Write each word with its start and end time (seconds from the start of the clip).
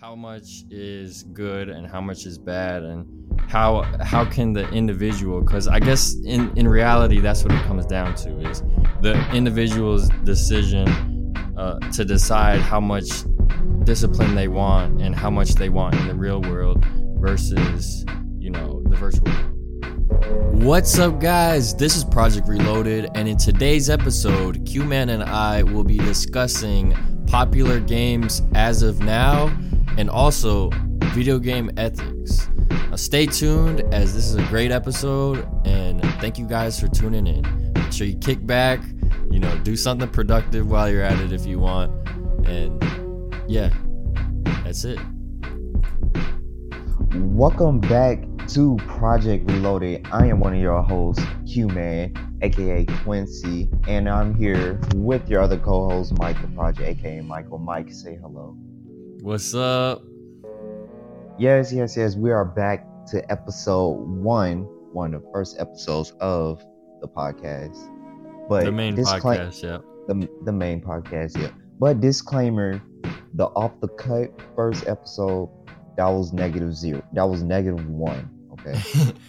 how 0.00 0.14
much 0.14 0.62
is 0.70 1.24
good 1.32 1.68
and 1.68 1.84
how 1.84 2.00
much 2.00 2.24
is 2.24 2.38
bad 2.38 2.84
and 2.84 3.04
how 3.48 3.82
how 4.00 4.24
can 4.24 4.52
the 4.52 4.68
individual 4.70 5.40
because 5.40 5.66
i 5.66 5.80
guess 5.80 6.14
in 6.24 6.56
in 6.56 6.68
reality 6.68 7.18
that's 7.18 7.42
what 7.42 7.52
it 7.52 7.60
comes 7.64 7.84
down 7.84 8.14
to 8.14 8.38
is 8.48 8.62
the 9.02 9.18
individual's 9.34 10.08
decision 10.22 11.34
uh, 11.56 11.80
to 11.90 12.04
decide 12.04 12.60
how 12.60 12.78
much 12.78 13.08
discipline 13.82 14.36
they 14.36 14.46
want 14.46 15.02
and 15.02 15.16
how 15.16 15.30
much 15.30 15.54
they 15.54 15.68
want 15.68 15.96
in 15.96 16.06
the 16.06 16.14
real 16.14 16.40
world 16.42 16.84
versus 17.18 18.06
you 18.38 18.50
know 18.50 18.80
the 18.90 18.94
virtual 18.94 19.24
world. 19.24 20.62
What's 20.62 20.96
up 21.00 21.20
guys? 21.20 21.74
This 21.74 21.96
is 21.96 22.04
project 22.04 22.46
reloaded 22.46 23.10
and 23.16 23.26
in 23.28 23.36
today's 23.36 23.90
episode 23.90 24.64
q-man 24.64 25.08
and 25.08 25.24
i 25.24 25.64
will 25.64 25.84
be 25.84 25.98
discussing 25.98 26.96
popular 27.26 27.80
games 27.80 28.42
as 28.54 28.82
of 28.82 29.00
now 29.00 29.48
and 29.98 30.08
also 30.08 30.70
video 31.12 31.40
game 31.40 31.70
ethics. 31.76 32.48
Now 32.70 32.94
stay 32.96 33.26
tuned 33.26 33.80
as 33.92 34.14
this 34.14 34.28
is 34.28 34.36
a 34.36 34.44
great 34.44 34.70
episode 34.70 35.46
and 35.66 36.00
thank 36.20 36.38
you 36.38 36.46
guys 36.46 36.80
for 36.80 36.86
tuning 36.86 37.26
in. 37.26 37.72
Make 37.74 37.92
sure 37.92 38.06
you 38.06 38.16
kick 38.16 38.46
back, 38.46 38.80
you 39.28 39.40
know, 39.40 39.58
do 39.58 39.76
something 39.76 40.08
productive 40.08 40.70
while 40.70 40.88
you're 40.88 41.02
at 41.02 41.18
it 41.20 41.32
if 41.32 41.44
you 41.46 41.58
want. 41.58 41.90
And 42.46 42.80
yeah, 43.48 43.70
that's 44.62 44.84
it. 44.84 45.00
Welcome 47.14 47.80
back 47.80 48.24
to 48.48 48.76
Project 48.86 49.50
Reloaded. 49.50 50.06
I 50.12 50.26
am 50.26 50.38
one 50.38 50.54
of 50.54 50.60
your 50.60 50.80
hosts, 50.80 51.24
Q 51.50 51.66
Man, 51.66 52.38
aka 52.40 52.86
Quincy, 53.02 53.68
and 53.88 54.08
I'm 54.08 54.32
here 54.34 54.80
with 54.94 55.28
your 55.28 55.42
other 55.42 55.58
co 55.58 55.88
host, 55.88 56.16
Mike 56.18 56.40
the 56.40 56.48
Project, 56.48 57.00
aka 57.00 57.20
Michael. 57.20 57.58
Mike, 57.58 57.92
say 57.92 58.16
hello. 58.16 58.56
What's 59.28 59.54
up? 59.54 60.02
Yes, 61.38 61.70
yes, 61.70 61.98
yes. 61.98 62.16
We 62.16 62.30
are 62.30 62.46
back 62.46 62.86
to 63.08 63.30
episode 63.30 63.98
one, 63.98 64.62
one 64.94 65.12
of 65.12 65.20
the 65.20 65.28
first 65.30 65.60
episodes 65.60 66.14
of 66.18 66.64
the 67.02 67.08
podcast. 67.08 67.76
But 68.48 68.64
the 68.64 68.72
main 68.72 68.96
podcast, 68.96 69.62
yeah. 69.62 69.80
The, 70.06 70.26
the 70.46 70.52
main 70.52 70.80
podcast, 70.80 71.36
yeah. 71.36 71.50
But 71.78 72.00
disclaimer 72.00 72.80
the 73.34 73.48
off 73.48 73.78
the 73.82 73.88
cuff 73.88 74.28
first 74.56 74.86
episode, 74.86 75.50
that 75.98 76.06
was 76.06 76.32
negative 76.32 76.74
zero. 76.74 77.04
That 77.12 77.24
was 77.24 77.42
negative 77.42 77.86
one. 77.86 78.30
Okay. 78.52 78.80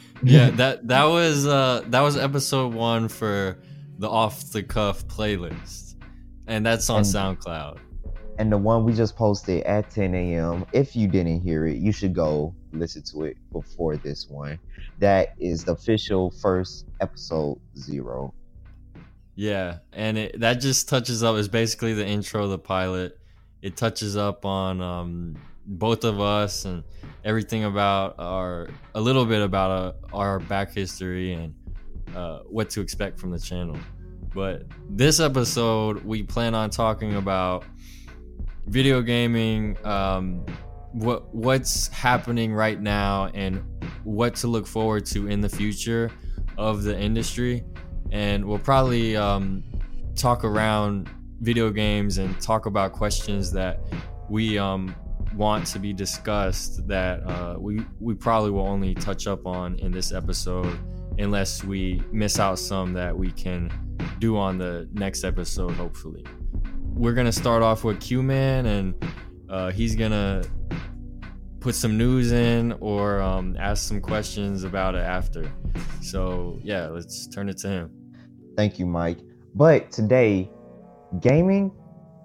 yeah, 0.23 0.49
that 0.51 0.87
that 0.87 1.03
was 1.03 1.45
uh 1.45 1.83
that 1.87 1.99
was 1.99 2.15
episode 2.15 2.73
one 2.73 3.09
for 3.09 3.61
the 3.97 4.09
off 4.09 4.49
the 4.51 4.63
cuff 4.63 5.05
playlist. 5.09 5.95
And 6.47 6.65
that's 6.65 6.89
on 6.89 6.99
and, 6.99 7.05
SoundCloud 7.05 7.79
and 8.39 8.49
the 8.49 8.57
one 8.57 8.85
we 8.85 8.93
just 8.93 9.17
posted 9.17 9.63
at 9.63 9.91
10 9.91 10.15
a.m. 10.15 10.65
If 10.71 10.95
you 10.95 11.09
didn't 11.09 11.41
hear 11.41 11.67
it, 11.67 11.75
you 11.75 11.91
should 11.91 12.15
go 12.15 12.55
listen 12.71 13.03
to 13.11 13.25
it 13.25 13.37
before 13.51 13.97
this 13.97 14.29
one. 14.29 14.57
That 14.99 15.35
is 15.39 15.65
the 15.65 15.73
official 15.73 16.31
first 16.31 16.85
episode 17.01 17.59
zero. 17.77 18.33
Yeah, 19.35 19.79
and 19.91 20.17
it, 20.17 20.39
that 20.39 20.55
just 20.55 20.87
touches 20.87 21.21
up. 21.21 21.35
Is 21.35 21.49
basically 21.49 21.93
the 21.93 22.07
intro, 22.07 22.47
the 22.47 22.57
pilot. 22.57 23.19
It 23.61 23.75
touches 23.75 24.15
up 24.15 24.45
on 24.45 24.81
um, 24.81 25.35
both 25.65 26.05
of 26.05 26.21
us 26.21 26.63
and 26.63 26.83
everything 27.25 27.65
about 27.65 28.15
our 28.19 28.69
a 28.95 29.01
little 29.01 29.25
bit 29.25 29.41
about 29.41 29.71
uh, 29.71 30.15
our 30.15 30.39
back 30.39 30.73
history 30.73 31.33
and 31.33 31.53
uh, 32.15 32.39
what 32.49 32.69
to 32.71 32.81
expect 32.81 33.19
from 33.19 33.31
the 33.31 33.39
channel. 33.39 33.77
But 34.33 34.63
this 34.89 35.19
episode, 35.19 36.05
we 36.05 36.23
plan 36.23 36.55
on 36.55 36.69
talking 36.69 37.15
about 37.15 37.65
video 38.67 39.01
gaming, 39.01 39.77
um, 39.85 40.45
what 40.91 41.33
what's 41.33 41.87
happening 41.89 42.53
right 42.53 42.81
now, 42.81 43.27
and 43.33 43.63
what 44.03 44.35
to 44.35 44.47
look 44.47 44.67
forward 44.67 45.05
to 45.07 45.27
in 45.27 45.41
the 45.41 45.49
future 45.49 46.11
of 46.57 46.83
the 46.83 46.99
industry. 46.99 47.63
And 48.11 48.45
we'll 48.45 48.59
probably 48.59 49.15
um, 49.15 49.63
talk 50.15 50.43
around 50.43 51.09
video 51.41 51.69
games 51.69 52.17
and 52.17 52.39
talk 52.41 52.65
about 52.65 52.91
questions 52.91 53.51
that 53.53 53.79
we 54.29 54.57
um, 54.57 54.95
want 55.35 55.65
to 55.67 55.79
be 55.79 55.93
discussed 55.93 56.87
that 56.87 57.21
uh, 57.23 57.55
we 57.59 57.81
we 57.99 58.13
probably 58.13 58.51
will 58.51 58.67
only 58.67 58.93
touch 58.95 59.27
up 59.27 59.45
on 59.45 59.75
in 59.79 59.91
this 59.91 60.11
episode 60.11 60.77
unless 61.17 61.63
we 61.63 62.01
miss 62.11 62.39
out 62.39 62.57
some 62.57 62.93
that 62.93 63.15
we 63.15 63.31
can 63.31 63.71
do 64.19 64.37
on 64.37 64.57
the 64.57 64.87
next 64.93 65.23
episode 65.23 65.71
hopefully 65.71 66.25
we're 66.99 67.13
gonna 67.13 67.31
start 67.31 67.63
off 67.63 67.85
with 67.85 68.01
Q 68.01 68.21
Man, 68.21 68.65
and 68.65 69.05
uh, 69.49 69.71
he's 69.71 69.95
gonna 69.95 70.43
put 71.61 71.73
some 71.73 71.97
news 71.97 72.33
in 72.33 72.73
or 72.81 73.21
um, 73.21 73.55
ask 73.57 73.87
some 73.87 74.01
questions 74.01 74.65
about 74.65 74.95
it 74.95 75.01
after. 75.01 75.49
So 76.01 76.59
yeah, 76.61 76.87
let's 76.87 77.25
turn 77.27 77.47
it 77.47 77.57
to 77.59 77.69
him. 77.69 77.91
Thank 78.57 78.79
you, 78.79 78.85
Mike. 78.85 79.19
But 79.55 79.91
today, 79.91 80.51
gaming 81.21 81.71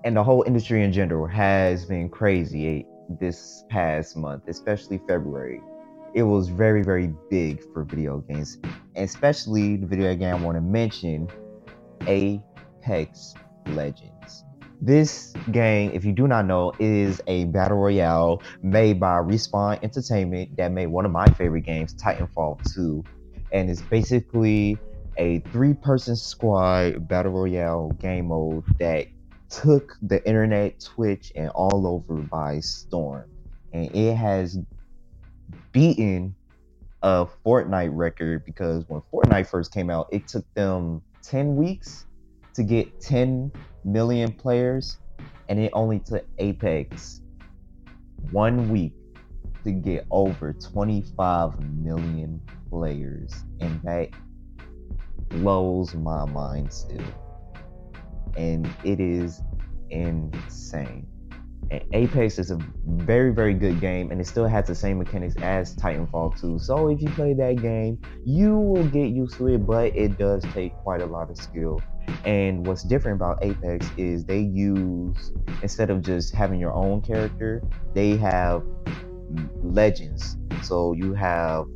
and 0.05 0.17
the 0.17 0.25
whole 0.25 0.43
industry 0.43 0.83
in 0.83 0.93
general 0.93 1.29
has 1.29 1.87
been 1.87 2.09
crazy 2.09 2.85
this 3.21 3.65
past 3.71 4.17
month, 4.17 4.49
especially 4.49 5.01
February. 5.07 5.61
It 6.15 6.25
was 6.25 6.49
very, 6.49 6.83
very 6.83 7.13
big 7.31 7.63
for 7.73 7.85
video 7.85 8.19
games, 8.19 8.59
and 8.97 9.05
especially 9.05 9.77
the 9.77 9.87
video 9.87 10.15
game 10.17 10.35
I 10.35 10.41
want 10.41 10.57
to 10.57 10.61
mention, 10.61 11.29
Apex 12.09 13.35
Legends. 13.69 14.44
This 14.81 15.33
game, 15.51 15.93
if 15.95 16.05
you 16.05 16.13
do 16.13 16.27
not 16.29 16.47
know, 16.47 16.73
is 16.79 17.21
a 17.27 17.45
battle 17.47 17.79
royale 17.79 18.43
made 18.63 19.01
by 19.01 19.19
Respawn 19.19 19.83
Entertainment 19.83 20.57
that 20.57 20.73
made 20.73 20.89
one 20.89 21.05
of 21.05 21.13
my 21.13 21.27
favorite 21.27 21.63
games, 21.63 21.95
Titanfall 21.95 22.61
2. 22.75 23.05
And 23.53 23.71
it's 23.71 23.81
basically 23.83 24.79
a 25.17 25.39
three 25.53 25.75
person 25.75 26.17
squad 26.17 27.09
battle 27.09 27.33
royale 27.33 27.91
game 28.01 28.27
mode 28.27 28.65
that 28.79 29.07
took 29.49 29.97
the 30.03 30.27
internet, 30.27 30.81
Twitch, 30.81 31.33
and 31.37 31.49
all 31.51 31.87
over 31.87 32.15
by 32.17 32.61
storm. 32.61 33.31
And 33.73 33.95
it 33.95 34.15
has 34.17 34.59
beaten 35.73 36.35
a 37.03 37.27
Fortnite 37.45 37.91
record 37.93 38.45
because 38.45 38.85
when 38.89 39.03
Fortnite 39.13 39.47
first 39.47 39.73
came 39.73 39.91
out, 39.91 40.09
it 40.11 40.27
took 40.27 40.45
them 40.55 41.03
10 41.23 41.57
weeks 41.57 42.07
to 42.55 42.63
get 42.63 43.01
10 43.01 43.53
million 43.85 44.33
players, 44.33 44.99
and 45.49 45.59
it 45.59 45.71
only 45.73 45.99
took 45.99 46.25
Apex 46.39 47.21
one 48.31 48.69
week 48.71 48.93
to 49.65 49.73
get 49.73 50.07
over 50.11 50.53
25 50.53 51.61
million 51.79 52.41
players, 52.71 53.33
and 53.61 53.81
that 53.83 54.09
blows 55.29 55.95
my 55.95 56.25
mind 56.27 56.73
still. 56.73 57.03
And 58.37 58.69
it 58.85 59.01
is 59.01 59.43
insane. 59.91 61.07
Apex 61.93 62.39
is 62.39 62.51
a 62.51 62.59
very, 62.87 63.33
very 63.33 63.55
good 63.55 63.81
game, 63.81 64.11
and 64.11 64.21
it 64.21 64.27
still 64.27 64.47
has 64.47 64.67
the 64.67 64.75
same 64.75 64.99
mechanics 64.99 65.35
as 65.43 65.75
Titanfall 65.77 66.41
2. 66.41 66.59
So 66.59 66.89
if 66.89 67.01
you 67.03 67.09
play 67.11 67.35
that 67.35 67.63
game, 67.63 67.99
you 68.25 68.59
will 68.59 68.87
get 68.87 69.09
used 69.09 69.37
to 69.39 69.49
it, 69.49 69.67
but 69.67 69.97
it 69.97 70.19
does 70.19 70.45
take 70.53 70.77
quite 70.79 71.01
a 71.01 71.07
lot 71.07 71.31
of 71.31 71.37
skill 71.37 71.81
and 72.25 72.67
what's 72.67 72.83
different 72.83 73.17
about 73.17 73.39
Apex 73.43 73.87
is 73.97 74.25
they 74.25 74.41
use 74.41 75.33
instead 75.63 75.91
of 75.91 76.03
just 76.03 76.35
having 76.35 76.59
your 76.59 76.73
own 76.73 77.01
character, 77.03 77.63
they 77.95 78.17
have 78.17 78.63
legends. 79.63 80.37
So 80.63 80.93
you 80.93 81.13
have 81.15 81.67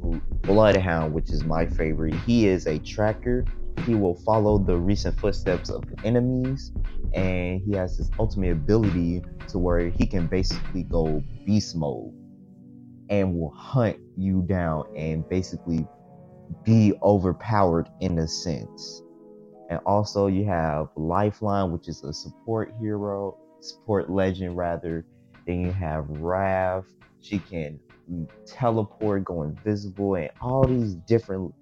Bloodhound, 0.43 1.13
which 1.13 1.31
is 1.31 1.45
my 1.45 1.67
favorite. 1.67 2.15
He 2.27 2.47
is 2.49 2.67
a 2.67 2.79
tracker. 2.79 3.45
He 3.85 3.95
will 3.95 4.17
follow 4.17 4.59
the 4.59 4.77
recent 4.77 5.19
footsteps 5.19 5.71
of 5.71 5.85
enemies, 6.05 6.73
and 7.15 7.61
he 7.63 7.73
has 7.73 7.99
this 7.99 8.11
ultimate 8.19 8.53
ability 8.53 9.23
to 9.49 9.59
where 9.59 9.89
he 9.89 10.07
can 10.07 10.27
basically 10.27 10.85
go 10.85 11.23
beast 11.47 11.77
mode 11.77 12.13
and 13.11 13.35
will 13.39 13.51
hunt 13.51 13.99
you 14.17 14.43
down 14.43 14.85
and 14.97 15.29
basically 15.29 15.87
be 16.65 16.93
overpowered 17.03 17.89
in 18.01 18.19
a 18.19 18.29
sense 18.29 19.03
and 19.69 19.81
also 19.87 20.27
you 20.29 20.45
have 20.47 20.89
Lifeline, 20.97 21.73
which 21.73 21.89
is 21.89 22.03
a 22.05 22.13
support 22.13 22.73
hero, 22.81 23.37
support 23.61 24.11
legend 24.11 24.57
rather. 24.57 25.07
Then 25.47 25.63
you 25.65 25.73
have 25.73 26.09
Rav. 26.09 26.87
She 27.21 27.39
can 27.39 27.81
mm, 28.11 28.29
teleport, 28.47 29.25
go 29.25 29.43
invisible, 29.43 30.15
and 30.17 30.31
all 30.41 30.65
these 30.67 30.95
different 30.95 31.55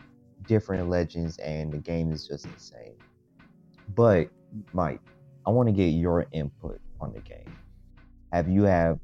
different 0.47 0.89
legends, 0.89 1.39
and 1.39 1.73
the 1.73 1.79
game 1.79 2.13
is 2.13 2.27
just 2.27 2.47
insane. 2.47 2.97
But 3.95 4.29
Mike, 4.73 5.01
I 5.47 5.51
want 5.51 5.69
to 5.69 5.73
get 5.73 5.89
your 5.89 6.27
input 6.33 6.81
on 7.01 7.13
the 7.13 7.21
game. 7.21 7.55
Have 8.33 8.49
you 8.49 8.65
have 8.65 8.99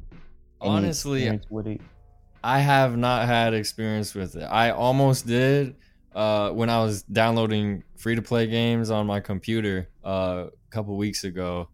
honestly 0.60 1.40
with 1.50 1.66
it? 1.66 1.80
I 2.44 2.58
have 2.58 2.96
not 2.96 3.26
had 3.26 3.54
experience 3.54 4.14
with 4.14 4.34
it. 4.36 4.44
I 4.44 4.70
almost 4.70 5.26
did 5.26 5.76
uh, 6.14 6.50
when 6.50 6.68
I 6.68 6.82
was 6.82 7.02
downloading 7.04 7.84
free 7.96 8.16
to 8.16 8.22
play 8.22 8.46
games 8.46 8.90
on 8.90 9.06
my 9.06 9.20
computer 9.20 9.88
uh, 10.04 10.46
a 10.48 10.70
couple 10.70 10.96
weeks 10.96 11.24
ago. 11.24 11.68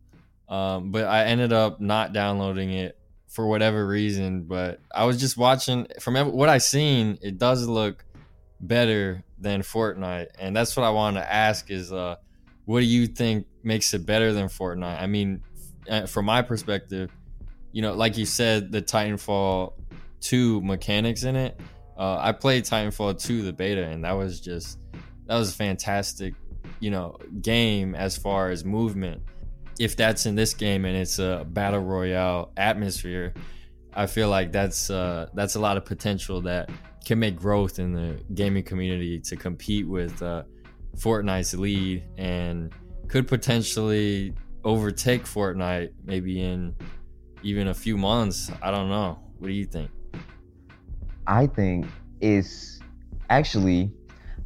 Um, 0.48 0.90
but 0.90 1.04
I 1.04 1.24
ended 1.24 1.52
up 1.52 1.80
not 1.80 2.12
downloading 2.12 2.72
it 2.72 2.98
for 3.28 3.46
whatever 3.46 3.86
reason. 3.86 4.42
But 4.42 4.80
I 4.94 5.04
was 5.04 5.18
just 5.18 5.36
watching 5.36 5.86
from 6.00 6.16
what 6.32 6.48
I 6.48 6.58
seen, 6.58 7.18
it 7.22 7.38
does 7.38 7.66
look 7.66 8.04
better 8.60 9.24
than 9.40 9.62
Fortnite, 9.62 10.28
and 10.38 10.54
that's 10.54 10.76
what 10.76 10.84
I 10.84 10.90
wanted 10.90 11.20
to 11.20 11.32
ask: 11.32 11.70
is 11.70 11.92
uh, 11.92 12.16
what 12.64 12.80
do 12.80 12.86
you 12.86 13.06
think 13.06 13.46
makes 13.62 13.92
it 13.94 14.04
better 14.06 14.32
than 14.32 14.46
Fortnite? 14.46 15.00
I 15.00 15.06
mean, 15.06 15.42
uh, 15.88 16.06
from 16.06 16.26
my 16.26 16.42
perspective, 16.42 17.10
you 17.72 17.82
know, 17.82 17.94
like 17.94 18.16
you 18.16 18.26
said, 18.26 18.72
the 18.72 18.82
Titanfall 18.82 19.72
two 20.20 20.60
mechanics 20.62 21.24
in 21.24 21.36
it. 21.36 21.58
Uh, 21.96 22.18
I 22.20 22.32
played 22.32 22.64
Titanfall 22.64 23.20
2 23.20 23.42
the 23.42 23.52
beta 23.52 23.84
and 23.84 24.04
that 24.04 24.12
was 24.12 24.40
just 24.40 24.78
that 25.26 25.36
was 25.36 25.50
a 25.50 25.54
fantastic, 25.54 26.34
you 26.80 26.90
know, 26.90 27.18
game 27.42 27.94
as 27.94 28.16
far 28.16 28.50
as 28.50 28.64
movement. 28.64 29.22
If 29.78 29.96
that's 29.96 30.26
in 30.26 30.34
this 30.34 30.54
game 30.54 30.84
and 30.84 30.96
it's 30.96 31.18
a 31.18 31.44
battle 31.48 31.80
royale 31.80 32.52
atmosphere, 32.56 33.34
I 33.92 34.06
feel 34.06 34.28
like 34.28 34.52
that's 34.52 34.90
uh, 34.90 35.28
that's 35.34 35.56
a 35.56 35.60
lot 35.60 35.76
of 35.76 35.84
potential 35.84 36.40
that 36.42 36.70
can 37.08 37.18
make 37.18 37.36
growth 37.36 37.78
in 37.78 37.94
the 37.94 38.20
gaming 38.34 38.62
community 38.62 39.18
to 39.18 39.34
compete 39.34 39.88
with 39.88 40.22
uh, 40.22 40.42
Fortnite's 40.98 41.54
lead 41.54 42.04
and 42.18 42.70
could 43.08 43.26
potentially 43.26 44.34
overtake 44.62 45.24
Fortnite 45.24 45.88
maybe 46.04 46.42
in 46.42 46.74
even 47.42 47.68
a 47.68 47.74
few 47.74 47.96
months. 47.96 48.50
I 48.60 48.70
don't 48.70 48.90
know. 48.90 49.18
What 49.38 49.48
do 49.48 49.54
you 49.54 49.64
think? 49.64 49.90
I 51.26 51.46
think 51.46 51.86
is 52.20 52.78
actually 53.30 53.90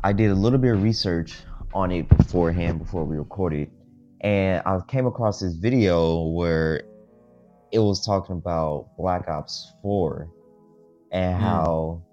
I 0.05 0.13
did 0.13 0.31
a 0.31 0.35
little 0.37 0.61
bit 0.61 0.75
of 0.75 0.85
research 0.85 1.35
on 1.75 1.91
it 1.91 2.09
beforehand 2.09 2.79
before 2.79 3.03
we 3.03 3.17
recorded, 3.17 3.73
and 4.21 4.63
I 4.65 4.79
came 4.87 5.07
across 5.07 5.41
this 5.41 5.55
video 5.55 6.29
where 6.29 6.85
it 7.73 7.81
was 7.81 8.07
talking 8.07 8.37
about 8.37 8.91
Black 8.97 9.29
Ops 9.29 9.73
4 9.83 10.29
and 11.11 11.37
mm. 11.37 11.41
how 11.41 12.05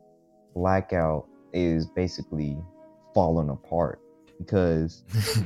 Blackout 0.55 1.27
is 1.53 1.85
basically 1.87 2.57
falling 3.13 3.49
apart 3.49 3.99
because 4.37 5.03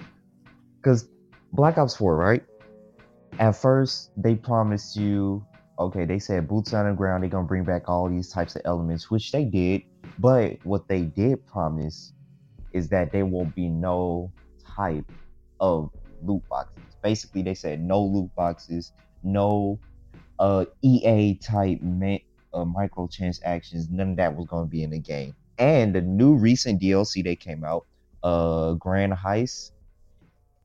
because 0.82 1.10
Black 1.54 1.78
Ops 1.78 1.96
4, 1.96 2.16
right? 2.16 2.44
At 3.40 3.56
first, 3.56 4.12
they 4.18 4.36
promised 4.36 4.96
you 4.96 5.46
okay, 5.80 6.06
they 6.06 6.20
said 6.20 6.48
boots 6.48 6.74
on 6.74 6.88
the 6.88 6.94
ground, 6.94 7.24
they're 7.24 7.30
gonna 7.30 7.48
bring 7.48 7.64
back 7.64 7.90
all 7.90 8.10
these 8.10 8.30
types 8.30 8.56
of 8.56 8.62
elements, 8.66 9.10
which 9.10 9.32
they 9.32 9.46
did. 9.46 9.82
But 10.20 10.58
what 10.64 10.88
they 10.88 11.02
did 11.02 11.46
promise 11.48 12.14
is 12.74 12.90
that 12.90 13.12
there 13.12 13.26
will 13.26 13.46
be 13.46 13.68
no 13.68 14.32
type 14.76 15.12
of 15.60 15.90
loot 16.22 16.44
boxes. 16.50 16.84
Basically, 17.02 17.42
they 17.42 17.54
said 17.54 17.82
no 17.82 18.02
loot 18.02 18.34
boxes, 18.36 18.94
no 19.24 19.80
uh, 20.40 20.66
EA 20.82 21.36
type 21.36 21.82
uh, 22.54 22.66
microtransactions. 22.66 23.90
None 23.90 24.12
of 24.12 24.18
that 24.18 24.36
was 24.36 24.48
going 24.48 24.66
to 24.66 24.70
be 24.70 24.84
in 24.84 24.92
the 24.92 25.00
game. 25.00 25.36
And 25.58 25.94
the 25.94 26.02
new 26.02 26.36
recent 26.36 26.82
DLC 26.82 27.24
that 27.26 27.40
came 27.40 27.64
out, 27.64 27.86
uh, 28.24 28.74
Grand 28.74 29.14
Heist, 29.14 29.72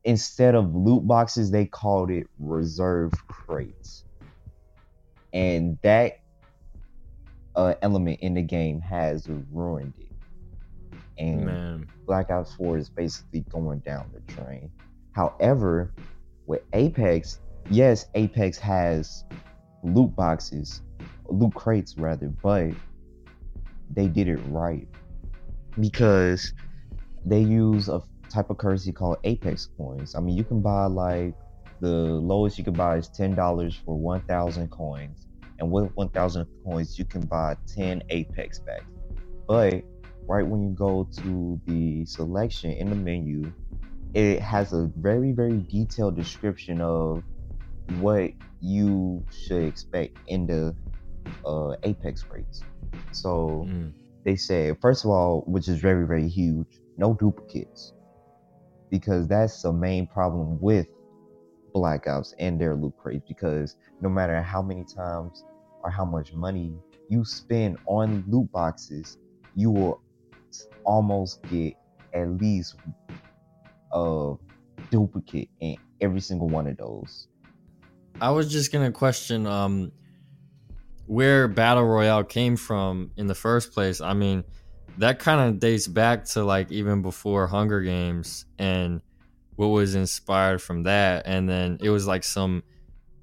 instead 0.05 0.55
of 0.55 0.75
loot 0.75 1.07
boxes, 1.07 1.51
they 1.51 1.67
called 1.67 2.11
it 2.11 2.27
reserve 2.39 3.13
crates 3.29 4.05
and 5.33 5.79
that 5.83 6.21
uh, 7.55 7.75
element 7.83 8.21
in 8.21 8.35
the 8.35 8.43
game 8.43 8.81
has 8.81 9.29
ruined 9.53 9.95
it. 9.99 10.07
And 11.19 11.47
Man. 11.47 11.89
Black 12.07 12.31
Ops 12.31 12.55
4 12.55 12.79
is 12.79 12.89
basically 12.89 13.41
going 13.51 13.81
down 13.81 14.11
the 14.13 14.21
drain. 14.33 14.71
However, 15.13 15.93
with 16.47 16.63
Apex, 16.73 17.41
yes, 17.71 18.07
Apex 18.15 18.57
has 18.59 19.25
loot 19.83 20.15
boxes, 20.15 20.83
loot 21.29 21.55
crates 21.55 21.97
rather, 21.97 22.29
but 22.29 22.71
they 23.95 24.09
did 24.09 24.29
it 24.29 24.41
right 24.49 24.87
because 25.81 26.53
they 27.25 27.41
use 27.41 27.89
a 27.89 28.03
type 28.29 28.51
of 28.51 28.59
currency 28.59 28.93
called 28.93 29.19
Apex 29.25 29.69
coins. 29.77 30.15
I 30.15 30.21
mean, 30.21 30.37
you 30.37 30.45
can 30.45 30.61
buy 30.61 30.87
like 30.87 31.35
the 31.81 31.89
lowest 31.89 32.59
you 32.59 32.65
can 32.65 32.75
buy 32.75 32.97
is 32.97 33.09
ten 33.09 33.35
dollars 33.35 33.79
for 33.85 33.97
one 33.97 34.21
thousand 34.23 34.71
coins, 34.71 35.27
and 35.59 35.71
with 35.71 35.91
one 35.95 36.09
thousand 36.09 36.47
coins 36.65 36.99
you 36.99 37.05
can 37.05 37.23
buy 37.23 37.57
ten 37.67 38.03
Apex 38.11 38.61
packs. 38.61 38.85
But 39.47 39.83
right 40.27 40.47
when 40.47 40.63
you 40.63 40.71
go 40.71 41.09
to 41.23 41.61
the 41.67 42.05
selection 42.05 42.73
in 42.73 42.91
the 42.91 42.97
menu, 42.97 43.53
it 44.15 44.41
has 44.41 44.73
a 44.73 44.91
very 44.97 45.33
very 45.33 45.65
detailed 45.71 46.17
description 46.17 46.81
of 46.81 47.23
what 48.01 48.33
you 48.61 49.25
should 49.31 49.65
expect 49.65 50.19
in 50.27 50.47
the 50.47 50.75
uh, 51.45 51.75
Apex 51.83 52.25
rates. 52.31 52.63
So 53.13 53.67
mm. 53.69 53.93
they 54.25 54.37
say 54.37 54.75
first 54.81 55.05
of 55.05 55.11
all, 55.11 55.43
which 55.47 55.69
is 55.69 55.79
very 55.79 56.07
very 56.07 56.29
huge, 56.29 56.81
no 56.97 57.15
duplicates 57.15 57.93
because 58.91 59.29
that's 59.29 59.63
the 59.63 59.73
main 59.73 60.07
problem 60.07 60.59
with 60.61 60.87
Black 61.73 62.07
Ops 62.07 62.35
and 62.39 62.61
their 62.61 62.75
loot 62.75 62.95
crates 62.97 63.25
because 63.29 63.77
no 64.01 64.09
matter 64.09 64.41
how 64.43 64.63
many 64.63 64.85
times 64.85 65.45
or 65.83 65.91
how 65.91 66.05
much 66.05 66.33
money 66.33 66.75
you 67.09 67.25
spend 67.25 67.79
on 67.87 68.25
loot 68.29 68.51
boxes, 68.53 69.19
you 69.55 69.71
will 69.71 70.03
almost 70.85 71.43
get 71.51 71.75
at 72.15 72.29
least 72.41 72.77
a 73.93 74.35
duplicate 74.91 75.49
in 75.61 75.77
every 76.01 76.21
single 76.21 76.49
one 76.49 76.67
of 76.67 76.77
those. 76.77 77.29
I 78.21 78.31
was 78.31 78.51
just 78.51 78.73
gonna 78.73 78.93
question 78.93 79.47
um 79.47 79.93
where 81.09 81.49
Battle 81.49 81.85
Royale 81.85 82.23
came 82.23 82.57
from 82.57 83.11
in 83.17 83.27
the 83.27 83.35
first 83.35 83.73
place. 83.73 84.01
I 84.01 84.13
mean, 84.13 84.45
that 84.99 85.19
kind 85.19 85.49
of 85.49 85.59
dates 85.59 85.89
back 85.89 86.27
to 86.27 86.45
like 86.45 86.71
even 86.71 87.01
before 87.03 87.47
Hunger 87.47 87.81
Games 87.81 88.45
and 88.59 89.01
what 89.57 89.69
was 89.69 89.95
inspired 89.95 90.61
from 90.61 90.83
that. 90.85 91.23
And 91.27 91.49
then 91.49 91.79
it 91.83 91.91
was 91.91 92.07
like 92.07 92.23
some 92.23 92.63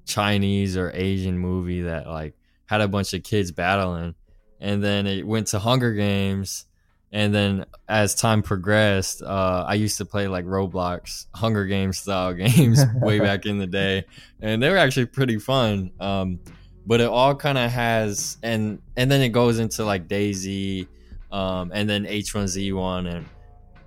chinese 0.04 0.76
or 0.76 0.92
asian 0.94 1.36
movie 1.36 1.82
that 1.82 2.06
like 2.06 2.32
had 2.66 2.80
a 2.80 2.86
bunch 2.86 3.14
of 3.14 3.22
kids 3.22 3.50
battling. 3.50 4.14
And 4.60 4.82
then 4.84 5.06
it 5.06 5.26
went 5.26 5.48
to 5.48 5.58
hunger 5.58 5.92
games. 5.94 6.66
And 7.10 7.34
then 7.34 7.64
as 7.88 8.14
time 8.14 8.42
progressed 8.42 9.22
uh, 9.22 9.64
i 9.66 9.74
used 9.74 9.96
to 9.98 10.04
play 10.04 10.28
like 10.28 10.44
roblox 10.44 11.26
hunger 11.34 11.64
games 11.64 11.98
style 11.98 12.34
games 12.44 12.80
way 13.00 13.18
back 13.18 13.46
in 13.46 13.58
the 13.58 13.66
day. 13.66 14.04
And 14.40 14.62
they 14.62 14.70
were 14.70 14.76
actually 14.76 15.06
pretty 15.06 15.38
fun. 15.38 15.92
Um, 15.98 16.40
but 16.86 17.00
it 17.00 17.08
all 17.08 17.34
kind 17.34 17.58
of 17.58 17.70
has 17.70 18.38
and 18.42 18.80
and 18.96 19.10
then 19.10 19.20
it 19.20 19.30
goes 19.30 19.58
into 19.58 19.84
like 19.84 20.08
DayZ, 20.08 20.86
um, 21.32 21.72
and 21.74 21.90
then 21.90 22.04
h1z1 22.04 23.12
and 23.12 23.26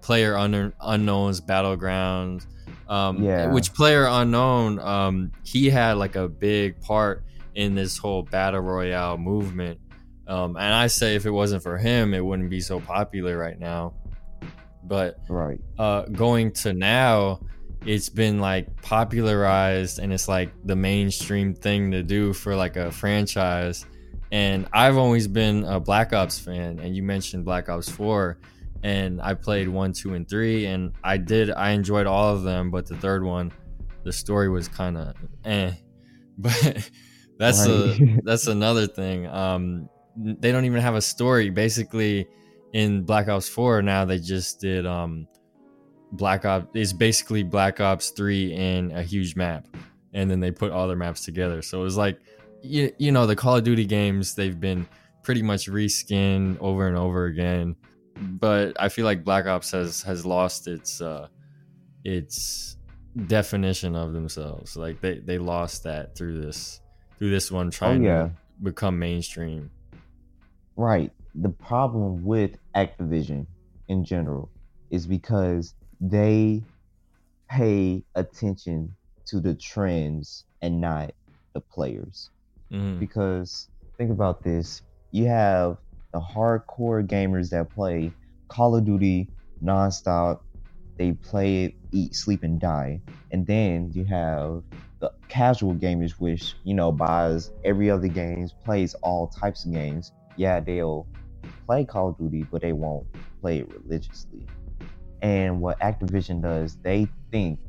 player 0.01 0.38
un- 0.38 0.74
unknowns 0.81 1.41
battlegrounds 1.41 2.45
um, 2.89 3.24
yeah. 3.24 3.51
which 3.51 3.74
player 3.74 4.05
unknown 4.09 4.79
um, 4.79 5.31
he 5.43 5.69
had 5.69 5.93
like 5.93 6.15
a 6.15 6.27
big 6.27 6.81
part 6.81 7.24
in 7.55 7.75
this 7.75 7.97
whole 7.97 8.24
battle 8.24 8.62
royale 8.62 9.17
movement. 9.17 9.79
Um, 10.27 10.57
and 10.57 10.74
i 10.74 10.85
say 10.85 11.15
if 11.15 11.25
it 11.25 11.31
wasn't 11.31 11.63
for 11.63 11.75
him 11.79 12.13
it 12.13 12.24
wouldn't 12.24 12.51
be 12.51 12.62
so 12.62 12.79
popular 12.79 13.38
right 13.38 13.57
now. 13.57 13.93
But 14.83 15.19
right. 15.27 15.59
uh, 15.77 16.03
going 16.03 16.51
to 16.53 16.74
now 16.74 17.41
it's 17.86 18.09
been 18.09 18.39
like 18.39 18.81
popularized 18.81 20.00
and 20.00 20.12
it's 20.12 20.27
like 20.27 20.51
the 20.65 20.75
mainstream 20.75 21.53
thing 21.53 21.91
to 21.91 22.03
do 22.03 22.33
for 22.33 22.55
like 22.55 22.75
a 22.75 22.91
franchise 22.91 23.86
and 24.31 24.67
i've 24.74 24.98
always 24.98 25.27
been 25.27 25.63
a 25.63 25.79
black 25.79 26.12
ops 26.13 26.38
fan 26.38 26.79
and 26.79 26.95
you 26.95 27.01
mentioned 27.01 27.45
black 27.45 27.69
ops 27.69 27.89
4 27.89 28.38
and 28.83 29.21
I 29.21 29.33
played 29.33 29.67
one, 29.67 29.93
two, 29.93 30.13
and 30.13 30.27
three, 30.27 30.65
and 30.65 30.93
I 31.03 31.17
did. 31.17 31.51
I 31.51 31.71
enjoyed 31.71 32.07
all 32.07 32.33
of 32.33 32.43
them, 32.43 32.71
but 32.71 32.86
the 32.86 32.95
third 32.98 33.24
one, 33.24 33.51
the 34.03 34.13
story 34.13 34.50
was 34.50 34.67
kind 34.67 34.98
of 34.98 35.15
eh. 35.45 35.71
But 36.41 36.89
that's 37.38 37.65
a 37.65 37.98
that's 38.24 38.48
another 38.48 38.88
thing. 38.88 39.27
Um, 39.27 39.89
they 40.15 40.53
don't 40.53 40.63
even 40.63 40.79
have 40.79 40.95
a 40.95 41.01
story. 41.01 41.50
Basically, 41.50 42.27
in 42.71 43.03
Black 43.03 43.27
Ops 43.27 43.50
Four 43.50 43.81
now, 43.81 44.05
they 44.05 44.19
just 44.19 44.62
did 44.62 44.86
um, 44.86 45.27
Black 46.11 46.45
Ops. 46.45 46.67
is 46.73 46.93
basically 46.93 47.43
Black 47.43 47.79
Ops 47.79 48.09
Three 48.09 48.53
in 48.53 48.91
a 48.91 49.03
huge 49.03 49.35
map, 49.35 49.67
and 50.13 50.29
then 50.29 50.39
they 50.39 50.51
put 50.51 50.71
all 50.71 50.87
their 50.87 50.97
maps 50.97 51.25
together. 51.25 51.61
So 51.61 51.81
it 51.81 51.83
was 51.83 51.97
like, 51.97 52.19
you, 52.61 52.91
you 52.97 53.11
know, 53.11 53.25
the 53.25 53.35
Call 53.35 53.57
of 53.57 53.63
Duty 53.63 53.85
games. 53.85 54.35
They've 54.35 54.59
been 54.59 54.87
pretty 55.23 55.41
much 55.41 55.69
reskinned 55.69 56.57
over 56.59 56.87
and 56.87 56.97
over 56.97 57.25
again 57.25 57.75
but 58.19 58.73
I 58.79 58.89
feel 58.89 59.05
like 59.05 59.23
Black 59.23 59.45
Ops 59.45 59.71
has 59.71 60.01
has 60.03 60.25
lost 60.25 60.67
its 60.67 61.01
uh, 61.01 61.27
its 62.03 62.77
definition 63.27 63.95
of 63.95 64.13
themselves. 64.13 64.75
Like 64.75 65.01
they 65.01 65.19
they 65.19 65.37
lost 65.37 65.83
that 65.83 66.15
through 66.15 66.41
this 66.41 66.81
through 67.17 67.31
this 67.31 67.51
one 67.51 67.71
trying 67.71 68.05
oh, 68.05 68.09
yeah. 68.09 68.23
to 68.23 68.31
become 68.61 68.99
mainstream. 68.99 69.71
Right. 70.75 71.11
The 71.35 71.49
problem 71.49 72.23
with 72.23 72.57
Activision 72.75 73.45
in 73.87 74.03
general 74.03 74.49
is 74.89 75.05
because 75.05 75.75
they 76.00 76.63
pay 77.50 78.03
attention 78.15 78.96
to 79.25 79.39
the 79.39 79.53
trends 79.56 80.46
and 80.62 80.79
not 80.82 81.12
the 81.53 81.62
players. 81.62 82.29
Mhm. 82.72 83.00
because 83.00 83.68
think 83.98 84.12
about 84.12 84.44
this 84.44 84.84
you 85.12 85.25
have 85.25 85.77
the 86.13 86.20
hardcore 86.20 87.06
gamers 87.06 87.50
that 87.50 87.70
play 87.72 88.12
call 88.48 88.75
of 88.75 88.86
duty 88.86 89.27
nonstop 89.63 90.41
they 90.98 91.13
play 91.13 91.63
it 91.65 91.74
eat 91.91 92.13
sleep 92.13 92.44
and 92.44 92.60
die 92.60 93.01
and 93.32 93.48
then 93.48 93.89
you 93.91 94.06
have 94.06 94.62
the 95.00 95.12
casual 95.29 95.74
gamers 95.74 96.12
which 96.20 96.53
you 96.63 96.75
know 96.75 96.91
buys 96.91 97.51
every 97.65 97.89
other 97.89 98.08
games 98.08 98.53
plays 98.63 98.94
all 99.01 99.27
types 99.27 99.65
of 99.65 99.72
games 99.74 100.12
yeah 100.36 100.60
they'll 100.60 101.08
play 101.65 101.84
call 101.84 102.10
of 102.10 102.18
duty 102.20 102.44
but 102.51 102.62
they 102.62 102.74
won't 102.74 103.08
play 103.41 103.58
it 103.60 103.68
religiously 103.74 104.46
and 105.21 105.59
what 105.61 105.79
activision 105.79 106.41
does 106.41 106.77
they 106.83 107.07
think 107.31 107.59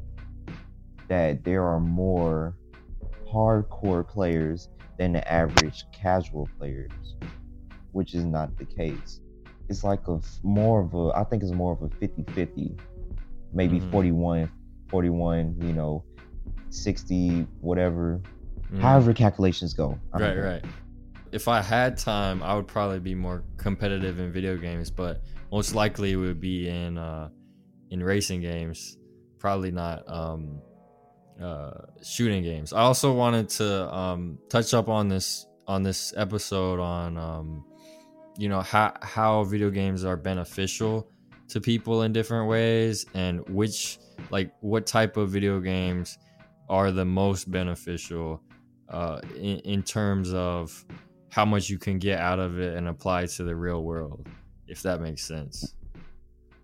that 1.09 1.43
there 1.45 1.65
are 1.65 1.81
more 1.81 2.55
hardcore 3.33 4.07
players 4.07 4.69
than 4.99 5.13
the 5.13 5.33
average 5.33 5.85
casual 5.93 6.49
players, 6.59 7.17
which 7.93 8.15
is 8.15 8.25
not 8.25 8.57
the 8.59 8.65
case. 8.65 9.21
It's 9.69 9.83
like 9.85 10.07
a 10.09 10.21
more 10.43 10.81
of 10.81 10.95
a, 10.95 11.11
I 11.17 11.25
think 11.25 11.43
it's 11.43 11.53
more 11.53 11.73
of 11.73 11.83
a 11.83 11.89
50 11.97 12.25
50, 12.33 12.77
maybe 13.53 13.81
Mhm. 13.81 13.91
41, 13.91 14.51
41, 14.89 15.57
you 15.61 15.73
know, 15.73 16.05
60, 16.71 17.47
whatever, 17.61 18.21
Mhm. 18.73 18.81
however 18.81 19.13
calculations 19.13 19.75
go. 19.75 19.99
Right, 20.13 20.37
right. 20.37 20.65
If 21.33 21.47
I 21.49 21.63
had 21.63 21.97
time, 21.97 22.43
I 22.43 22.55
would 22.55 22.67
probably 22.67 22.99
be 22.99 23.15
more 23.15 23.45
competitive 23.57 24.19
in 24.19 24.33
video 24.33 24.57
games, 24.57 24.91
but 24.91 25.23
most 25.53 25.75
likely 25.75 26.13
it 26.13 26.17
would 26.17 26.41
be 26.41 26.69
in 26.69 26.99
uh, 26.99 27.29
in 27.91 28.03
racing 28.03 28.41
games. 28.41 28.97
Probably 29.39 29.71
not 29.71 30.09
um, 30.09 30.61
uh, 31.41 31.73
shooting 32.03 32.43
games. 32.43 32.73
I 32.73 32.81
also 32.81 33.13
wanted 33.13 33.49
to 33.51 33.95
um, 33.95 34.39
touch 34.49 34.75
up 34.75 34.89
on 34.89 35.09
this 35.09 35.47
on 35.67 35.83
this 35.83 36.13
episode 36.17 36.81
on 36.81 37.17
um, 37.17 37.65
you 38.37 38.49
know 38.49 38.61
how 38.61 38.93
how 39.03 39.45
video 39.45 39.71
games 39.71 40.05
are 40.05 40.17
beneficial 40.17 41.11
to 41.49 41.61
people 41.61 42.03
in 42.03 42.13
different 42.13 42.49
ways 42.49 43.07
and 43.15 43.47
which 43.49 43.99
like 44.31 44.53
what 44.61 44.87
type 44.87 45.17
of 45.17 45.31
video 45.31 45.61
games 45.61 46.19
are 46.69 46.93
the 46.93 47.05
most 47.05 47.51
beneficial 47.51 48.41
uh, 48.89 49.21
in, 49.37 49.59
in 49.61 49.83
terms 49.83 50.33
of 50.33 50.85
how 51.31 51.45
much 51.45 51.69
you 51.69 51.79
can 51.79 51.99
get 51.99 52.21
out 52.21 52.39
of 52.39 52.59
it 52.59 52.77
and 52.77 52.89
apply 52.89 53.27
to 53.27 53.45
the 53.45 53.55
real 53.55 53.83
world, 53.85 54.29
if 54.67 54.83
that 54.83 55.01
makes 55.01 55.23
sense. 55.23 55.75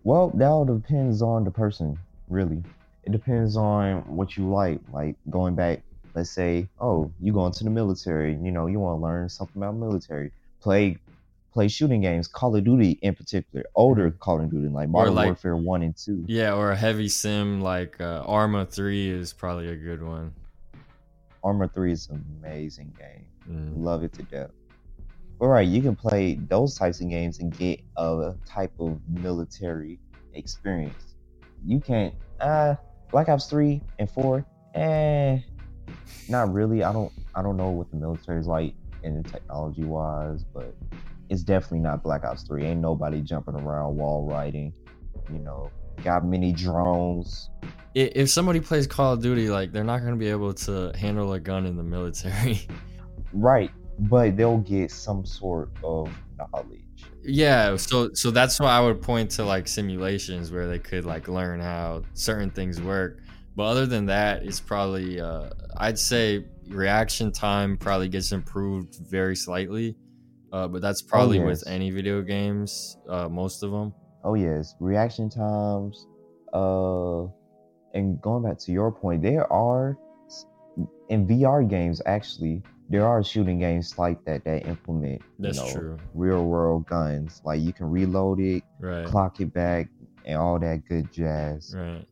Well, 0.07 0.29
that 0.35 0.47
all 0.47 0.63
depends 0.63 1.21
on 1.21 1.43
the 1.43 1.51
person, 1.51 1.99
really. 2.29 2.63
It 3.03 3.11
depends 3.11 3.57
on 3.57 4.03
what 4.03 4.37
you 4.37 4.49
like. 4.49 4.79
Like 4.93 5.17
going 5.29 5.53
back, 5.53 5.81
let's 6.15 6.29
say, 6.29 6.69
oh, 6.79 7.11
you 7.19 7.33
go 7.33 7.45
into 7.45 7.65
the 7.65 7.69
military. 7.69 8.31
You 8.41 8.51
know, 8.51 8.67
you 8.67 8.79
want 8.79 9.01
to 9.01 9.03
learn 9.03 9.27
something 9.27 9.61
about 9.61 9.75
military. 9.75 10.31
Play, 10.61 10.97
play 11.51 11.67
shooting 11.67 11.99
games. 11.99 12.25
Call 12.25 12.55
of 12.55 12.63
Duty, 12.63 12.97
in 13.01 13.15
particular, 13.15 13.65
older 13.75 14.09
Call 14.11 14.39
of 14.39 14.49
Duty, 14.49 14.69
like 14.69 14.87
Modern 14.87 15.13
like- 15.13 15.25
Warfare 15.25 15.57
One 15.57 15.81
and 15.81 15.93
Two. 15.93 16.23
Yeah, 16.25 16.53
or 16.53 16.71
a 16.71 16.77
heavy 16.77 17.09
sim 17.09 17.59
like 17.59 17.99
uh, 17.99 18.23
Arma 18.25 18.65
3 18.65 19.09
is 19.09 19.33
probably 19.33 19.67
a 19.67 19.75
good 19.75 20.01
one. 20.01 20.33
Arma 21.43 21.67
Three 21.67 21.91
is 21.91 22.07
an 22.07 22.23
amazing 22.41 22.93
game. 22.97 23.25
Mm. 23.51 23.83
Love 23.83 24.05
it 24.05 24.13
to 24.13 24.23
death. 24.23 24.51
All 25.39 25.49
right, 25.49 25.67
you 25.67 25.81
can 25.81 25.95
play 25.95 26.35
those 26.49 26.75
types 26.75 26.99
of 26.99 27.09
games 27.09 27.39
and 27.39 27.55
get 27.55 27.79
a 27.95 28.33
type 28.45 28.73
of 28.79 28.99
military 29.07 29.99
experience. 30.33 31.15
You 31.63 31.79
can't. 31.79 32.13
Uh, 32.39 32.75
Black 33.11 33.29
Ops 33.29 33.47
Three 33.47 33.81
and 33.99 34.09
Four. 34.09 34.45
Eh, 34.73 35.39
not 36.27 36.51
really. 36.51 36.83
I 36.83 36.91
don't. 36.91 37.11
I 37.35 37.41
don't 37.43 37.57
know 37.57 37.69
what 37.69 37.91
the 37.91 37.97
military 37.97 38.39
is 38.39 38.47
like 38.47 38.73
in 39.03 39.23
technology 39.23 39.83
wise, 39.83 40.43
but 40.43 40.75
it's 41.29 41.43
definitely 41.43 41.79
not 41.79 42.03
Black 42.03 42.23
Ops 42.23 42.43
Three. 42.43 42.65
Ain't 42.65 42.81
nobody 42.81 43.21
jumping 43.21 43.55
around 43.55 43.95
wall 43.95 44.25
riding. 44.25 44.73
You 45.31 45.39
know, 45.39 45.69
got 46.03 46.25
many 46.25 46.51
drones. 46.51 47.49
If 47.93 48.29
somebody 48.29 48.59
plays 48.59 48.85
Call 48.85 49.13
of 49.13 49.21
Duty, 49.21 49.49
like 49.49 49.71
they're 49.71 49.83
not 49.83 49.99
going 49.99 50.13
to 50.13 50.19
be 50.19 50.29
able 50.29 50.53
to 50.53 50.91
handle 50.95 51.33
a 51.33 51.39
gun 51.39 51.65
in 51.65 51.77
the 51.77 51.83
military. 51.83 52.67
Right, 53.33 53.71
but 53.99 54.37
they'll 54.37 54.59
get 54.59 54.91
some 54.91 55.25
sort 55.25 55.69
of 55.83 56.11
knowledge. 56.37 56.81
yeah, 57.23 57.75
so 57.75 58.13
so 58.13 58.31
that's 58.31 58.59
why 58.59 58.69
I 58.69 58.79
would 58.79 59.01
point 59.01 59.31
to 59.31 59.43
like 59.43 59.67
simulations 59.67 60.51
where 60.51 60.67
they 60.67 60.79
could 60.79 61.05
like 61.05 61.27
learn 61.27 61.59
how 61.59 62.03
certain 62.13 62.49
things 62.49 62.81
work. 62.81 63.19
But 63.55 63.63
other 63.63 63.85
than 63.87 64.05
that, 64.05 64.43
it's 64.43 64.59
probably 64.59 65.19
uh, 65.19 65.49
I'd 65.77 65.97
say 65.97 66.45
reaction 66.67 67.31
time 67.31 67.77
probably 67.77 68.09
gets 68.09 68.31
improved 68.31 68.95
very 69.09 69.35
slightly. 69.35 69.95
Uh, 70.53 70.67
but 70.67 70.81
that's 70.81 71.01
probably 71.01 71.39
with 71.39 71.63
yes. 71.65 71.67
any 71.67 71.89
video 71.91 72.21
games, 72.21 72.97
uh, 73.09 73.27
most 73.27 73.63
of 73.63 73.71
them. 73.71 73.93
Oh 74.23 74.35
yes, 74.35 74.75
reaction 74.79 75.29
times. 75.29 76.07
Uh, 76.53 77.25
and 77.93 78.21
going 78.21 78.43
back 78.43 78.57
to 78.59 78.71
your 78.71 78.91
point, 78.91 79.21
there 79.21 79.51
are 79.51 79.97
in 81.09 81.27
VR 81.27 81.67
games 81.67 82.01
actually 82.05 82.63
there 82.89 83.05
are 83.05 83.23
shooting 83.23 83.59
games 83.59 83.97
like 83.97 84.23
that 84.25 84.43
that 84.45 84.65
implement 84.65 85.21
you 85.37 85.45
That's 85.45 85.57
know 85.57 85.71
true, 85.71 85.99
real 86.13 86.45
world 86.45 86.85
guns. 86.87 87.41
Like 87.43 87.61
you 87.61 87.73
can 87.73 87.89
reload 87.89 88.39
it, 88.39 88.63
right? 88.79 89.05
clock 89.05 89.39
it 89.39 89.53
back, 89.53 89.89
and 90.25 90.37
all 90.37 90.59
that 90.59 90.83
good 90.87 91.11
jazz. 91.11 91.75
Right. 91.75 92.05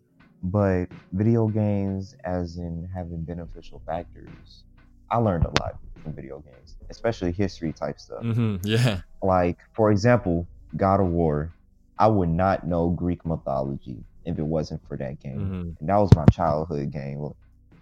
But 0.44 0.86
video 1.12 1.48
games, 1.48 2.16
as 2.24 2.58
in 2.58 2.88
having 2.94 3.24
beneficial 3.24 3.82
factors, 3.86 4.64
I 5.10 5.18
learned 5.18 5.46
a 5.46 5.54
lot 5.62 5.80
from 6.04 6.14
video 6.14 6.40
games, 6.40 6.76
especially 6.90 7.32
history 7.32 7.74
type 7.74 8.00
stuff. 8.00 8.22
hmm 8.22 8.58
Yeah. 8.64 9.02
Like, 9.24 9.58
for 9.74 9.92
example, 9.92 10.48
God 10.78 11.00
of 11.00 11.08
War. 11.08 11.52
I 11.98 12.08
would 12.08 12.30
not 12.30 12.68
know 12.68 12.90
Greek 12.90 13.26
mythology 13.26 14.04
if 14.26 14.38
it 14.38 14.46
wasn't 14.46 14.86
for 14.88 14.98
that 14.98 15.20
game. 15.22 15.38
hmm 15.38 15.70
And 15.80 15.90
that 15.90 15.96
was 15.98 16.14
my 16.14 16.26
childhood 16.26 16.92
game. 16.92 17.32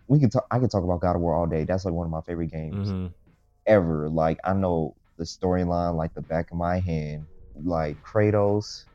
We 0.08 0.20
could 0.20 0.32
talk. 0.32 0.46
I 0.52 0.60
could 0.60 0.72
talk 0.72 0.84
about 0.84 1.02
God 1.02 1.16
of 1.16 1.22
War 1.22 1.36
all 1.36 1.48
day. 1.48 1.66
That's 1.66 1.86
like 1.86 1.94
one 1.94 2.06
of 2.06 2.12
my 2.12 2.22
favorite 2.22 2.52
games 2.52 2.96
hmm 2.96 3.08
ever. 3.68 4.10
Like 4.10 4.40
I 4.44 4.54
know 4.54 4.96
the 5.18 5.26
storyline 5.26 5.96
like 5.96 6.14
the 6.14 6.22
back 6.22 6.52
of 6.52 6.58
my 6.58 6.80
hand. 6.80 7.28
Like 7.56 8.02
Kratos 8.02 8.86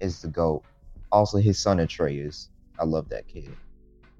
is 0.00 0.20
the 0.20 0.28
goat. 0.28 0.64
Also, 1.12 1.38
his 1.38 1.60
son 1.60 1.80
Atreus. 1.80 2.50
I 2.78 2.84
love 2.84 3.08
that 3.10 3.28
kid. 3.28 3.58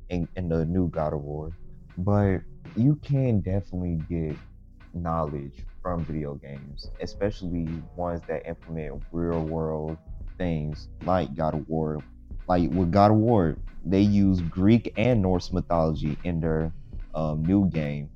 In 0.09 0.29
in 0.37 0.49
the 0.49 0.65
new 0.67 0.89
God 0.91 1.13
of 1.15 1.23
War, 1.23 1.57
but 1.97 2.41
you 2.75 2.97
can 3.03 3.41
definitely 3.41 3.97
get 4.09 4.39
knowledge 4.93 5.67
from 5.83 6.05
video 6.07 6.35
games, 6.37 6.91
especially 7.01 7.83
ones 7.95 8.23
that 8.29 8.47
implement 8.49 9.03
real 9.13 9.45
world 9.45 9.99
things 10.39 10.89
like 11.03 11.35
God 11.35 11.55
of 11.55 11.69
War. 11.69 12.05
Like 12.49 12.71
with 12.71 12.91
God 12.91 13.11
of 13.11 13.17
War, 13.17 13.57
they 13.85 14.01
use 14.01 14.41
Greek 14.41 14.93
and 14.97 15.23
Norse 15.23 15.53
mythology 15.53 16.17
in 16.25 16.41
their 16.41 16.73
um, 17.15 17.45
new 17.45 17.69
game, 17.69 18.11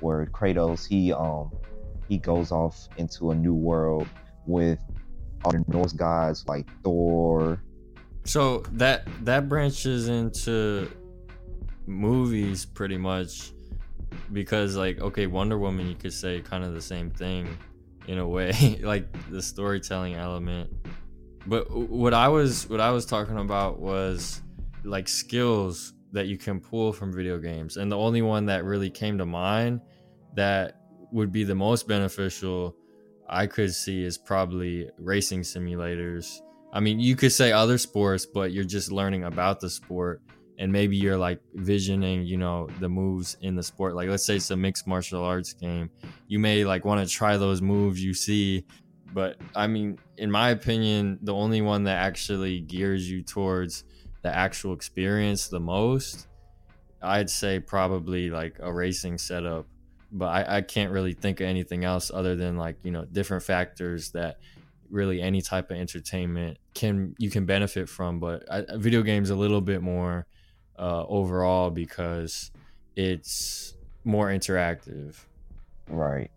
where 0.00 0.26
Kratos 0.26 0.86
he 0.86 1.12
um 1.12 1.50
he 2.08 2.18
goes 2.18 2.52
off 2.52 2.88
into 2.96 3.30
a 3.30 3.34
new 3.34 3.54
world 3.54 4.06
with 4.46 4.78
all 5.44 5.52
the 5.52 5.64
Norse 5.68 5.92
gods 5.92 6.44
like 6.46 6.66
Thor. 6.82 7.60
So 8.24 8.62
that 8.72 9.08
that 9.24 9.48
branches 9.48 10.08
into 10.08 10.90
movies 11.86 12.66
pretty 12.66 12.98
much 12.98 13.52
because 14.32 14.76
like 14.76 15.00
okay 15.00 15.26
Wonder 15.26 15.58
Woman 15.58 15.88
you 15.88 15.94
could 15.94 16.12
say 16.12 16.40
kind 16.40 16.64
of 16.64 16.74
the 16.74 16.82
same 16.82 17.10
thing 17.10 17.48
in 18.06 18.18
a 18.18 18.26
way 18.26 18.78
like 18.82 19.06
the 19.30 19.40
storytelling 19.40 20.14
element 20.14 20.70
but 21.48 21.70
what 21.70 22.14
I 22.14 22.28
was 22.28 22.68
what 22.68 22.80
I 22.80 22.90
was 22.90 23.06
talking 23.06 23.38
about 23.38 23.80
was 23.80 24.42
like 24.84 25.08
skills 25.08 25.94
that 26.12 26.26
you 26.26 26.38
can 26.38 26.60
pull 26.60 26.92
from 26.92 27.12
video 27.12 27.38
games. 27.38 27.76
And 27.76 27.90
the 27.90 27.96
only 27.96 28.22
one 28.22 28.46
that 28.46 28.64
really 28.64 28.90
came 28.90 29.18
to 29.18 29.26
mind 29.26 29.80
that 30.34 30.80
would 31.12 31.32
be 31.32 31.44
the 31.44 31.54
most 31.54 31.88
beneficial 31.88 32.76
I 33.28 33.46
could 33.46 33.74
see 33.74 34.04
is 34.04 34.16
probably 34.16 34.90
racing 34.98 35.40
simulators. 35.40 36.40
I 36.72 36.80
mean, 36.80 37.00
you 37.00 37.16
could 37.16 37.32
say 37.32 37.52
other 37.52 37.78
sports, 37.78 38.26
but 38.26 38.52
you're 38.52 38.64
just 38.64 38.92
learning 38.92 39.24
about 39.24 39.60
the 39.60 39.70
sport, 39.70 40.22
and 40.58 40.70
maybe 40.70 40.96
you're 40.96 41.16
like 41.16 41.40
visioning, 41.54 42.24
you 42.24 42.36
know, 42.36 42.68
the 42.80 42.88
moves 42.88 43.36
in 43.40 43.54
the 43.54 43.62
sport. 43.62 43.94
Like, 43.94 44.08
let's 44.08 44.24
say 44.24 44.36
it's 44.36 44.50
a 44.50 44.56
mixed 44.56 44.86
martial 44.86 45.22
arts 45.22 45.52
game, 45.52 45.90
you 46.26 46.38
may 46.38 46.64
like 46.64 46.84
want 46.84 47.06
to 47.06 47.12
try 47.12 47.36
those 47.36 47.62
moves 47.62 48.02
you 48.02 48.14
see, 48.14 48.64
but 49.10 49.38
I 49.54 49.66
mean, 49.66 50.00
in 50.16 50.30
my 50.30 50.50
opinion, 50.50 51.18
the 51.22 51.34
only 51.34 51.60
one 51.62 51.84
that 51.84 51.96
actually 51.96 52.60
gears 52.60 53.10
you 53.10 53.22
towards 53.22 53.84
the 54.22 54.34
actual 54.34 54.74
experience 54.74 55.48
the 55.48 55.60
most, 55.60 56.28
I'd 57.02 57.30
say 57.30 57.60
probably 57.60 58.30
like 58.30 58.56
a 58.60 58.72
racing 58.72 59.18
setup. 59.18 59.68
But 60.10 60.48
I, 60.48 60.58
I 60.58 60.62
can't 60.62 60.92
really 60.92 61.12
think 61.14 61.40
of 61.40 61.46
anything 61.46 61.84
else 61.84 62.10
other 62.12 62.34
than 62.36 62.56
like 62.56 62.78
you 62.82 62.90
know 62.90 63.04
different 63.04 63.42
factors 63.44 64.12
that 64.12 64.38
really 64.88 65.20
any 65.20 65.42
type 65.42 65.70
of 65.70 65.76
entertainment 65.76 66.58
can 66.74 67.14
you 67.18 67.30
can 67.30 67.44
benefit 67.44 67.90
from 67.90 68.20
but 68.20 68.42
I, 68.50 68.64
video 68.76 69.02
games 69.02 69.28
a 69.28 69.36
little 69.36 69.60
bit 69.60 69.82
more 69.82 70.26
uh, 70.78 71.04
overall 71.06 71.70
because 71.70 72.50
it's 72.96 73.76
more 74.04 74.28
interactive 74.28 75.26
Right. 75.88 76.30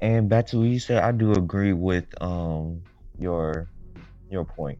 And 0.00 0.28
back 0.28 0.46
to 0.48 0.58
what 0.58 0.68
you 0.68 0.78
said, 0.78 1.02
I 1.02 1.12
do 1.12 1.32
agree 1.32 1.72
with 1.72 2.06
um 2.22 2.82
your 3.18 3.70
your 4.28 4.44
point. 4.44 4.78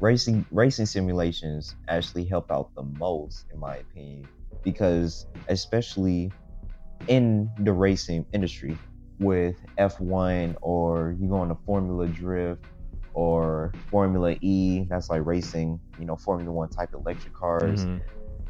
Racing 0.00 0.46
racing 0.50 0.86
simulations 0.86 1.74
actually 1.88 2.26
help 2.26 2.50
out 2.50 2.70
the 2.76 2.82
most, 2.82 3.46
in 3.52 3.60
my 3.60 3.76
opinion, 3.78 4.28
because 4.64 5.26
especially 5.48 6.34
in 7.08 7.52
the 7.58 7.72
racing 7.72 8.26
industry 8.32 8.78
with 9.20 9.56
F1 9.78 10.56
or 10.62 11.16
you 11.20 11.28
go 11.28 11.36
on 11.36 11.50
a 11.50 11.56
Formula 11.66 12.08
Drift 12.08 12.64
or 13.14 13.72
Formula 13.90 14.36
E, 14.42 14.86
that's 14.88 15.10
like 15.10 15.24
racing, 15.26 15.80
you 15.98 16.06
know, 16.06 16.16
Formula 16.16 16.52
One 16.52 16.68
type 16.70 16.90
electric 16.94 17.34
cars. 17.34 17.88
Mhm. 17.88 18.02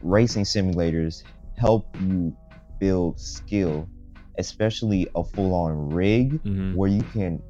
Racing 0.02 0.44
simulators 0.44 1.24
help 1.56 1.88
you 2.00 2.36
build 2.80 3.18
skill, 3.20 3.90
especially 4.38 5.08
a 5.14 5.24
full 5.24 5.54
on 5.54 5.90
rig 5.90 6.42
Mhm. 6.44 6.74
where 6.74 6.90
you 6.90 7.02
can 7.12 7.42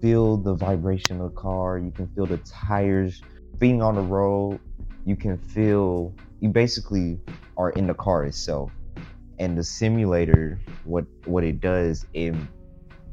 feel 0.00 0.36
the 0.36 0.54
vibration 0.54 1.20
of 1.20 1.34
the 1.34 1.40
car, 1.40 1.78
you 1.78 1.90
can 1.90 2.06
feel 2.08 2.26
the 2.26 2.38
tires 2.38 3.22
being 3.58 3.82
on 3.82 3.94
the 3.94 4.02
road, 4.02 4.58
you 5.04 5.16
can 5.16 5.38
feel 5.38 6.12
you 6.40 6.48
basically 6.48 7.18
are 7.56 7.70
in 7.70 7.86
the 7.86 7.94
car 7.94 8.24
itself. 8.24 8.72
And 9.38 9.56
the 9.56 9.64
simulator, 9.64 10.60
what 10.84 11.06
what 11.24 11.44
it 11.44 11.60
does, 11.60 12.06
it 12.14 12.34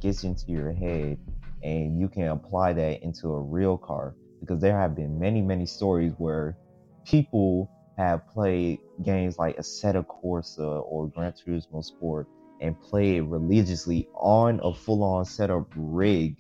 gets 0.02 0.24
into 0.24 0.52
your 0.52 0.72
head 0.72 1.18
and 1.64 2.00
you 2.00 2.08
can 2.08 2.28
apply 2.30 2.74
that 2.74 3.04
into 3.04 3.30
a 3.30 3.40
real 3.40 3.78
car 3.78 4.16
because 4.40 4.60
there 4.60 4.78
have 4.78 4.96
been 4.96 5.20
many, 5.20 5.42
many 5.42 5.66
stories 5.66 6.14
where 6.18 6.58
people 7.06 7.70
have 7.98 8.28
played 8.28 8.80
games 9.04 9.38
like 9.38 9.58
Assetto 9.58 10.04
Corsa 10.06 10.84
or 10.86 11.08
Gran 11.10 11.34
Turismo 11.34 11.84
Sport 11.84 12.28
and 12.62 12.80
play 12.80 13.18
it 13.18 13.22
religiously 13.22 14.08
on 14.14 14.60
a 14.64 14.74
full-on 14.74 15.26
setup 15.26 15.68
rig 15.76 16.38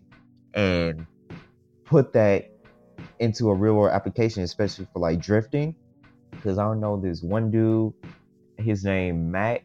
and 0.54 1.06
put 1.84 2.13
that 2.13 2.50
into 3.20 3.50
a 3.50 3.54
real 3.54 3.74
world 3.74 3.94
application, 3.94 4.44
especially 4.44 4.88
for 4.94 5.00
like 5.00 5.20
drifting. 5.20 5.75
Because 6.30 6.58
I 6.58 6.63
don't 6.63 6.80
know, 6.80 7.00
there's 7.00 7.24
one 7.24 7.51
dude, 7.51 7.94
his 8.58 8.86
name 8.86 9.32
Matt. 9.32 9.63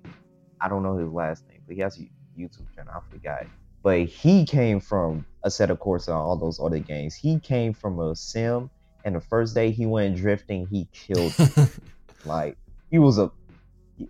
I 0.61 0.69
don't 0.69 0.83
know 0.83 0.97
his 0.97 1.11
last 1.11 1.47
name, 1.49 1.61
but 1.67 1.77
he 1.77 1.83
has 1.83 1.99
a 1.99 2.09
YouTube 2.39 2.75
channel. 2.75 2.95
I 2.95 3.01
forgot. 3.11 3.47
But 3.83 4.07
he 4.07 4.45
came 4.45 4.81
from 4.81 5.25
Assetto 5.45 5.79
Corsa 5.79 6.09
on 6.09 6.17
all 6.17 6.37
those 6.37 6.59
other 6.59 6.81
games. 6.81 7.15
He 7.15 7.39
came 7.39 7.73
from 7.73 8.01
a 8.01 8.17
sim, 8.17 8.71
and 9.05 9.15
the 9.15 9.21
first 9.21 9.55
day 9.55 9.71
he 9.71 9.87
went 9.87 10.17
drifting, 10.17 10.67
he 10.67 10.89
killed. 10.93 11.35
like 12.25 12.57
he 12.91 12.99
was 12.99 13.19
a 13.19 13.31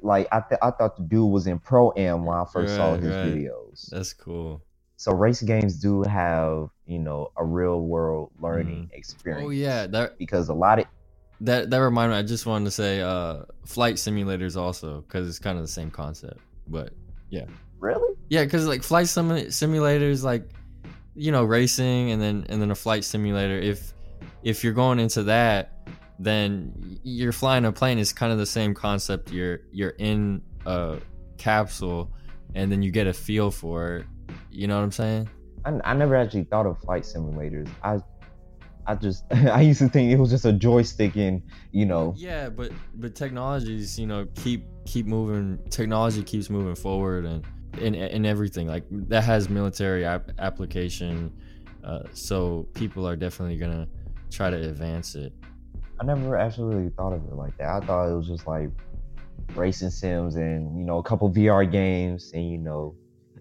like 0.03 0.29
I 0.33 0.41
th- 0.41 0.61
I 0.63 0.71
thought 0.71 0.97
the 0.97 1.03
dude 1.03 1.31
was 1.31 1.47
in 1.47 1.59
pro 1.59 1.93
am 1.97 2.25
when 2.25 2.37
I 2.37 2.45
first 2.45 2.75
saw 2.77 2.97
his 2.97 3.15
right. 3.15 3.25
videos. 3.25 3.89
That's 3.91 4.13
cool. 4.13 4.63
So 4.97 5.13
race 5.13 5.43
games 5.43 5.77
do 5.77 6.03
have 6.03 6.71
you 6.87 6.99
know 6.99 7.31
a 7.37 7.45
real 7.45 7.83
world 7.83 8.31
learning 8.41 8.91
experience. 8.93 9.47
Oh 9.47 9.51
yeah, 9.51 9.87
that 9.89 10.19
because 10.19 10.49
a 10.49 10.55
lot 10.55 10.79
of 10.79 10.87
that 11.43 11.71
that 11.71 11.79
reminded 11.79 12.15
me. 12.15 12.19
I 12.19 12.23
just 12.23 12.47
wanted 12.47 12.67
to 12.67 12.71
say, 12.71 13.01
uh, 13.01 13.43
flight 13.65 13.97
simulators 13.97 14.57
also 14.57 15.03
because 15.03 15.29
it's 15.29 15.39
kind 15.39 15.59
of 15.59 15.65
the 15.65 15.69
same 15.69 15.91
concept. 15.91 16.39
But 16.67 16.93
yeah, 17.31 17.45
really 17.79 18.17
yeah, 18.29 18.45
because 18.45 18.67
like 18.67 18.83
flight 18.83 19.07
simu- 19.07 19.47
simulators, 19.47 20.23
like 20.23 20.49
you 21.15 21.33
know, 21.33 21.45
racing 21.45 22.11
and 22.11 22.21
then 22.21 22.47
and 22.49 22.61
then 22.61 22.71
a 22.71 22.75
flight 22.75 23.05
simulator. 23.05 23.59
If 23.59 23.93
if 24.43 24.65
you're 24.65 24.73
going 24.73 24.99
into 24.99 25.25
that, 25.25 25.73
then 26.19 26.99
you're 27.03 27.33
flying 27.33 27.65
a 27.65 27.73
plane. 27.73 27.99
Is 27.99 28.13
kind 28.13 28.33
of 28.33 28.39
the 28.39 28.47
same 28.47 28.75
concept. 28.75 29.31
You're 29.31 29.61
you're 29.73 29.95
in 29.99 30.43
a 30.65 30.99
capsule, 31.39 32.13
and 32.55 32.71
then 32.71 32.83
you 32.83 32.91
get 32.91 33.07
a 33.07 33.13
feel 33.13 33.51
for 33.51 33.97
it. 33.97 34.07
You 34.51 34.67
know 34.67 34.77
what 34.77 34.85
I'm 34.85 34.93
saying? 34.93 35.29
I, 35.65 35.79
I 35.85 35.95
never 35.95 36.17
actually 36.17 36.45
thought 36.45 36.67
of 36.67 36.79
flight 36.79 37.03
simulators. 37.03 37.69
I 37.83 37.99
I 38.87 38.95
just 38.95 39.25
I 39.31 39.61
used 39.61 39.81
to 39.81 39.89
think 39.89 40.13
it 40.13 40.19
was 40.19 40.31
just 40.31 40.45
a 40.45 40.53
joystick 40.53 41.17
and 41.17 41.43
you 41.73 41.87
know 41.87 42.15
Yeah, 42.17 42.49
but 42.49 42.73
but 42.95 43.15
technologies, 43.15 43.99
you 43.99 44.07
know, 44.07 44.27
keep 44.37 44.65
keep 44.87 45.07
moving. 45.07 45.59
Technology 45.71 46.23
keeps 46.23 46.49
moving 46.49 46.75
forward, 46.75 47.25
and 47.25 47.45
in 47.79 47.95
in 47.95 48.25
everything 48.25 48.67
like 48.67 48.85
that 48.91 49.25
has 49.25 49.49
military 49.49 50.05
ap- 50.05 50.31
application. 50.39 51.33
Uh, 51.85 52.03
so 52.13 52.67
people 52.75 53.07
are 53.07 53.17
definitely 53.17 53.57
gonna 53.57 53.87
try 54.31 54.51
to 54.51 54.57
advance 54.57 55.15
it. 55.15 55.33
I 56.01 56.05
never 56.05 56.37
actually 56.37 56.75
really 56.75 56.91
thought 56.91 57.13
of 57.13 57.23
it 57.25 57.35
like 57.35 57.57
that. 57.59 57.83
I 57.83 57.87
thought 57.87 58.09
it 58.11 58.15
was 58.15 58.27
just 58.29 58.47
like 58.47 58.71
racing 59.55 59.91
sims 59.91 60.37
and 60.37 60.79
you 60.79 60.85
know 60.85 60.99
a 60.99 61.03
couple 61.03 61.31
VR 61.31 61.65
games 61.71 62.31
and 62.35 62.51
you 62.51 62.59
know 62.59 62.95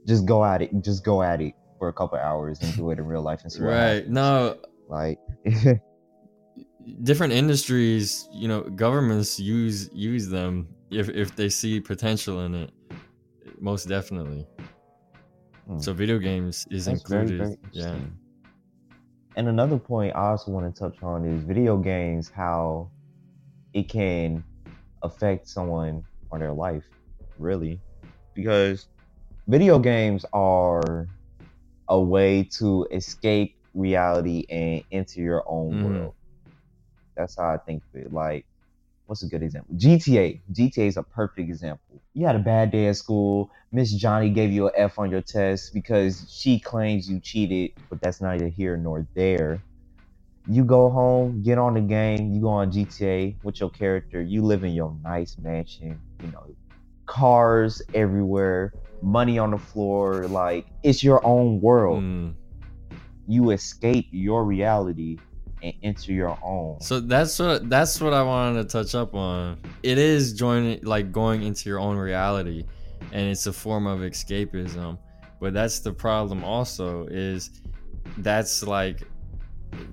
just 0.08 0.26
go 0.26 0.44
at 0.46 0.62
it, 0.62 0.72
just 0.82 1.04
go 1.04 1.22
at 1.24 1.42
it 1.42 1.54
for 1.80 1.90
a 1.90 1.94
couple 1.94 2.18
hours 2.18 2.60
and 2.62 2.74
do 2.76 2.90
it 2.92 3.00
in 3.00 3.06
real 3.06 3.22
life 3.22 3.42
and 3.44 3.52
see 3.52 3.62
what 3.62 3.70
Right? 3.70 3.94
happens. 3.96 4.10
No, 4.10 4.58
Like 4.88 5.20
different 7.04 7.34
industries, 7.34 8.28
you 8.32 8.48
know, 8.48 8.62
governments 8.62 9.40
use 9.40 9.90
use 9.94 10.28
them 10.30 10.68
if 10.92 11.10
if 11.10 11.36
they 11.36 11.50
see 11.50 11.80
potential 11.82 12.42
in 12.46 12.56
it. 12.56 12.72
Most 13.60 13.88
definitely. 13.88 14.46
Hmm. 15.68 15.80
So 15.80 15.94
video 15.94 16.20
games 16.20 16.66
is 16.70 16.86
That's 16.86 17.02
very, 17.10 17.22
included. 17.24 17.40
very 17.40 17.58
yeah. 17.72 18.00
And 19.36 19.48
another 19.48 19.78
point 19.78 20.16
I 20.16 20.30
also 20.32 20.52
want 20.52 20.74
to 20.74 20.80
touch 20.80 21.04
on 21.04 21.26
is 21.26 21.44
video 21.44 21.78
games, 21.78 22.30
how 22.30 22.92
it 23.74 23.84
can 23.90 24.46
affect 25.04 25.48
someone 25.48 26.06
or 26.32 26.40
their 26.40 26.54
life, 26.54 26.86
really. 27.38 27.82
Because 28.36 28.88
video 29.48 29.80
games 29.80 30.26
are 30.34 31.10
a 31.90 32.02
way 32.02 32.44
to 32.60 32.88
escape 32.92 33.58
reality 33.74 34.46
and 34.50 34.84
enter 34.92 35.22
your 35.22 35.44
own 35.48 35.80
Mhm. 35.80 35.82
world. 35.82 36.16
That's 37.16 37.36
how 37.38 37.50
I 37.54 37.58
think 37.58 37.84
of 37.94 38.02
it. 38.02 38.12
Like, 38.12 38.46
what's 39.06 39.24
a 39.24 39.28
good 39.28 39.44
example? 39.44 39.76
GTA. 39.76 40.42
GTA 40.52 40.88
is 40.88 40.98
a 40.98 41.04
perfect 41.04 41.50
example. 41.50 42.02
You 42.14 42.26
had 42.26 42.36
a 42.36 42.40
bad 42.40 42.72
day 42.72 42.88
at 42.88 42.96
school. 42.96 43.52
Miss 43.72 43.94
Johnny 43.94 44.30
gave 44.30 44.52
you 44.52 44.68
an 44.68 44.74
F 44.76 44.98
on 45.00 45.12
your 45.12 45.22
test 45.22 45.74
because 45.74 46.26
she 46.30 46.60
claims 46.60 47.10
you 47.10 47.20
cheated, 47.20 47.72
but 47.90 48.02
that's 48.02 48.22
neither 48.22 48.48
here 48.48 48.78
nor 48.78 49.08
there. 49.16 49.62
You 50.48 50.64
go 50.64 50.90
home, 50.90 51.42
get 51.42 51.58
on 51.58 51.74
the 51.74 51.82
game, 51.82 52.32
you 52.32 52.42
go 52.42 52.50
on 52.50 52.72
GTA 52.72 53.36
with 53.44 53.60
your 53.60 53.72
character, 53.72 54.22
you 54.22 54.44
live 54.44 54.64
in 54.64 54.74
your 54.74 54.96
nice 55.04 55.38
mansion, 55.40 56.00
you 56.22 56.32
know, 56.32 56.56
cars 57.08 57.82
everywhere, 57.94 58.74
money 59.02 59.40
on 59.40 59.52
the 59.52 59.58
floor, 59.58 60.28
like 60.28 60.66
it's 60.84 61.04
your 61.04 61.26
own 61.26 61.62
world. 61.62 62.04
Mm. 62.04 62.36
You 63.28 63.50
escape 63.50 64.08
your 64.12 64.44
reality 64.44 65.18
and 65.66 65.74
enter 65.84 66.14
your 66.14 66.38
own. 66.44 66.80
So 66.80 67.00
that's 67.00 67.40
what 67.40 67.70
that's 67.70 68.00
what 68.00 68.14
I 68.14 68.22
wanted 68.22 68.62
to 68.62 68.70
touch 68.70 68.94
up 68.94 69.16
on. 69.16 69.60
It 69.84 69.98
is 69.98 70.34
joining 70.34 70.84
like 70.84 71.12
going 71.12 71.44
into 71.44 71.70
your 71.70 71.80
own 71.80 71.98
reality 71.98 72.66
and 73.12 73.30
it's 73.30 73.48
a 73.48 73.54
form 73.54 73.88
of 73.88 74.00
escapism. 74.00 74.98
But 75.40 75.54
that's 75.54 75.80
the 75.80 75.92
problem 75.92 76.44
also 76.44 77.08
is 77.08 77.62
that's 78.20 78.64
like 78.64 79.04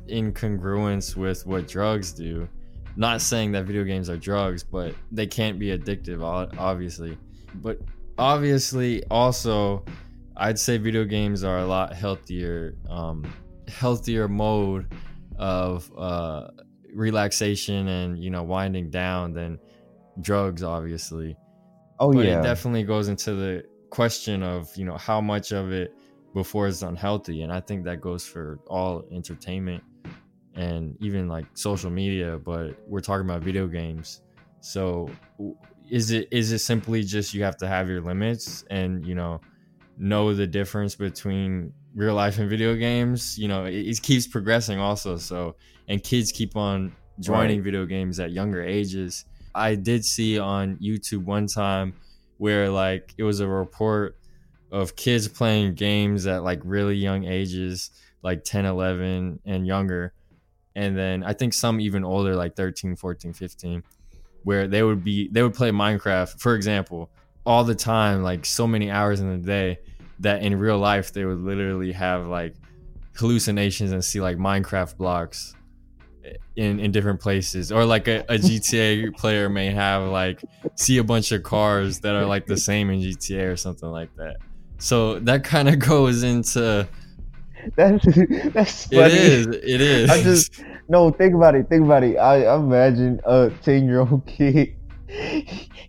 in 0.09 0.33
congruence 0.33 1.17
with 1.17 1.47
what 1.47 1.67
drugs 1.69 2.13
do. 2.13 2.49
Not 2.97 3.23
saying 3.23 3.53
that 3.53 3.65
video 3.65 3.85
games 3.85 4.11
are 4.11 4.19
drugs, 4.19 4.63
but 4.63 4.95
they 5.11 5.27
can't 5.27 5.59
be 5.59 5.77
addictive 5.77 6.23
obviously. 6.59 7.17
But 7.55 7.81
obviously 8.19 9.05
also 9.11 9.85
I'd 10.37 10.59
say 10.59 10.77
video 10.77 11.05
games 11.05 11.45
are 11.45 11.59
a 11.59 11.67
lot 11.67 11.95
healthier 11.95 12.75
um 12.89 13.33
healthier 13.69 14.29
mode 14.29 14.87
of 15.43 15.91
uh, 15.99 16.47
relaxation 16.95 17.89
and 17.89 18.23
you 18.23 18.31
know 18.31 18.45
winding 18.45 18.89
down 18.91 19.33
than 19.33 19.59
drugs 20.21 20.63
obviously 20.63 21.37
oh 21.99 22.13
but 22.13 22.25
yeah. 22.25 22.39
it 22.39 22.43
definitely 22.45 22.85
goes 22.85 23.09
into 23.09 23.35
the 23.35 23.65
question 23.91 24.45
of 24.45 24.75
you 24.77 24.85
know 24.85 24.97
how 24.97 25.21
much 25.21 25.51
of 25.51 25.73
it 25.73 25.97
before 26.33 26.69
it's 26.69 26.83
unhealthy 26.83 27.43
and 27.43 27.53
i 27.53 27.59
think 27.59 27.83
that 27.83 28.01
goes 28.01 28.25
for 28.25 28.61
all 28.69 29.03
entertainment 29.11 29.83
and 30.55 30.97
even 31.01 31.27
like 31.27 31.47
social 31.55 31.91
media 31.91 32.39
but 32.39 32.79
we're 32.87 33.01
talking 33.01 33.27
about 33.27 33.43
video 33.43 33.67
games 33.67 34.21
so 34.61 35.11
is 35.91 36.13
it 36.13 36.29
is 36.31 36.53
it 36.53 36.61
simply 36.61 37.03
just 37.03 37.35
you 37.35 37.43
have 37.43 37.57
to 37.57 37.67
have 37.67 37.89
your 37.89 38.01
limits 38.01 38.65
and 38.71 39.05
you 39.05 39.17
know 39.17 39.41
know 39.99 40.33
the 40.35 40.47
difference 40.47 40.95
between 40.95 41.73
real 41.95 42.15
life 42.15 42.39
and 42.39 42.49
video 42.49 42.75
games 42.75 43.39
you 43.39 43.49
know 43.49 43.65
it, 43.65 43.75
it 43.75 44.03
keeps 44.03 44.27
progressing 44.27 44.79
also 44.79 45.17
so 45.17 45.55
and 45.89 46.03
kids 46.03 46.33
keep 46.33 46.57
on 46.57 46.95
joining 47.21 47.59
Right. 47.59 47.65
video 47.65 47.85
games 47.87 48.19
at 48.19 48.31
younger 48.33 48.63
ages 48.63 49.25
i 49.55 49.75
did 49.75 50.05
see 50.05 50.39
on 50.39 50.77
youtube 50.77 51.25
one 51.25 51.47
time 51.47 51.95
where 52.39 52.69
like 52.71 53.13
it 53.19 53.23
was 53.23 53.41
a 53.41 53.47
report 53.49 54.17
of 54.71 54.97
kids 54.97 55.29
playing 55.29 55.75
games 55.75 56.27
at 56.27 56.43
like 56.43 56.61
really 56.65 56.97
young 56.97 57.25
ages 57.25 57.91
like 58.23 58.43
10 58.45 58.65
11 58.65 59.41
and 59.45 59.67
younger 59.67 60.15
and 60.75 60.97
then 60.97 61.23
i 61.25 61.33
think 61.35 61.53
some 61.53 61.79
even 61.81 62.05
older 62.05 62.35
like 62.35 62.57
13 62.57 62.97
14 62.97 63.35
15 63.35 63.83
where 64.45 64.67
they 64.67 64.83
would 64.83 65.05
be 65.05 65.29
they 65.29 65.43
would 65.43 65.55
play 65.55 65.71
minecraft 65.71 66.41
for 66.41 66.55
example 66.55 67.11
all 67.45 67.65
the 67.65 67.75
time 67.75 68.23
like 68.23 68.47
so 68.47 68.67
many 68.67 68.91
hours 68.91 69.21
in 69.21 69.31
the 69.31 69.47
day 69.47 69.79
that 70.21 70.43
in 70.43 70.59
real 70.59 70.79
life 70.79 71.13
they 71.13 71.25
would 71.25 71.41
literally 71.41 71.93
have 71.93 72.27
like 72.27 72.55
hallucinations 73.17 73.93
and 73.93 74.05
see 74.05 74.21
like 74.21 74.37
Minecraft 74.37 74.97
blocks 74.97 75.55
in 76.57 76.79
in 76.79 76.93
different 76.93 77.21
places 77.21 77.73
or 77.73 77.85
like 77.85 78.07
a, 78.09 78.21
a 78.29 78.39
GTA 78.39 79.15
player 79.17 79.49
may 79.49 79.71
have 79.71 80.05
like 80.09 80.41
see 80.77 80.99
a 80.99 81.05
bunch 81.05 81.33
of 81.33 81.43
cars 81.43 82.01
that 82.01 82.15
are 82.15 82.25
like 82.27 82.47
the 82.47 82.57
same 82.57 82.91
in 82.91 83.01
GTA 83.01 83.53
or 83.53 83.57
something 83.57 83.89
like 83.91 84.15
that. 84.17 84.37
So 84.79 85.19
that 85.21 85.45
kind 85.45 85.69
of 85.69 85.79
goes 85.91 86.23
into 86.23 86.89
That's 87.77 88.05
that's 88.53 88.87
funny. 88.87 89.05
it 89.05 89.13
is 89.15 89.47
it 89.47 89.81
is. 89.81 90.11
I 90.11 90.23
just 90.23 90.63
no 90.89 91.11
think 91.11 91.35
about 91.35 91.55
it. 91.55 91.69
Think 91.69 91.85
about 91.85 92.05
it. 92.05 92.17
I, 92.17 92.45
I 92.45 92.57
imagine 92.57 93.21
a 93.25 93.51
ten 93.63 93.87
year 93.87 94.01
old 94.01 94.27
kid. 94.27 94.75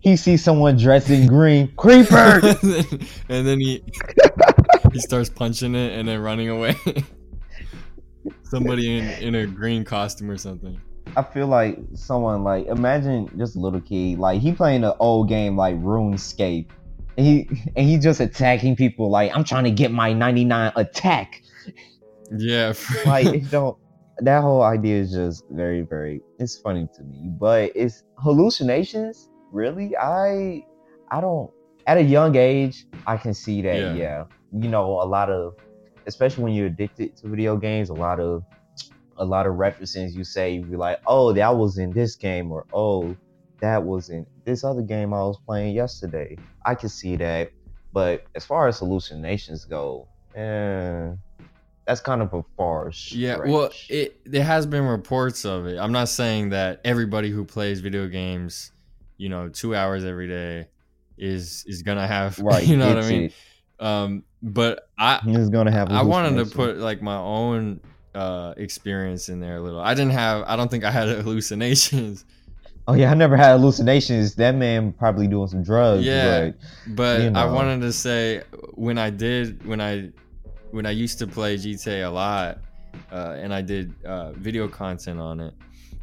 He 0.00 0.16
sees 0.16 0.44
someone 0.44 0.76
dressed 0.76 1.10
in 1.10 1.26
green. 1.26 1.72
Creeper. 1.76 2.40
and, 3.28 3.46
then, 3.46 3.60
he 3.60 3.82
he 4.92 5.00
starts 5.00 5.30
punching 5.30 5.74
it 5.74 5.98
and 5.98 6.08
then 6.08 6.20
running 6.20 6.48
away. 6.50 6.76
Somebody 8.44 8.98
in, 8.98 9.04
in 9.22 9.34
a 9.34 9.46
green 9.46 9.84
costume 9.84 10.30
or 10.30 10.36
something. 10.36 10.80
I 11.16 11.22
feel 11.22 11.46
like 11.46 11.78
someone 11.94 12.42
like 12.44 12.66
imagine 12.66 13.30
just 13.38 13.56
a 13.56 13.60
little 13.60 13.80
kid 13.80 14.18
like 14.18 14.40
he 14.40 14.52
playing 14.52 14.84
an 14.84 14.92
old 14.98 15.28
game 15.28 15.56
like 15.56 15.76
RuneScape. 15.76 16.68
And 17.16 17.26
he 17.26 17.48
and 17.76 17.88
he 17.88 17.98
just 17.98 18.20
attacking 18.20 18.76
people 18.76 19.10
like 19.10 19.34
I'm 19.34 19.44
trying 19.44 19.64
to 19.64 19.70
get 19.70 19.90
my 19.90 20.12
99 20.12 20.72
attack. 20.76 21.42
Yeah. 22.36 22.74
Like 23.06 23.48
don't 23.50 23.76
that 24.18 24.42
whole 24.42 24.62
idea 24.62 25.00
is 25.00 25.12
just 25.12 25.44
very 25.50 25.82
very 25.82 26.20
it's 26.38 26.58
funny 26.58 26.88
to 26.96 27.02
me. 27.02 27.30
But 27.38 27.72
it's 27.74 28.04
hallucinations, 28.18 29.28
really? 29.52 29.96
I 29.96 30.64
I 31.10 31.20
don't 31.20 31.50
at 31.86 31.98
a 31.98 32.02
young 32.02 32.36
age 32.36 32.86
I 33.06 33.16
can 33.16 33.34
see 33.34 33.62
that 33.62 33.76
Yeah. 33.76 33.94
yeah. 33.94 34.24
You 34.52 34.68
know, 34.68 35.02
a 35.02 35.06
lot 35.06 35.30
of 35.30 35.54
especially 36.06 36.44
when 36.44 36.52
you're 36.54 36.66
addicted 36.66 37.16
to 37.18 37.28
video 37.28 37.56
games, 37.56 37.88
a 37.90 37.94
lot 37.94 38.20
of 38.20 38.44
a 39.16 39.24
lot 39.24 39.46
of 39.46 39.54
references 39.54 40.16
you 40.16 40.24
say 40.24 40.54
you 40.54 40.62
be 40.62 40.76
like, 40.76 41.00
oh, 41.06 41.32
that 41.32 41.56
was 41.56 41.78
in 41.78 41.90
this 41.90 42.16
game, 42.16 42.50
or 42.50 42.66
oh, 42.72 43.16
that 43.60 43.82
was 43.82 44.10
in 44.10 44.26
this 44.44 44.64
other 44.64 44.82
game 44.82 45.14
I 45.14 45.22
was 45.22 45.38
playing 45.46 45.74
yesterday. 45.74 46.36
I 46.64 46.74
can 46.74 46.88
see 46.88 47.16
that, 47.16 47.50
but 47.92 48.24
as 48.34 48.44
far 48.44 48.68
as 48.68 48.78
hallucinations 48.78 49.64
go, 49.64 50.08
eh, 50.34 51.12
that's 51.86 52.00
kind 52.00 52.22
of 52.22 52.32
a 52.32 52.42
far 52.56 52.92
stretch. 52.92 53.18
Yeah, 53.18 53.38
well, 53.46 53.70
it 53.88 54.20
there 54.24 54.44
has 54.44 54.66
been 54.66 54.84
reports 54.84 55.44
of 55.44 55.66
it. 55.66 55.78
I'm 55.78 55.92
not 55.92 56.08
saying 56.08 56.50
that 56.50 56.80
everybody 56.84 57.30
who 57.30 57.44
plays 57.44 57.80
video 57.80 58.08
games, 58.08 58.72
you 59.16 59.28
know, 59.28 59.48
two 59.48 59.74
hours 59.74 60.04
every 60.04 60.28
day, 60.28 60.68
is 61.18 61.64
is 61.66 61.82
gonna 61.82 62.06
have. 62.06 62.38
right, 62.40 62.66
You 62.66 62.76
know 62.76 62.88
what 62.88 63.04
I 63.04 63.08
mean? 63.08 63.24
it. 63.24 63.84
Um, 63.84 64.24
but 64.42 64.88
I 64.98 65.20
He's 65.24 65.48
gonna 65.48 65.72
have. 65.72 65.90
I 65.90 66.02
wanted 66.02 66.44
to 66.44 66.54
put 66.54 66.78
like 66.78 67.02
my 67.02 67.16
own 67.16 67.80
uh 68.14 68.54
experience 68.56 69.28
in 69.28 69.40
there 69.40 69.56
a 69.56 69.60
little. 69.60 69.80
I 69.80 69.94
didn't 69.94 70.12
have. 70.12 70.44
I 70.46 70.56
don't 70.56 70.70
think 70.70 70.84
I 70.84 70.90
had 70.90 71.08
hallucinations, 71.24 72.24
Oh 72.86 72.92
yeah, 72.92 73.10
I 73.10 73.14
never 73.14 73.36
had 73.36 73.52
hallucinations. 73.52 74.34
That 74.34 74.54
man 74.54 74.92
probably 74.92 75.26
doing 75.26 75.48
some 75.48 75.62
drugs. 75.62 76.04
Yeah. 76.04 76.50
but 76.86 76.94
but 76.94 77.20
You 77.22 77.32
I 77.34 77.46
wanted 77.46 77.80
to 77.80 77.92
say 77.92 78.42
when 78.74 78.98
I 78.98 79.10
did 79.10 79.66
when 79.66 79.80
I 79.80 80.10
when 80.74 80.86
I 80.86 80.90
used 80.90 81.20
to 81.20 81.26
play 81.26 81.56
GTA 81.56 82.04
a 82.04 82.10
lot, 82.10 82.58
uh, 83.12 83.36
and 83.38 83.54
I 83.54 83.62
did 83.62 83.94
uh, 84.04 84.32
video 84.32 84.66
content 84.66 85.20
on 85.20 85.38
it. 85.38 85.54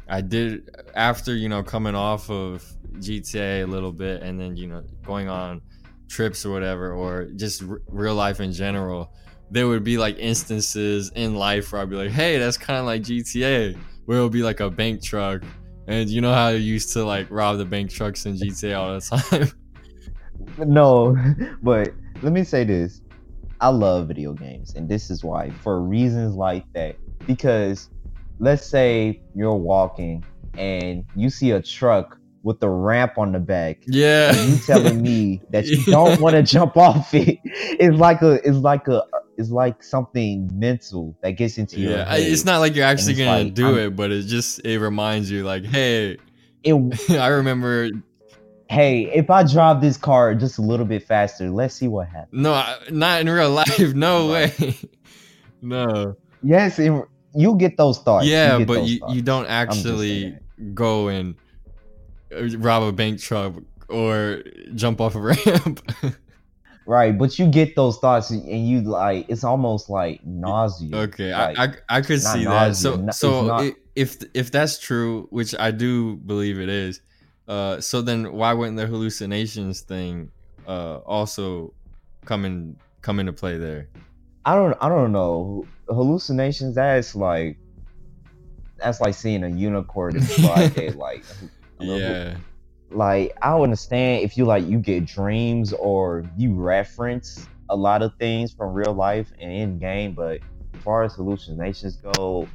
I 0.08 0.22
did 0.22 0.74
after 0.94 1.36
you 1.36 1.48
know 1.50 1.62
coming 1.62 1.94
off 1.94 2.30
of 2.30 2.64
GTA 2.94 3.64
a 3.64 3.66
little 3.66 3.92
bit, 3.92 4.22
and 4.22 4.40
then 4.40 4.56
you 4.56 4.66
know 4.66 4.82
going 5.04 5.28
on 5.28 5.60
trips 6.08 6.46
or 6.46 6.52
whatever, 6.52 6.92
or 6.92 7.26
just 7.36 7.62
r- 7.62 7.82
real 7.88 8.14
life 8.14 8.40
in 8.40 8.52
general. 8.52 9.12
There 9.50 9.68
would 9.68 9.84
be 9.84 9.98
like 9.98 10.18
instances 10.18 11.12
in 11.14 11.34
life 11.34 11.72
where 11.72 11.82
I'd 11.82 11.90
be 11.90 11.96
like, 11.96 12.10
"Hey, 12.10 12.38
that's 12.38 12.56
kind 12.56 12.80
of 12.80 12.86
like 12.86 13.02
GTA," 13.02 13.76
where 14.06 14.16
it'll 14.16 14.30
be 14.30 14.42
like 14.42 14.60
a 14.60 14.70
bank 14.70 15.02
truck, 15.02 15.42
and 15.86 16.08
you 16.08 16.22
know 16.22 16.32
how 16.32 16.48
you 16.48 16.58
used 16.58 16.94
to 16.94 17.04
like 17.04 17.30
rob 17.30 17.58
the 17.58 17.66
bank 17.66 17.90
trucks 17.90 18.24
in 18.24 18.36
GTA 18.36 18.78
all 18.78 18.94
the 18.94 19.00
time. 19.28 20.66
no, 20.66 21.14
but 21.62 21.92
let 22.22 22.32
me 22.32 22.42
say 22.42 22.64
this. 22.64 23.02
I 23.62 23.68
love 23.68 24.08
video 24.08 24.32
games, 24.32 24.74
and 24.74 24.88
this 24.88 25.08
is 25.10 25.22
why. 25.24 25.50
For 25.62 25.80
reasons 25.80 26.34
like 26.34 26.64
that. 26.74 26.96
Because 27.26 27.88
let's 28.40 28.66
say 28.66 29.22
you're 29.34 29.54
walking 29.54 30.24
and 30.58 31.04
you 31.14 31.30
see 31.30 31.52
a 31.52 31.62
truck 31.62 32.18
with 32.42 32.58
the 32.58 32.68
ramp 32.68 33.16
on 33.18 33.30
the 33.30 33.38
back. 33.38 33.78
yeah, 33.86 34.34
And 34.34 34.50
you 34.52 34.58
telling 34.58 35.00
me 35.00 35.40
that 35.50 35.66
you 35.66 35.82
don't 35.84 36.20
want 36.20 36.34
to 36.34 36.42
jump 36.42 36.76
off 36.76 37.14
it. 37.14 37.38
It's 37.44 37.96
like 37.96 38.20
a 38.22 38.32
it's 38.46 38.58
like 38.58 38.88
a 38.88 39.04
it's 39.38 39.50
like 39.50 39.82
something 39.82 40.50
mental 40.52 41.16
that 41.22 41.30
gets 41.32 41.56
into 41.56 41.78
your 41.80 41.92
yeah. 41.92 42.14
It's 42.16 42.44
not 42.44 42.58
like 42.58 42.74
you're 42.74 42.84
actually 42.84 43.14
gonna 43.14 43.44
like, 43.44 43.54
do 43.54 43.66
I'm- 43.66 43.78
it, 43.78 43.96
but 43.96 44.10
it 44.10 44.22
just 44.26 44.58
it 44.66 44.80
reminds 44.80 45.30
you 45.30 45.44
like, 45.44 45.64
hey, 45.64 46.18
it 46.64 47.10
I 47.10 47.28
remember. 47.28 47.90
Hey, 48.72 49.02
if 49.14 49.28
I 49.30 49.42
drive 49.44 49.80
this 49.82 49.96
car 49.98 50.34
just 50.34 50.58
a 50.58 50.62
little 50.62 50.86
bit 50.86 51.02
faster, 51.02 51.50
let's 51.50 51.74
see 51.74 51.88
what 51.88 52.08
happens. 52.08 52.42
No, 52.42 52.54
I- 52.54 52.78
not 52.90 53.20
in 53.20 53.28
real 53.28 53.50
life. 53.62 53.78
No 53.94 54.30
way. 54.32 54.52
no. 55.62 56.16
Yes, 56.42 56.78
in, 56.78 57.04
you 57.34 57.54
get 57.56 57.76
those 57.76 57.98
thoughts. 57.98 58.26
yeah, 58.26 58.58
get 58.58 58.66
but 58.66 58.84
you, 58.84 58.98
thoughts. 58.98 59.14
you 59.14 59.22
don't 59.22 59.46
actually 59.46 60.36
go 60.74 61.08
and 61.08 61.34
rob 62.56 62.82
a 62.82 62.92
bank 62.92 63.20
truck 63.20 63.54
or 63.88 64.42
jump 64.74 65.00
off 65.00 65.14
a 65.14 65.20
ramp. 65.20 65.80
right, 66.86 67.16
but 67.16 67.38
you 67.38 67.46
get 67.48 67.76
those 67.76 67.98
thoughts 67.98 68.30
and 68.30 68.66
you 68.68 68.80
like 68.80 69.26
it's 69.28 69.44
almost 69.44 69.88
like 69.90 70.24
nausea. 70.24 70.96
okay, 70.96 71.32
Like, 71.32 71.58
I, 71.58 71.64
I 71.64 71.74
I 71.98 72.00
could 72.00 72.20
see 72.22 72.44
that. 72.44 72.74
So 72.76 73.06
so 73.12 73.46
not- 73.46 73.72
if 73.94 74.16
if 74.34 74.50
that's 74.50 74.78
true, 74.78 75.26
which 75.30 75.54
I 75.58 75.70
do 75.70 76.16
believe 76.16 76.58
it 76.58 76.70
is, 76.70 77.00
uh, 77.48 77.80
so 77.80 78.02
then 78.02 78.32
why 78.32 78.52
wouldn't 78.52 78.76
the 78.76 78.86
hallucinations 78.86 79.80
thing 79.80 80.30
uh 80.66 80.98
also 80.98 81.74
come 82.24 82.44
in 82.44 82.76
come 83.00 83.18
into 83.18 83.32
play 83.32 83.58
there? 83.58 83.88
I 84.44 84.54
don't 84.54 84.76
I 84.80 84.88
don't 84.88 85.12
know. 85.12 85.66
Hallucinations 85.88 86.76
that's 86.76 87.14
like 87.14 87.56
that's 88.78 89.00
like 89.00 89.14
seeing 89.14 89.44
a 89.44 89.48
unicorn 89.48 90.16
in 90.16 90.26
broad 90.40 90.74
daylight. 90.74 91.24
Yeah. 91.80 92.36
like 92.90 93.36
I 93.42 93.58
understand 93.58 94.22
if 94.24 94.36
you 94.36 94.44
like 94.44 94.66
you 94.66 94.78
get 94.78 95.04
dreams 95.04 95.72
or 95.72 96.24
you 96.36 96.54
reference 96.54 97.46
a 97.70 97.76
lot 97.76 98.02
of 98.02 98.14
things 98.16 98.52
from 98.52 98.72
real 98.72 98.92
life 98.92 99.32
and 99.40 99.50
in 99.50 99.78
game, 99.78 100.12
but 100.12 100.40
as 100.74 100.82
far 100.82 101.02
as 101.02 101.14
hallucinations 101.14 101.96
go, 101.96 102.46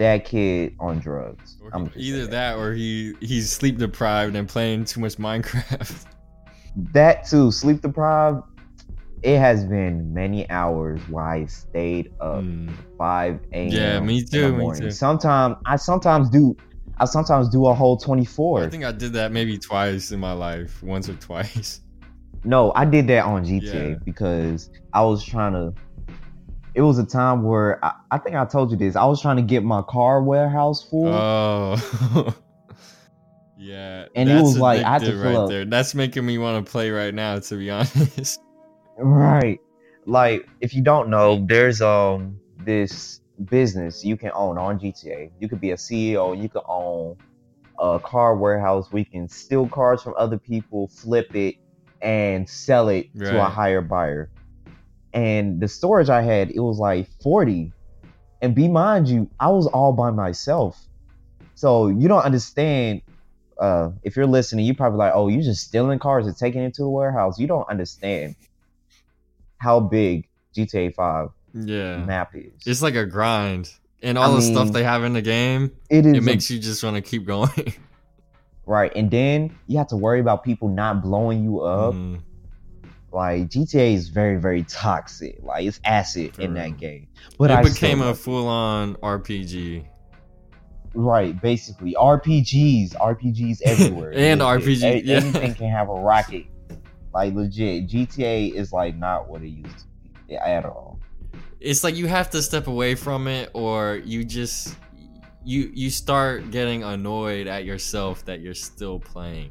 that 0.00 0.24
kid 0.24 0.74
on 0.80 0.98
drugs. 0.98 1.58
Either 1.74 1.90
saying. 1.94 2.30
that 2.30 2.56
or 2.56 2.72
he 2.72 3.14
he's 3.20 3.52
sleep 3.52 3.76
deprived 3.78 4.34
and 4.34 4.48
playing 4.48 4.84
too 4.86 5.00
much 5.00 5.16
Minecraft. 5.16 6.06
That 6.92 7.26
too, 7.26 7.50
sleep 7.50 7.82
deprived. 7.82 8.42
It 9.22 9.38
has 9.38 9.64
been 9.64 10.14
many 10.14 10.48
hours 10.50 11.00
where 11.10 11.24
I 11.24 11.46
stayed 11.46 12.12
up 12.20 12.42
Hmm. 12.42 12.68
five 12.96 13.40
a.m. 13.52 13.68
Yeah, 13.68 14.00
me 14.00 14.24
too, 14.24 14.56
me 14.56 14.72
too. 14.78 14.90
Sometimes 14.90 15.56
I 15.66 15.76
sometimes 15.76 16.30
do. 16.30 16.56
I 16.98 17.04
sometimes 17.06 17.48
do 17.48 17.66
a 17.66 17.74
whole 17.74 17.96
twenty 17.96 18.24
four. 18.24 18.62
I 18.64 18.68
think 18.68 18.84
I 18.84 18.92
did 18.92 19.12
that 19.14 19.32
maybe 19.32 19.58
twice 19.58 20.12
in 20.12 20.20
my 20.20 20.32
life, 20.32 20.82
once 20.82 21.08
or 21.08 21.14
twice. 21.14 21.80
No, 22.44 22.72
I 22.74 22.84
did 22.86 23.06
that 23.08 23.24
on 23.26 23.44
GTA 23.44 23.90
Yeah. 23.90 23.94
because 24.04 24.70
I 24.94 25.02
was 25.02 25.22
trying 25.24 25.52
to. 25.52 25.74
It 26.74 26.82
was 26.82 26.98
a 26.98 27.04
time 27.04 27.42
where 27.42 27.84
I, 27.84 27.92
I 28.12 28.18
think 28.18 28.36
I 28.36 28.44
told 28.44 28.70
you 28.70 28.76
this. 28.76 28.96
I 28.96 29.04
was 29.04 29.20
trying 29.20 29.36
to 29.36 29.42
get 29.42 29.64
my 29.64 29.82
car 29.82 30.22
warehouse 30.22 30.88
full. 30.88 31.08
Oh. 31.08 32.34
yeah. 33.58 34.06
And 34.14 34.30
it 34.30 34.40
was 34.40 34.56
like, 34.58 34.84
I 34.84 34.92
had 34.92 35.02
to 35.02 35.12
fill 35.12 35.22
right 35.22 35.34
up- 35.34 35.48
there. 35.48 35.64
That's 35.64 35.94
making 35.94 36.24
me 36.24 36.38
want 36.38 36.64
to 36.64 36.70
play 36.70 36.90
right 36.90 37.14
now, 37.14 37.38
to 37.38 37.56
be 37.56 37.70
honest. 37.70 38.40
Right. 38.98 39.58
Like 40.06 40.48
if 40.60 40.74
you 40.74 40.82
don't 40.82 41.08
know, 41.10 41.44
there's 41.46 41.80
um 41.80 42.38
this 42.58 43.20
business 43.44 44.04
you 44.04 44.16
can 44.16 44.30
own 44.34 44.58
on 44.58 44.78
GTA. 44.78 45.30
You 45.40 45.48
could 45.48 45.60
be 45.60 45.70
a 45.72 45.76
CEO, 45.76 46.40
you 46.40 46.48
could 46.48 46.62
own 46.66 47.16
a 47.78 47.98
car 47.98 48.36
warehouse 48.36 48.90
where 48.90 49.00
you 49.00 49.06
can 49.06 49.28
steal 49.28 49.66
cars 49.68 50.02
from 50.02 50.14
other 50.16 50.38
people, 50.38 50.88
flip 50.88 51.34
it, 51.34 51.56
and 52.02 52.48
sell 52.48 52.88
it 52.88 53.08
to 53.18 53.40
a 53.40 53.44
higher 53.44 53.80
buyer. 53.80 54.30
And 55.12 55.60
the 55.60 55.68
storage 55.68 56.08
I 56.08 56.22
had, 56.22 56.50
it 56.50 56.60
was 56.60 56.78
like 56.78 57.08
40. 57.22 57.72
And 58.42 58.54
be 58.54 58.68
mind 58.68 59.08
you, 59.08 59.28
I 59.40 59.48
was 59.50 59.66
all 59.66 59.92
by 59.92 60.10
myself. 60.10 60.78
So 61.54 61.88
you 61.88 62.08
don't 62.08 62.22
understand 62.22 63.02
uh, 63.60 63.90
if 64.02 64.16
you're 64.16 64.26
listening, 64.26 64.64
you 64.64 64.74
probably 64.74 64.98
like, 64.98 65.12
oh, 65.14 65.28
you're 65.28 65.42
just 65.42 65.66
stealing 65.66 65.98
cars 65.98 66.26
and 66.26 66.34
taking 66.36 66.62
it 66.62 66.72
to 66.74 66.82
the 66.82 66.88
warehouse. 66.88 67.38
You 67.38 67.46
don't 67.46 67.68
understand 67.68 68.34
how 69.58 69.80
big 69.80 70.26
GTA 70.56 70.94
5 70.94 71.28
Yeah. 71.54 72.04
map 72.04 72.30
is. 72.34 72.52
It's 72.66 72.80
like 72.82 72.94
a 72.94 73.04
grind. 73.04 73.70
And 74.02 74.16
all 74.16 74.32
I 74.32 74.36
the 74.36 74.42
stuff 74.42 74.72
they 74.72 74.82
have 74.84 75.04
in 75.04 75.12
the 75.12 75.20
game, 75.20 75.72
it 75.90 76.06
is 76.06 76.14
it 76.14 76.18
a- 76.18 76.22
makes 76.22 76.50
you 76.50 76.58
just 76.58 76.82
want 76.82 76.96
to 76.96 77.02
keep 77.02 77.26
going. 77.26 77.74
right, 78.64 78.90
and 78.96 79.10
then 79.10 79.54
you 79.66 79.76
have 79.76 79.88
to 79.88 79.96
worry 79.96 80.20
about 80.20 80.42
people 80.42 80.68
not 80.68 81.02
blowing 81.02 81.42
you 81.44 81.60
up. 81.60 81.92
Mm. 81.94 82.20
Like 83.12 83.48
GTA 83.48 83.94
is 83.94 84.08
very 84.08 84.36
very 84.40 84.62
toxic. 84.64 85.38
Like 85.42 85.64
it's 85.66 85.80
acid 85.84 86.36
For 86.36 86.42
in 86.42 86.54
real. 86.54 86.62
that 86.64 86.76
game. 86.78 87.08
But 87.38 87.50
it 87.50 87.54
I 87.58 87.62
became 87.62 88.02
a 88.02 88.14
full 88.14 88.46
on 88.48 88.94
RPG. 88.96 89.84
right. 90.94 91.40
Basically, 91.40 91.94
RPGs, 91.94 92.94
RPGs 92.96 93.62
everywhere, 93.64 94.12
And. 94.14 94.40
RPG, 94.40 94.82
A- 94.82 95.04
yeah. 95.04 95.16
Anything 95.16 95.54
can 95.54 95.70
have 95.70 95.88
a 95.88 95.94
rocket. 95.94 96.46
Like 97.12 97.34
legit, 97.34 97.88
GTA 97.88 98.52
is 98.54 98.72
like 98.72 98.96
not 98.96 99.28
what 99.28 99.42
it 99.42 99.48
used 99.48 99.78
to 99.80 99.84
be 100.28 100.36
at 100.36 100.64
all. 100.64 101.00
It's 101.58 101.82
like 101.82 101.96
you 101.96 102.06
have 102.06 102.30
to 102.30 102.40
step 102.42 102.68
away 102.68 102.94
from 102.94 103.26
it 103.26 103.50
or 103.52 104.00
you 104.04 104.24
just 104.24 104.76
you 105.44 105.70
you 105.74 105.90
start 105.90 106.50
getting 106.52 106.84
annoyed 106.84 107.46
at 107.48 107.64
yourself 107.64 108.24
that 108.26 108.40
you're 108.40 108.54
still 108.54 109.00
playing. 109.00 109.50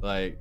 Like 0.00 0.38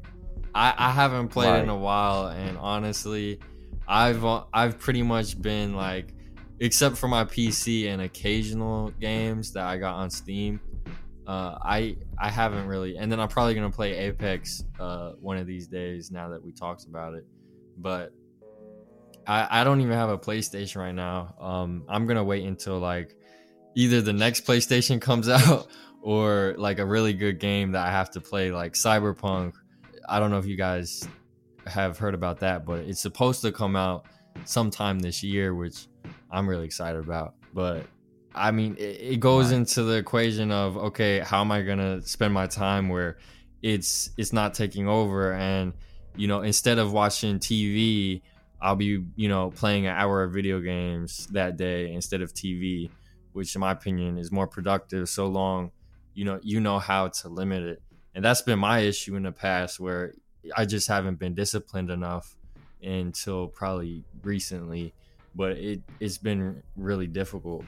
I 0.56 0.74
I 0.76 0.92
haven't 0.92 1.28
played 1.28 1.62
in 1.62 1.70
a 1.70 1.78
while 1.78 2.28
and 2.28 2.58
honestly 2.58 3.40
I've 3.88 4.26
uh, 4.26 4.46
I've 4.52 4.80
pretty 4.80 5.04
much 5.04 5.40
been 5.40 5.76
like 5.76 6.14
except 6.60 6.98
for 6.98 7.08
my 7.08 7.26
PC 7.26 7.88
and 7.90 8.02
occasional 8.02 8.90
games 9.00 9.52
that 9.54 9.66
I 9.66 9.78
got 9.78 9.96
on 9.96 10.10
Steam 10.10 10.60
uh, 11.28 11.58
I 11.62 11.98
I 12.20 12.30
haven't 12.30 12.68
really, 12.68 12.98
and 12.98 13.12
then 13.12 13.20
I'm 13.20 13.28
probably 13.28 13.56
gonna 13.56 13.72
play 13.72 13.96
Apex 13.96 14.64
uh, 14.80 15.14
one 15.20 15.38
of 15.38 15.48
these 15.48 15.68
days. 15.68 16.12
Now 16.12 16.30
that 16.30 16.44
we 16.44 16.52
talked 16.52 16.86
about 16.86 17.16
it, 17.16 17.26
but 17.78 18.12
I 19.26 19.62
I 19.62 19.64
don't 19.64 19.82
even 19.82 19.94
have 19.94 20.10
a 20.10 20.20
PlayStation 20.20 20.78
right 20.78 20.94
now. 20.94 21.34
Um, 21.40 21.84
I'm 21.90 22.06
gonna 22.06 22.24
wait 22.24 22.46
until 22.46 22.78
like 22.78 23.16
either 23.76 24.02
the 24.02 24.14
next 24.14 24.46
PlayStation 24.46 25.02
comes 25.02 25.28
out 25.28 25.68
or 26.02 26.54
like 26.58 26.78
a 26.78 26.86
really 26.86 27.14
good 27.14 27.40
game 27.40 27.72
that 27.72 27.88
I 27.88 27.92
have 27.92 28.12
to 28.12 28.22
play, 28.22 28.52
like 28.52 28.74
Cyberpunk. 28.74 29.54
I 30.08 30.20
don't 30.20 30.32
know 30.32 30.38
if 30.38 30.46
you 30.46 30.56
guys 30.56 31.08
have 31.68 31.98
heard 31.98 32.14
about 32.14 32.40
that, 32.40 32.66
but 32.66 32.80
it's 32.82 33.00
supposed 33.02 33.42
to 33.42 33.52
come 33.52 33.76
out 33.76 34.06
sometime 34.46 35.00
this 35.00 35.24
year, 35.24 35.56
which 35.56 35.88
I'm 36.30 36.48
really 36.48 36.66
excited 36.66 37.00
about. 37.00 37.36
But 37.54 37.86
I 38.34 38.52
mean, 38.52 38.76
it, 38.78 38.82
it 39.14 39.20
goes 39.20 39.52
Right. 39.52 39.58
into 39.58 39.84
the 39.84 39.96
equation 39.98 40.52
of 40.52 40.78
okay, 40.78 41.20
how 41.20 41.42
am 41.42 41.52
I 41.52 41.62
gonna 41.62 42.02
spend 42.02 42.34
my 42.34 42.48
time 42.48 42.90
where 42.90 43.18
it's 43.62 44.10
it's 44.18 44.34
not 44.34 44.54
taking 44.54 44.88
over, 44.88 45.34
and 45.34 45.74
you 46.16 46.28
know, 46.28 46.42
instead 46.42 46.78
of 46.78 46.92
watching 46.94 47.40
TV, 47.40 48.22
I'll 48.62 48.76
be 48.76 49.04
you 49.16 49.30
know 49.30 49.52
playing 49.52 49.88
an 49.88 49.96
hour 49.96 50.24
of 50.24 50.34
video 50.34 50.60
games 50.60 51.28
that 51.28 51.58
day 51.58 51.92
instead 51.94 52.22
of 52.22 52.34
TV, 52.34 52.90
which 53.32 53.56
in 53.56 53.62
my 53.62 53.72
opinion 53.72 54.18
is 54.18 54.32
more 54.32 54.48
productive. 54.48 55.10
So 55.10 55.28
long, 55.28 55.72
you 56.14 56.26
know, 56.26 56.40
you 56.44 56.60
know 56.60 56.80
how 56.80 57.08
to 57.08 57.30
limit 57.30 57.64
it, 57.64 57.82
and 58.16 58.24
that's 58.26 58.42
been 58.42 58.58
my 58.60 58.80
issue 58.80 59.16
in 59.16 59.24
the 59.24 59.32
past 59.32 59.80
where 59.80 60.14
I 60.58 60.66
just 60.66 60.88
haven't 60.88 61.20
been 61.20 61.36
disciplined 61.36 61.92
enough 61.92 62.36
until 62.82 63.48
probably 63.48 64.04
recently. 64.24 64.94
But 65.36 65.58
it 65.58 65.82
it's 66.00 66.18
been 66.18 66.64
really 66.78 67.08
difficult 67.08 67.66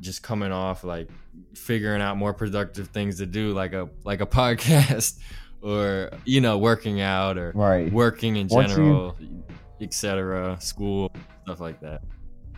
just 0.00 0.22
coming 0.22 0.52
off 0.52 0.84
like 0.84 1.08
figuring 1.54 2.02
out 2.02 2.18
more 2.18 2.34
productive 2.34 2.88
things 2.88 3.16
to 3.18 3.26
do 3.26 3.54
like 3.54 3.72
a 3.72 3.88
like 4.04 4.20
a 4.20 4.26
podcast 4.40 5.18
or 5.62 6.10
you 6.26 6.42
know 6.42 6.58
working 6.58 7.00
out 7.00 7.38
or 7.38 7.52
Right. 7.54 7.90
working 7.90 8.36
in 8.36 8.48
Once 8.48 8.72
general 8.72 9.16
etc 9.80 10.56
school 10.60 11.10
stuff 11.44 11.60
like 11.60 11.80
that 11.80 12.02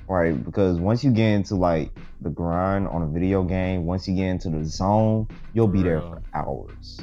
Right, 0.08 0.42
because 0.42 0.78
once 0.80 1.04
you 1.04 1.10
get 1.10 1.28
into 1.32 1.54
like 1.54 1.90
the 2.22 2.30
grind 2.30 2.88
on 2.88 3.02
a 3.02 3.06
video 3.06 3.42
game, 3.42 3.84
once 3.84 4.08
you 4.08 4.14
get 4.14 4.24
into 4.28 4.48
the 4.48 4.64
zone, 4.64 5.28
you'll 5.52 5.68
be 5.68 5.82
there 5.82 6.00
for 6.00 6.22
hours, 6.32 6.98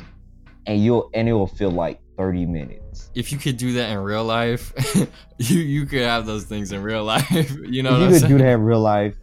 and 0.68 0.84
you'll 0.84 1.10
and 1.14 1.28
it 1.30 1.34
will 1.34 1.48
feel 1.48 1.72
like 1.72 2.00
thirty 2.18 2.46
minutes. 2.46 3.12
if 3.14 3.32
you 3.32 3.38
could 3.38 3.58
do 3.58 3.74
that 3.74 3.90
in 3.92 3.98
real 4.00 4.24
life 4.24 4.72
you 5.38 5.60
you 5.60 5.86
could 5.86 6.02
have 6.02 6.26
those 6.26 6.46
things 6.46 6.72
in 6.72 6.82
real 6.82 7.04
life 7.16 7.30
you 7.66 7.84
know 7.84 8.00
you 8.00 8.08
could 8.10 8.20
saying? 8.22 8.32
do 8.32 8.38
that 8.38 8.52
in 8.54 8.62
real 8.62 8.80
life, 8.80 9.16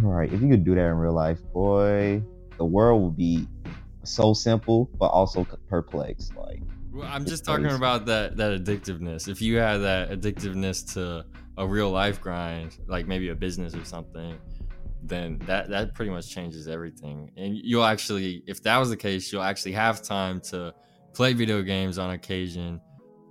right? 0.00 0.32
If 0.32 0.40
you 0.40 0.48
could 0.48 0.64
do 0.64 0.74
that 0.74 0.86
in 0.86 0.96
real 0.96 1.12
life, 1.12 1.38
boy, 1.52 2.22
the 2.56 2.64
world 2.64 3.02
would 3.02 3.16
be 3.16 3.46
so 4.04 4.32
simple, 4.32 4.88
but 4.98 5.06
also 5.08 5.44
perplexed. 5.68 6.34
Like, 6.36 6.62
Well, 6.92 7.06
I'm 7.06 7.26
just 7.26 7.44
talking 7.44 7.64
crazy. 7.64 7.76
about 7.76 8.06
that 8.06 8.36
that 8.38 8.52
addictiveness. 8.64 9.28
If 9.28 9.42
you 9.42 9.56
had 9.58 9.78
that 9.78 10.10
addictiveness 10.10 10.94
to 10.94 11.24
a 11.58 11.66
real 11.66 11.90
life 11.90 12.20
grind, 12.20 12.78
like 12.88 13.06
maybe 13.06 13.28
a 13.28 13.34
business 13.34 13.74
or 13.74 13.84
something, 13.84 14.34
then 15.02 15.38
that 15.46 15.70
that 15.70 15.94
pretty 15.94 16.10
much 16.12 16.30
changes 16.30 16.68
everything. 16.68 17.30
And 17.36 17.56
you'll 17.56 17.84
actually, 17.84 18.42
if 18.46 18.62
that 18.64 18.78
was 18.78 18.90
the 18.90 18.96
case, 18.96 19.32
you'll 19.32 19.42
actually 19.42 19.72
have 19.72 20.02
time 20.02 20.40
to 20.50 20.74
play 21.14 21.32
video 21.34 21.62
games 21.62 21.98
on 21.98 22.10
occasion 22.12 22.80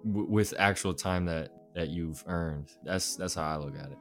w- 0.05 0.27
with 0.29 0.53
actual 0.59 0.93
time 0.93 1.25
that 1.25 1.51
that 1.75 1.89
you've 1.89 2.23
earned. 2.27 2.69
That's 2.83 3.15
that's 3.17 3.35
how 3.35 3.43
I 3.43 3.57
look 3.57 3.75
at 3.77 3.87
it. 3.91 3.97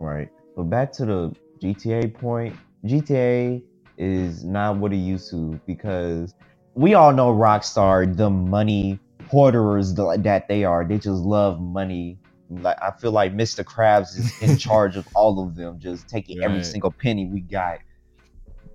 right? 0.00 0.28
But 0.56 0.64
back 0.64 0.92
to 0.94 1.06
the 1.06 1.36
GTA 1.62 2.14
point, 2.14 2.56
GTA 2.84 3.62
is 3.98 4.44
not 4.44 4.76
what 4.76 4.92
it 4.92 4.96
used 4.98 5.30
to 5.30 5.60
because 5.66 6.34
we 6.74 6.94
all 6.94 7.12
know 7.12 7.32
Rockstar, 7.32 8.14
the 8.16 8.30
money 8.30 9.00
hoarders 9.30 9.94
that 9.94 10.44
they 10.48 10.64
are. 10.64 10.84
They 10.84 10.96
just 10.98 11.22
love 11.22 11.60
money. 11.60 12.18
Like 12.62 12.76
I 12.82 12.90
feel 12.90 13.12
like 13.12 13.34
Mr. 13.34 13.64
Krabs 13.64 14.18
is 14.18 14.42
in 14.42 14.56
charge 14.58 14.96
of 14.96 15.06
all 15.14 15.42
of 15.44 15.56
them, 15.56 15.78
just 15.78 16.08
taking 16.08 16.42
every 16.42 16.64
single 16.64 16.90
penny 16.90 17.26
we 17.26 17.40
got. 17.40 17.78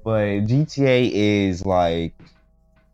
But 0.03 0.45
GTA 0.47 1.11
is 1.11 1.65
like 1.65 2.13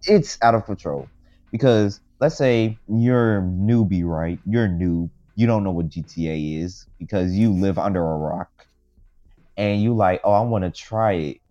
it's 0.04 0.38
out 0.42 0.56
of 0.56 0.66
control 0.66 1.08
because 1.52 2.00
let's 2.20 2.38
say 2.38 2.78
you're 2.88 3.38
a 3.38 3.42
newbie, 3.42 4.06
right? 4.06 4.40
You're 4.46 4.68
new. 4.68 5.10
You 5.36 5.48
don't 5.48 5.64
know 5.64 5.72
what 5.72 5.90
GTA 5.90 6.62
is 6.64 6.86
because 6.98 7.34
you 7.34 7.52
live 7.52 7.78
under 7.78 8.02
a 8.02 8.18
rock, 8.18 8.68
and 9.58 9.82
you 9.82 9.94
like, 9.96 10.22
oh, 10.24 10.32
I 10.32 10.42
want 10.42 10.64
to 10.64 10.72
try 10.72 11.14
it. 11.14 11.42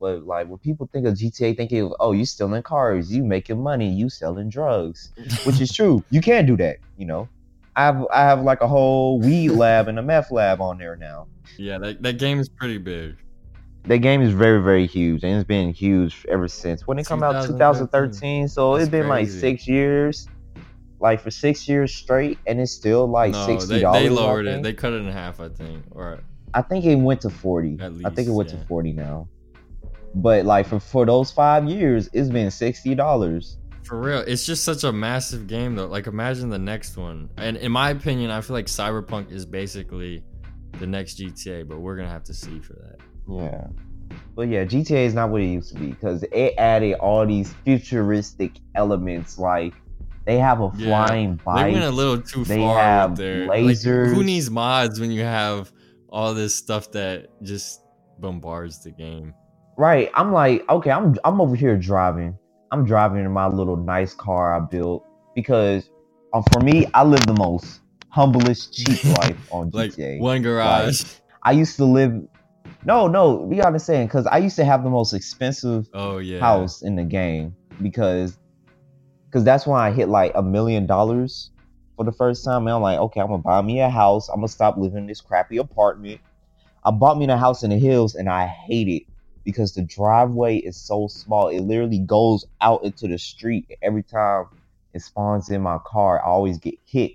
But 0.00 0.24
like 0.24 0.46
when 0.46 0.58
people 0.58 0.88
think 0.92 1.06
of 1.06 1.14
GTA, 1.14 1.56
thinking 1.56 1.82
of, 1.82 1.94
oh, 1.98 2.12
you 2.12 2.24
stealing 2.24 2.62
cars, 2.62 3.12
you 3.12 3.24
making 3.24 3.60
money, 3.62 3.90
you 3.90 4.08
selling 4.08 4.48
drugs, 4.48 5.12
which 5.44 5.60
is 5.60 5.72
true. 5.72 6.04
You 6.10 6.20
can 6.20 6.46
do 6.46 6.56
that, 6.58 6.78
you 6.96 7.04
know. 7.04 7.28
I 7.76 7.84
have 7.84 8.06
I 8.12 8.20
have 8.22 8.42
like 8.42 8.60
a 8.60 8.68
whole 8.68 9.20
weed 9.20 9.50
lab 9.64 9.88
and 9.88 9.98
a 9.98 10.02
meth 10.02 10.30
lab 10.30 10.60
on 10.60 10.78
there 10.78 10.96
now. 10.96 11.26
yeah, 11.58 11.78
that 11.78 12.02
that 12.02 12.18
game 12.18 12.38
is 12.38 12.48
pretty 12.48 12.78
big. 12.78 13.16
That 13.84 13.98
game 13.98 14.22
is 14.22 14.32
very 14.32 14.62
very 14.62 14.86
huge 14.86 15.24
and 15.24 15.34
it's 15.34 15.46
been 15.46 15.72
huge 15.72 16.24
ever 16.28 16.46
since 16.46 16.86
when 16.86 16.98
it 16.98 17.06
come 17.06 17.22
out 17.22 17.46
2013. 17.46 17.58
2013. 17.58 18.48
So 18.48 18.72
That's 18.74 18.84
it's 18.84 18.90
been 18.90 19.08
like 19.08 19.28
six 19.28 19.66
years, 19.66 20.28
like 21.00 21.20
for 21.20 21.30
six 21.30 21.68
years 21.68 21.94
straight, 21.94 22.38
and 22.46 22.60
it's 22.60 22.72
still 22.72 23.06
like 23.06 23.32
no, 23.32 23.46
sixty 23.46 23.74
they, 23.74 23.80
dollars. 23.80 24.02
they 24.02 24.08
lowered 24.08 24.46
it. 24.46 24.62
They 24.62 24.72
cut 24.72 24.92
it 24.92 25.02
in 25.02 25.10
half, 25.10 25.40
I 25.40 25.48
think. 25.48 25.84
Or 25.90 26.20
I 26.54 26.62
think 26.62 26.84
it 26.84 26.96
went 26.96 27.20
to 27.22 27.30
40. 27.30 27.78
At 27.80 27.92
I 28.04 28.10
think 28.10 28.28
it 28.28 28.32
went 28.32 28.50
yeah. 28.50 28.58
to 28.58 28.66
40 28.66 28.92
now. 28.92 29.28
But 30.14 30.44
like 30.44 30.66
for, 30.66 30.78
for 30.78 31.06
those 31.06 31.30
five 31.30 31.68
years, 31.68 32.08
it's 32.12 32.28
been 32.28 32.48
$60. 32.48 33.56
For 33.84 34.00
real, 34.00 34.20
it's 34.20 34.46
just 34.46 34.64
such 34.64 34.84
a 34.84 34.92
massive 34.92 35.46
game 35.46 35.74
though. 35.74 35.86
Like 35.86 36.06
imagine 36.06 36.50
the 36.50 36.58
next 36.58 36.96
one. 36.96 37.28
And 37.36 37.56
in 37.56 37.72
my 37.72 37.90
opinion, 37.90 38.30
I 38.30 38.40
feel 38.40 38.54
like 38.54 38.66
Cyberpunk 38.66 39.30
is 39.32 39.44
basically 39.44 40.22
the 40.78 40.86
next 40.86 41.18
GTA, 41.18 41.68
but 41.68 41.80
we're 41.80 41.96
gonna 41.96 42.08
have 42.08 42.24
to 42.24 42.34
see 42.34 42.60
for 42.60 42.74
that. 42.74 43.00
Yeah. 43.28 43.66
But 44.34 44.48
yeah, 44.48 44.64
GTA 44.64 45.04
is 45.06 45.14
not 45.14 45.30
what 45.30 45.40
it 45.42 45.46
used 45.46 45.72
to 45.74 45.78
be 45.80 45.86
because 45.88 46.22
it 46.22 46.54
added 46.58 46.94
all 46.94 47.26
these 47.26 47.52
futuristic 47.64 48.52
elements. 48.74 49.38
Like 49.38 49.74
they 50.24 50.38
have 50.38 50.60
a 50.60 50.70
Yeah, 50.76 51.06
flying 51.06 51.36
They 51.36 51.42
bike. 51.44 51.72
went 51.72 51.84
a 51.84 51.90
little 51.90 52.20
too 52.22 52.44
they 52.44 52.58
far 52.58 52.78
have 52.78 53.16
their 53.16 53.48
lasers. 53.48 54.06
Like, 54.08 54.16
who 54.16 54.22
needs 54.24 54.50
mods 54.50 55.00
when 55.00 55.10
you 55.10 55.22
have 55.22 55.72
all 56.08 56.34
this 56.34 56.54
stuff 56.54 56.90
that 56.92 57.28
just 57.42 57.80
bombards 58.20 58.82
the 58.84 58.90
game? 58.92 59.34
Right. 59.76 60.10
I'm 60.14 60.32
like, 60.32 60.68
okay, 60.68 60.90
I'm 60.90 61.16
I'm 61.24 61.40
over 61.40 61.56
here 61.56 61.76
driving. 61.76 62.38
I'm 62.72 62.86
driving 62.86 63.22
in 63.22 63.30
my 63.30 63.46
little 63.46 63.76
nice 63.76 64.14
car 64.14 64.56
I 64.56 64.60
built 64.60 65.04
because 65.34 65.90
um, 66.32 66.42
for 66.50 66.60
me, 66.60 66.86
I 66.94 67.04
live 67.04 67.26
the 67.26 67.34
most 67.34 67.80
humblest, 68.08 68.72
cheap 68.72 69.04
life 69.18 69.36
on 69.50 69.70
Like 69.74 69.92
GTA. 69.92 70.18
one 70.20 70.40
garage. 70.40 71.02
I 71.42 71.52
used 71.52 71.76
to 71.76 71.84
live. 71.84 72.26
No, 72.86 73.06
no, 73.06 73.34
we 73.34 73.60
understand 73.60 74.08
because 74.08 74.26
I 74.26 74.38
used 74.38 74.56
to 74.56 74.64
have 74.64 74.84
the 74.84 74.90
most 74.90 75.12
expensive 75.12 75.86
oh 75.92 76.16
yeah. 76.18 76.40
house 76.40 76.80
in 76.82 76.96
the 76.96 77.04
game 77.04 77.54
because 77.82 78.38
because 79.26 79.44
that's 79.44 79.66
when 79.66 79.78
I 79.78 79.92
hit 79.92 80.08
like 80.08 80.32
a 80.34 80.42
million 80.42 80.86
dollars 80.86 81.50
for 81.96 82.06
the 82.06 82.12
first 82.12 82.42
time. 82.42 82.66
And 82.66 82.70
I'm 82.70 82.82
like, 82.82 82.98
okay, 82.98 83.20
I'm 83.20 83.28
gonna 83.28 83.42
buy 83.42 83.60
me 83.60 83.80
a 83.80 83.90
house. 83.90 84.30
I'm 84.30 84.36
gonna 84.36 84.48
stop 84.48 84.78
living 84.78 84.98
in 84.98 85.06
this 85.06 85.20
crappy 85.20 85.58
apartment. 85.58 86.22
I 86.84 86.90
bought 86.90 87.18
me 87.18 87.28
a 87.28 87.36
house 87.36 87.62
in 87.62 87.70
the 87.70 87.78
hills 87.78 88.14
and 88.14 88.30
I 88.30 88.46
hate 88.46 88.88
it 88.88 89.02
because 89.44 89.74
the 89.74 89.82
driveway 89.84 90.58
is 90.58 90.78
so 90.78 91.08
small. 91.08 91.48
It 91.48 91.60
literally 91.62 92.00
goes 92.00 92.44
out 92.60 92.84
into 92.84 93.08
the 93.08 93.18
street. 93.18 93.68
Every 93.82 94.04
time 94.04 94.46
it 94.94 95.02
spawns 95.02 95.50
in 95.50 95.62
my 95.62 95.78
car, 95.86 96.20
I 96.20 96.28
always 96.28 96.58
get 96.58 96.76
hit. 96.86 97.12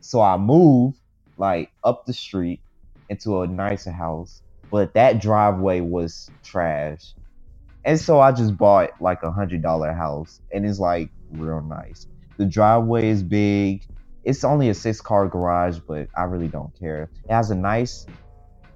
So 0.00 0.22
I 0.22 0.36
move 0.38 0.94
like 1.38 1.70
up 1.84 2.06
the 2.06 2.14
street 2.14 2.62
into 3.08 3.42
a 3.42 3.48
nicer 3.48 3.92
house. 3.92 4.42
But 4.70 4.94
that 4.94 5.20
driveway 5.22 5.80
was 5.80 6.32
trash. 6.44 7.14
And 7.84 8.00
so 8.00 8.20
I 8.20 8.32
just 8.32 8.58
bought 8.58 8.90
like 9.00 9.20
a 9.24 9.32
hundred 9.32 9.62
dollar 9.62 9.94
house 9.94 10.40
and 10.52 10.66
it's 10.66 10.80
like 10.80 11.12
real 11.30 11.62
nice. 11.62 12.06
The 12.38 12.46
driveway 12.46 13.08
is 13.10 13.24
big. 13.24 13.82
it's 14.24 14.44
only 14.44 14.70
a 14.70 14.74
six 14.74 15.02
car 15.02 15.28
garage, 15.28 15.80
but 15.88 16.08
I 16.16 16.24
really 16.24 16.48
don't 16.48 16.74
care. 16.78 17.10
It 17.28 17.34
has 17.34 17.50
a 17.50 17.56
nice, 17.56 18.08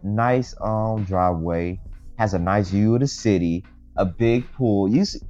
nice 0.03 0.55
um 0.63 1.05
driveway, 1.05 1.81
has 2.19 2.35
a 2.35 2.39
nice 2.39 2.71
view 2.71 2.95
of 2.95 3.01
the 3.01 3.07
city, 3.07 3.65
a 3.97 4.05
big 4.05 4.51
pool. 4.53 4.89
You 4.89 5.05
see, 5.05 5.21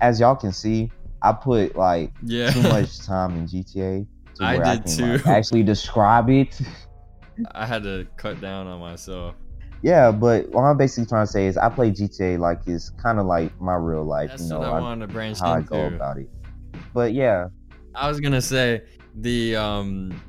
as 0.00 0.20
y'all 0.20 0.36
can 0.36 0.52
see, 0.52 0.90
I 1.22 1.32
put 1.32 1.76
like 1.76 2.12
Yeah. 2.22 2.50
too 2.50 2.62
much 2.62 2.98
time 3.00 3.36
in 3.36 3.46
GTA 3.46 4.06
to 4.36 4.44
I 4.44 4.52
did 4.76 4.84
can 4.84 5.10
like, 5.12 5.22
too. 5.24 5.28
actually 5.30 5.62
describe 5.62 6.28
it. 6.30 6.58
I 7.52 7.66
had 7.66 7.82
to 7.82 8.06
cut 8.16 8.40
down 8.40 8.66
on 8.66 8.80
myself. 8.80 9.34
yeah, 9.82 10.10
but 10.10 10.48
what 10.50 10.62
I'm 10.62 10.76
basically 10.78 11.06
trying 11.06 11.26
to 11.26 11.30
say 11.32 11.46
is 11.46 11.56
I 11.56 11.68
play 11.68 11.90
GTA 11.90 12.38
like 12.38 12.60
it's 12.66 12.90
kind 12.90 13.18
of 13.18 13.26
like 13.26 13.58
my 13.60 13.74
real 13.74 14.04
life, 14.04 14.30
That's 14.30 14.44
you 14.44 14.48
know, 14.50 14.60
what 14.60 14.68
I 14.68 14.76
I- 14.78 14.80
wanted 14.80 15.06
to 15.06 15.12
branch 15.12 15.40
how 15.40 15.52
I 15.54 15.60
go 15.60 15.86
about 15.86 16.18
it. 16.18 16.30
But 16.94 17.12
yeah, 17.12 17.48
I 17.94 18.08
was 18.08 18.20
gonna 18.20 18.40
say 18.40 18.82
the 19.16 19.56
um 19.56 20.20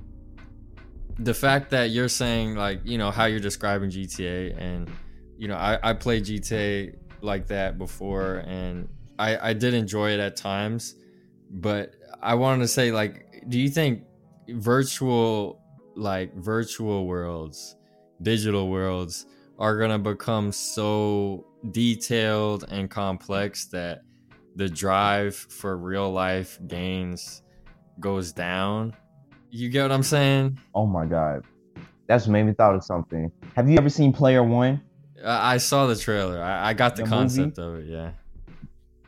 the 1.20 1.34
fact 1.34 1.72
that 1.72 1.90
you're 1.92 2.10
saying 2.10 2.56
like 2.56 2.82
you 2.86 2.98
know 2.98 3.10
how 3.12 3.26
you're 3.26 3.40
describing 3.40 3.90
GTA 3.90 4.56
and 4.62 4.90
you 5.38 5.48
know 5.48 5.56
I 5.56 5.80
I 5.84 5.94
played 5.94 6.26
GTA 6.26 6.96
like 7.22 7.48
that 7.48 7.78
before 7.78 8.44
and 8.48 8.88
I 9.20 9.50
I 9.50 9.54
did 9.54 9.74
enjoy 9.74 10.12
it 10.12 10.20
at 10.20 10.36
times, 10.36 10.96
but 11.50 11.94
I 12.22 12.36
wanted 12.36 12.62
to 12.62 12.68
say 12.68 12.92
like 12.92 13.44
do 13.48 13.60
you 13.60 13.70
think 13.70 14.04
virtual 14.50 15.62
like 15.96 16.34
virtual 16.36 17.08
worlds, 17.08 17.76
digital 18.22 18.70
worlds 18.70 19.26
are 19.60 19.78
gonna 19.80 20.00
become 20.00 20.52
so 20.52 21.46
detailed 21.72 22.66
and 22.70 22.90
complex 22.90 23.66
that 23.66 24.02
the 24.56 24.70
drive 24.70 25.36
for 25.36 25.78
real 25.78 26.12
life 26.12 26.60
gains 26.68 27.42
goes 28.00 28.32
down. 28.32 28.96
You 29.50 29.70
get 29.70 29.84
what 29.84 29.92
I'm 29.92 30.04
saying? 30.04 30.60
oh 30.76 30.86
my 30.86 31.06
god, 31.06 31.46
that's 32.08 32.28
made 32.28 32.44
me 32.44 32.54
thought 32.54 32.76
of 32.76 32.84
something. 32.84 33.32
Have 33.56 33.70
you 33.70 33.78
ever 33.78 33.90
seen 33.90 34.14
Player 34.14 34.44
One? 34.44 34.82
I, 35.24 35.58
saw 35.58 35.88
the 35.88 35.96
trailer. 35.96 36.42
I, 36.42 36.70
I 36.70 36.74
got 36.74 36.96
the, 36.96 37.04
The 37.04 37.10
concept 37.10 37.58
of 37.58 37.76
it. 37.76 37.86
Yeah. 37.88 38.12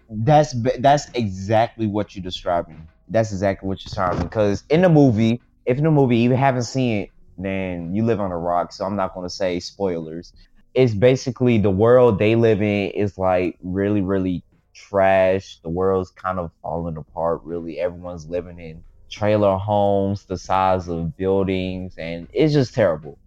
That's 0.10 0.56
that's 0.80 1.08
exactly 1.13 1.86
what 1.86 2.15
you're 2.15 2.24
describing. 2.24 2.88
That's 3.10 3.32
exactly 3.32 3.67
what 3.67 3.80
you're 3.80 3.89
describing. 3.89 4.24
Because 4.24 4.63
in 4.69 4.82
the 4.82 4.89
movie, 4.89 5.41
if 5.65 5.78
in 5.78 5.84
the 5.84 5.91
movie 5.91 6.17
you 6.17 6.32
haven't 6.32 6.63
seen 6.63 7.04
it, 7.04 7.10
then 7.38 7.93
you 7.93 8.04
live 8.04 8.19
on 8.19 8.32
a 8.32 8.38
rock. 8.38 8.74
So 8.74 8.86
I'm 8.86 8.95
not 8.95 9.13
going 9.13 9.26
to 9.26 9.34
say 9.34 9.60
spoilers. 9.60 10.34
It's 10.74 10.93
basically 10.93 11.58
the 11.60 11.69
world 11.69 12.17
they 12.17 12.36
live 12.36 12.62
in 12.62 12.91
is 12.91 13.17
like 13.17 13.58
really, 13.62 14.02
really 14.02 14.43
trash. 14.74 15.60
The 15.62 15.69
world's 15.69 16.12
kind 16.12 16.39
of 16.39 16.52
falling 16.62 16.98
apart. 16.98 17.41
Really, 17.43 17.80
everyone's 17.80 18.28
living 18.28 18.60
in 18.60 18.84
trailer 19.10 19.58
homes 19.58 20.26
the 20.26 20.38
size 20.38 20.88
of 20.88 21.17
buildings, 21.17 21.95
and 21.98 22.28
it's 22.34 22.54
just 22.54 22.74
terrible. 22.74 23.17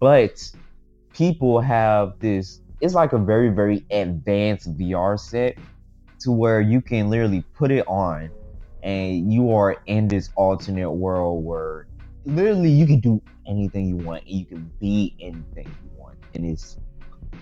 But 0.00 0.50
people 1.14 1.60
have 1.60 2.18
this. 2.18 2.60
It's 2.80 2.94
like 2.94 3.12
a 3.12 3.18
very, 3.18 3.48
very 3.50 3.84
advanced 3.90 4.76
VR 4.76 5.18
set 5.18 5.56
to 6.20 6.32
where 6.32 6.60
you 6.60 6.80
can 6.80 7.10
literally 7.10 7.42
put 7.54 7.70
it 7.70 7.86
on 7.86 8.30
and 8.82 9.32
you 9.32 9.52
are 9.52 9.76
in 9.86 10.08
this 10.08 10.30
alternate 10.36 10.90
world 10.90 11.44
where 11.44 11.86
literally 12.24 12.70
you 12.70 12.86
can 12.86 12.98
do 13.00 13.20
anything 13.46 13.86
you 13.86 13.96
want 13.96 14.22
and 14.24 14.30
you 14.32 14.44
can 14.44 14.70
be 14.80 15.14
anything 15.20 15.66
you 15.66 15.90
want 16.00 16.16
and 16.34 16.44
it's 16.46 16.76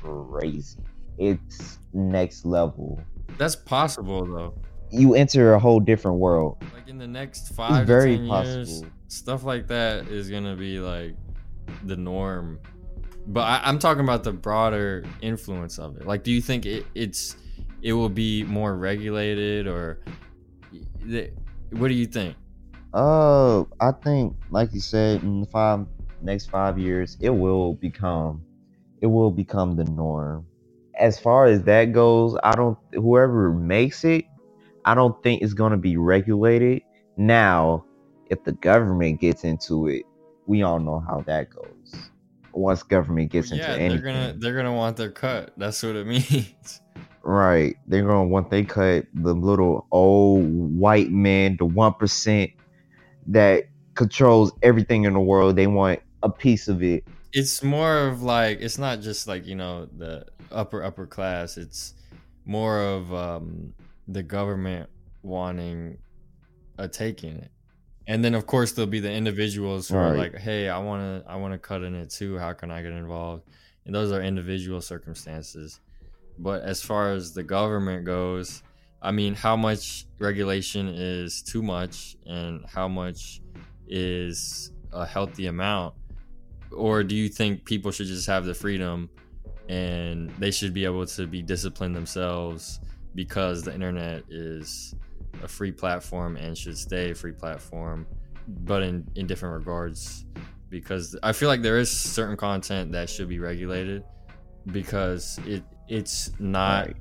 crazy 0.02 0.78
it's 1.18 1.78
next 1.92 2.44
level 2.46 2.98
That's 3.38 3.56
possible 3.56 4.24
though. 4.24 4.54
you 4.90 5.14
enter 5.14 5.54
a 5.54 5.58
whole 5.58 5.80
different 5.80 6.18
world 6.18 6.62
Like 6.74 6.88
in 6.88 6.98
the 6.98 7.06
next 7.08 7.54
five 7.54 7.86
very 7.86 8.16
ten 8.16 8.24
years, 8.26 8.28
possible. 8.68 8.90
stuff 9.08 9.44
like 9.44 9.66
that 9.68 10.08
is 10.08 10.30
gonna 10.30 10.56
be 10.56 10.78
like 10.78 11.14
the 11.84 11.96
norm. 11.96 12.58
But 13.32 13.42
I, 13.42 13.60
I'm 13.64 13.78
talking 13.78 14.02
about 14.02 14.24
the 14.24 14.32
broader 14.32 15.04
influence 15.22 15.78
of 15.78 15.96
it. 15.96 16.06
Like, 16.06 16.24
do 16.24 16.32
you 16.32 16.40
think 16.40 16.66
it, 16.66 16.84
it's 16.94 17.36
it 17.80 17.92
will 17.92 18.08
be 18.08 18.42
more 18.44 18.76
regulated 18.76 19.66
or 19.66 20.00
th- 21.08 21.32
what 21.70 21.88
do 21.88 21.94
you 21.94 22.06
think? 22.06 22.36
uh 22.92 23.60
i 23.80 23.92
think 24.02 24.34
like 24.50 24.72
you 24.74 24.80
said 24.80 25.22
in 25.22 25.40
the 25.40 25.46
five 25.46 25.86
next 26.22 26.46
five 26.50 26.76
years 26.76 27.16
it 27.20 27.30
will 27.30 27.74
become 27.74 28.42
it 29.00 29.06
will 29.06 29.30
become 29.30 29.76
the 29.76 29.84
norm 29.84 30.44
as 30.98 31.18
far 31.18 31.46
as 31.46 31.62
that 31.62 31.92
goes 31.92 32.36
i 32.42 32.50
don't 32.56 32.76
whoever 32.94 33.52
makes 33.52 34.04
it 34.04 34.24
i 34.84 34.92
don't 34.92 35.22
think 35.22 35.40
it's 35.40 35.54
going 35.54 35.70
to 35.70 35.78
be 35.78 35.96
regulated 35.96 36.82
now 37.16 37.84
if 38.26 38.42
the 38.42 38.52
government 38.54 39.20
gets 39.20 39.44
into 39.44 39.86
it 39.86 40.02
we 40.46 40.62
all 40.62 40.80
know 40.80 40.98
how 40.98 41.20
that 41.20 41.48
goes 41.48 42.09
once 42.52 42.82
government 42.82 43.30
gets 43.30 43.50
yeah, 43.50 43.56
into 43.56 43.66
they're 43.66 43.80
anything. 43.80 44.02
gonna 44.02 44.34
they're 44.38 44.56
gonna 44.56 44.74
want 44.74 44.96
their 44.96 45.10
cut. 45.10 45.52
That's 45.56 45.82
what 45.82 45.96
it 45.96 46.06
means. 46.06 46.80
right. 47.22 47.76
They're 47.86 48.02
to 48.02 48.22
want 48.22 48.50
they 48.50 48.64
cut 48.64 49.06
the 49.14 49.34
little 49.34 49.86
old 49.90 50.44
white 50.78 51.10
man 51.10 51.56
the 51.58 51.66
1% 51.66 52.54
that 53.28 53.64
controls 53.94 54.52
everything 54.62 55.04
in 55.04 55.12
the 55.12 55.20
world. 55.20 55.56
They 55.56 55.66
want 55.66 56.00
a 56.22 56.30
piece 56.30 56.68
of 56.68 56.82
it. 56.82 57.04
It's 57.32 57.62
more 57.62 58.08
of 58.08 58.22
like 58.22 58.60
it's 58.60 58.78
not 58.78 59.00
just 59.00 59.28
like 59.28 59.46
you 59.46 59.54
know 59.54 59.86
the 59.86 60.26
upper 60.50 60.82
upper 60.82 61.06
class. 61.06 61.56
It's 61.56 61.94
more 62.44 62.80
of 62.80 63.12
um 63.14 63.74
the 64.08 64.22
government 64.22 64.88
wanting 65.22 65.98
a 66.78 66.88
take 66.88 67.22
in 67.22 67.36
it 67.36 67.50
and 68.10 68.24
then 68.24 68.34
of 68.34 68.44
course 68.44 68.72
there'll 68.72 68.90
be 68.90 68.98
the 68.98 69.12
individuals 69.12 69.88
who 69.88 69.96
are 69.96 70.16
like 70.16 70.36
hey 70.36 70.68
i 70.68 70.76
want 70.76 71.00
to 71.00 71.30
i 71.30 71.36
want 71.36 71.52
to 71.54 71.58
cut 71.58 71.84
in 71.84 71.94
it 71.94 72.10
too. 72.10 72.36
How 72.36 72.52
can 72.52 72.70
i 72.70 72.82
get 72.82 72.92
involved? 72.92 73.44
And 73.86 73.94
those 73.94 74.10
are 74.12 74.20
individual 74.20 74.80
circumstances. 74.80 75.80
But 76.36 76.62
as 76.62 76.82
far 76.82 77.12
as 77.12 77.32
the 77.32 77.44
government 77.44 78.04
goes 78.04 78.64
i 79.00 79.12
mean 79.12 79.34
how 79.34 79.56
much 79.56 80.06
regulation 80.18 80.88
is 80.88 81.40
too 81.40 81.62
much 81.62 82.16
and 82.26 82.64
how 82.66 82.88
much 82.88 83.42
is 83.86 84.72
a 84.92 85.06
healthy 85.06 85.46
amount? 85.46 85.94
Or 86.72 87.04
do 87.04 87.14
you 87.14 87.28
think 87.28 87.64
people 87.64 87.92
should 87.92 88.08
just 88.08 88.26
have 88.26 88.44
the 88.44 88.54
freedom 88.54 89.08
and 89.68 90.30
they 90.30 90.50
should 90.50 90.74
be 90.74 90.84
able 90.84 91.06
to 91.06 91.28
be 91.28 91.42
disciplined 91.42 91.94
themselves 91.94 92.80
because 93.14 93.62
the 93.62 93.72
internet 93.72 94.24
is 94.30 94.96
a 95.42 95.48
free 95.48 95.72
platform 95.72 96.36
and 96.36 96.56
should 96.56 96.76
stay 96.78 97.10
a 97.10 97.14
free 97.14 97.32
platform 97.32 98.06
but 98.48 98.82
in, 98.82 99.06
in 99.14 99.26
different 99.26 99.54
regards 99.54 100.24
because 100.70 101.16
i 101.22 101.32
feel 101.32 101.48
like 101.48 101.62
there 101.62 101.78
is 101.78 101.90
certain 101.90 102.36
content 102.36 102.92
that 102.92 103.08
should 103.08 103.28
be 103.28 103.38
regulated 103.38 104.02
because 104.72 105.38
it 105.46 105.62
it's 105.88 106.30
not 106.38 106.86
Right. 106.86 106.96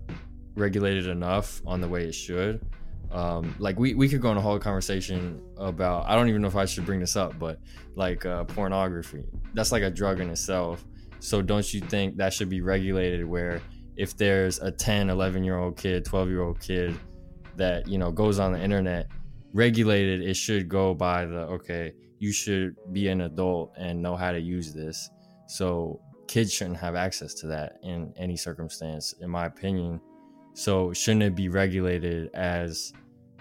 regulated 0.56 1.08
enough 1.08 1.62
on 1.66 1.80
the 1.80 1.88
way 1.88 2.06
it 2.06 2.14
should. 2.14 2.60
Um, 3.12 3.56
like 3.60 3.78
we, 3.80 3.94
we 3.96 4.08
could 4.10 4.22
go 4.22 4.30
on 4.30 4.38
a 4.38 4.42
whole 4.42 4.60
conversation 4.60 5.42
about 5.58 6.08
i 6.08 6.14
don't 6.16 6.30
even 6.30 6.44
know 6.44 6.48
if 6.48 6.56
i 6.56 6.66
should 6.66 6.86
bring 6.86 7.00
this 7.00 7.16
up 7.16 7.38
but 7.40 7.60
like 7.96 8.26
uh, 8.26 8.44
pornography. 8.46 9.26
That's 9.54 9.72
like 9.72 9.82
a 9.84 9.90
drug 9.90 10.20
in 10.22 10.30
itself. 10.30 10.86
So 11.20 11.42
don't 11.42 11.72
you 11.74 11.82
think 11.82 12.18
that 12.18 12.34
should 12.34 12.50
be 12.50 12.62
regulated 12.62 13.26
where 13.26 13.62
if 13.98 14.16
there's 14.16 14.60
a 14.60 14.72
10 14.72 15.10
11 15.10 15.44
year 15.44 15.58
old 15.58 15.76
kid 15.76 16.06
12 16.06 16.30
year 16.30 16.42
old 16.44 16.60
kid 16.60 16.98
that 17.60 17.88
you 17.88 17.98
know 17.98 18.12
goes 18.12 18.40
on 18.40 18.52
the 18.52 18.62
internet 18.62 19.08
regulated 19.54 20.22
it 20.22 20.36
should 20.36 20.68
go 20.68 20.94
by 20.94 21.26
the 21.26 21.42
okay 21.42 21.94
you 22.20 22.34
should 22.34 22.76
be 22.92 23.08
an 23.08 23.22
adult 23.22 23.74
and 23.78 24.02
know 24.02 24.16
how 24.16 24.32
to 24.32 24.40
use 24.40 24.74
this. 24.74 25.10
So 25.48 26.02
kids 26.28 26.54
shouldn't 26.54 26.78
have 26.78 26.96
access 26.96 27.34
to 27.36 27.48
that 27.48 27.80
in 27.82 28.14
any 28.18 28.38
circumstance 28.38 29.16
in 29.22 29.30
my 29.30 29.46
opinion. 29.46 30.00
So 30.54 30.94
shouldn't 30.94 31.24
it 31.24 31.36
be 31.36 31.50
regulated 31.50 32.30
as 32.36 32.94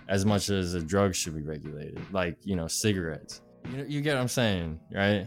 as 0.08 0.24
much 0.24 0.48
as 0.48 0.72
a 0.72 0.80
drug 0.80 1.14
should 1.14 1.34
be 1.34 1.42
regulated? 1.42 2.00
Like 2.12 2.38
you 2.44 2.56
know 2.56 2.68
cigarettes. 2.68 3.42
You, 3.70 3.84
you 3.86 4.00
get 4.00 4.14
what 4.14 4.22
i'm 4.22 4.28
saying 4.28 4.80
right? 4.92 5.26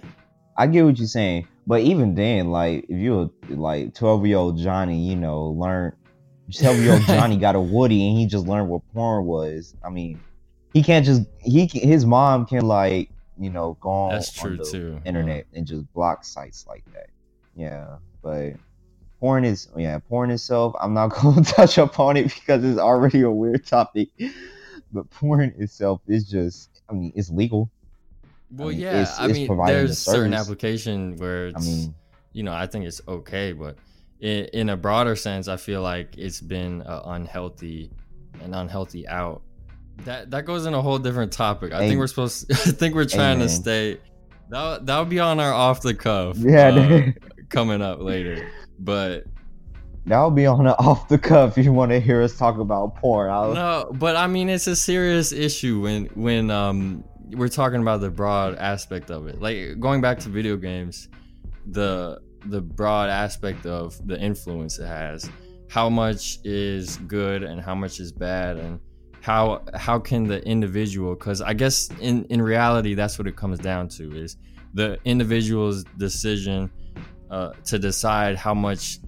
I 0.58 0.68
get 0.68 0.84
what 0.84 0.98
you're 0.98 1.08
saying, 1.08 1.48
but 1.68 1.82
even 1.82 2.16
then, 2.16 2.50
like 2.50 2.86
if 2.90 2.98
you're 2.98 3.30
like 3.50 3.94
12 3.94 4.26
year 4.26 4.38
old 4.38 4.58
Johnny, 4.58 5.00
you 5.00 5.16
know, 5.16 5.46
learn 5.46 5.94
12 6.52 6.78
year 6.80 6.94
old 6.94 7.02
Johnny 7.04 7.38
got 7.38 7.56
a 7.56 7.60
Woody 7.62 8.08
and 8.08 8.18
he 8.18 8.26
just 8.26 8.46
learned 8.48 8.70
what 8.70 8.82
porn 8.94 9.26
was. 9.26 9.76
I 9.84 9.90
mean, 9.90 10.20
he 10.74 10.84
can't 10.84 11.06
just 11.06 11.24
he 11.40 11.68
can, 11.68 11.82
his 11.88 12.06
mom 12.06 12.46
can 12.46 12.68
like 12.68 13.10
you 13.40 13.50
know 13.50 13.78
go 13.82 13.90
on, 13.90 14.12
That's 14.12 14.38
on 14.44 14.48
true, 14.50 14.58
the 14.58 14.64
too. 14.72 15.02
internet 15.06 15.48
and 15.54 15.66
just 15.66 15.92
block 15.94 16.24
sites 16.24 16.66
like 16.68 16.84
that. 16.94 17.10
Yeah, 17.56 17.98
but 18.22 18.54
porn 19.20 19.44
is 19.46 19.68
yeah 19.78 20.00
porn 20.00 20.32
itself. 20.32 20.74
I'm 20.80 20.94
not 20.94 21.08
going 21.22 21.44
to 21.44 21.54
touch 21.54 21.78
upon 21.78 22.18
it 22.18 22.34
because 22.34 22.64
it's 22.64 22.80
already 22.80 23.22
a 23.22 23.32
weird 23.32 23.66
topic. 23.66 24.10
But 24.94 25.10
porn 25.10 25.54
itself 25.58 26.02
is 26.08 26.30
just 26.30 26.82
I 26.90 26.94
mean 26.94 27.14
it's 27.16 27.30
legal. 27.30 27.70
well 28.52 28.70
mean, 28.70 28.80
yeah 28.80 29.02
it's- 29.02 29.20
i 29.20 29.26
it's 29.28 29.40
mean 29.40 29.66
there's 29.66 29.92
the 29.92 29.96
certain 29.96 30.34
application 30.34 31.16
where 31.18 31.48
it's 31.48 31.58
I 31.58 31.66
mean 31.66 31.96
you 32.34 32.44
know 32.44 32.54
i 32.54 32.66
think 32.68 32.86
it's 32.86 33.02
okay 33.08 33.54
but 33.54 33.78
in, 34.22 34.70
a 34.70 34.78
broader 34.78 35.16
sense 35.16 35.48
i 35.48 35.58
feel 35.58 35.82
like 35.82 36.18
it's 36.18 36.40
been 36.40 36.84
a 36.86 37.02
unhealthy 37.06 37.92
an 38.44 38.54
unhealthy 38.54 39.08
out 39.08 39.42
That 40.06 40.32
that 40.32 40.46
goes 40.46 40.66
in 40.66 40.74
a 40.74 40.82
whole 40.82 40.98
different 41.00 41.32
topic. 41.32 41.74
I 41.74 41.88
think 41.88 42.00
we're 42.00 42.08
supposed. 42.08 42.52
I 42.52 42.56
think 42.56 42.96
we're 42.96 43.06
trying 43.06 43.40
to 43.40 43.50
stay. 43.50 44.00
That 44.50 44.86
that 44.86 45.00
would 45.00 45.10
be 45.10 45.20
on 45.20 45.40
our 45.40 45.54
off 45.54 45.82
the 45.82 45.94
cuff. 45.94 46.38
Yeah, 46.38 46.70
uh, 46.70 47.12
coming 47.50 47.82
up 47.82 48.00
later. 48.00 48.50
But 48.80 49.26
that'll 50.06 50.32
be 50.32 50.48
on 50.48 50.66
the 50.66 50.78
off 50.80 51.08
the 51.08 51.18
cuff 51.18 51.58
if 51.58 51.66
you 51.66 51.74
want 51.74 51.92
to 51.92 52.00
hear 52.00 52.22
us 52.22 52.36
talk 52.38 52.58
about 52.58 52.96
porn. 52.96 53.30
I'll, 53.30 53.54
no, 53.54 53.92
but 53.94 54.16
I 54.16 54.28
mean 54.28 54.50
it's 54.50 54.68
a 54.68 54.76
serious 54.76 55.32
issue 55.32 55.82
when 55.82 56.06
when 56.16 56.50
um 56.50 57.04
we're 57.30 57.48
talking 57.48 57.82
about 57.82 58.02
the 58.02 58.10
broad 58.10 58.56
aspect 58.56 59.12
of 59.12 59.28
it. 59.28 59.40
Like 59.40 59.80
going 59.80 60.02
back 60.02 60.20
to 60.22 60.30
video 60.30 60.58
games, 60.58 61.10
the 61.68 62.20
the 62.46 62.62
broad 62.62 63.10
aspect 63.10 63.66
of 63.66 63.96
the 64.08 64.20
influence 64.20 64.80
it 64.80 64.88
has. 64.88 65.30
How 65.70 65.90
much 65.90 66.40
is 66.44 66.98
good 66.98 67.44
and 67.44 67.62
how 67.62 67.76
much 67.76 68.00
is 68.00 68.12
bad 68.12 68.58
and 68.58 68.80
how 69.22 69.62
how 69.76 70.00
can 70.00 70.28
the 70.28 70.44
individual 70.48 71.16
cuz 71.16 71.42
I 71.42 71.54
guess 71.54 71.90
in 72.00 72.26
in 72.26 72.42
reality 72.42 72.96
that's 72.96 73.20
what 73.20 73.28
it 73.28 73.36
comes 73.36 73.60
down 73.60 73.88
to 73.90 74.12
is 74.16 74.38
the 74.74 74.98
individual's 75.06 75.84
decision 75.98 76.72
uh, 77.30 77.52
to 77.66 77.78
decide 77.80 78.36
how 78.36 78.54
much 78.54 79.00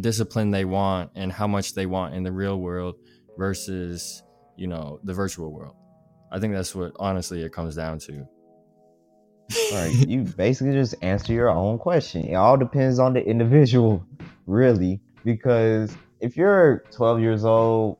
discipline 0.00 0.50
they 0.50 0.64
want 0.64 1.10
and 1.14 1.32
how 1.32 1.46
much 1.46 1.74
they 1.74 1.86
want 1.86 2.14
in 2.14 2.22
the 2.22 2.32
real 2.32 2.60
world 2.60 2.96
versus 3.38 4.22
you 4.56 4.66
know 4.66 5.00
the 5.04 5.12
virtual 5.12 5.52
world 5.52 5.74
i 6.32 6.38
think 6.38 6.52
that's 6.52 6.74
what 6.74 6.92
honestly 6.98 7.42
it 7.42 7.52
comes 7.52 7.74
down 7.76 7.98
to 7.98 8.26
Right. 9.72 9.92
You 10.08 10.22
basically 10.22 10.72
just 10.72 10.94
answer 11.02 11.32
your 11.32 11.48
own 11.50 11.78
question. 11.78 12.24
It 12.24 12.34
all 12.34 12.56
depends 12.56 12.98
on 12.98 13.12
the 13.14 13.24
individual, 13.24 14.04
really. 14.46 15.00
Because 15.24 15.96
if 16.20 16.36
you're 16.36 16.84
12 16.90 17.20
years 17.20 17.44
old 17.44 17.98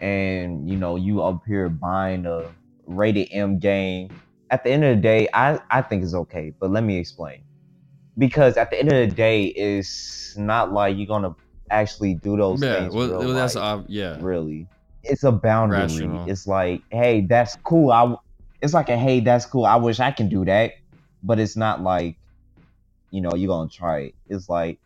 and 0.00 0.68
you 0.68 0.76
know 0.76 0.96
you 0.96 1.22
up 1.22 1.42
here 1.46 1.68
buying 1.68 2.26
a 2.26 2.50
rated 2.86 3.28
M 3.30 3.58
game, 3.58 4.10
at 4.50 4.64
the 4.64 4.70
end 4.70 4.84
of 4.84 4.96
the 4.96 5.02
day, 5.02 5.28
I, 5.32 5.60
I 5.70 5.82
think 5.82 6.02
it's 6.02 6.14
okay. 6.14 6.52
But 6.58 6.70
let 6.70 6.84
me 6.84 6.98
explain. 6.98 7.42
Because 8.18 8.56
at 8.58 8.70
the 8.70 8.78
end 8.78 8.92
of 8.92 9.08
the 9.08 9.14
day, 9.14 9.44
it's 9.44 10.36
not 10.36 10.72
like 10.72 10.96
you're 10.96 11.06
gonna 11.06 11.34
actually 11.70 12.14
do 12.14 12.36
those 12.36 12.62
yeah 12.62 12.80
things. 12.80 12.94
well, 12.94 13.18
well, 13.18 13.32
that's 13.32 13.56
ob- 13.56 13.86
yeah 13.88 14.18
really. 14.20 14.68
It's 15.04 15.24
a 15.24 15.32
boundary. 15.32 15.78
Rational. 15.78 16.30
It's 16.30 16.46
like, 16.46 16.82
hey, 16.90 17.22
that's 17.22 17.56
cool. 17.64 17.90
I. 17.90 18.14
It's 18.60 18.74
like 18.74 18.88
a 18.90 18.96
hey, 18.96 19.20
that's 19.20 19.46
cool. 19.46 19.64
I 19.64 19.76
wish 19.76 19.98
I 19.98 20.12
can 20.12 20.28
do 20.28 20.44
that, 20.44 20.72
but 21.22 21.38
it's 21.38 21.56
not 21.56 21.82
like, 21.82 22.16
you 23.10 23.20
know, 23.20 23.34
you're 23.34 23.48
gonna 23.48 23.68
try 23.70 23.98
it. 24.00 24.14
It's 24.28 24.48
like, 24.48 24.78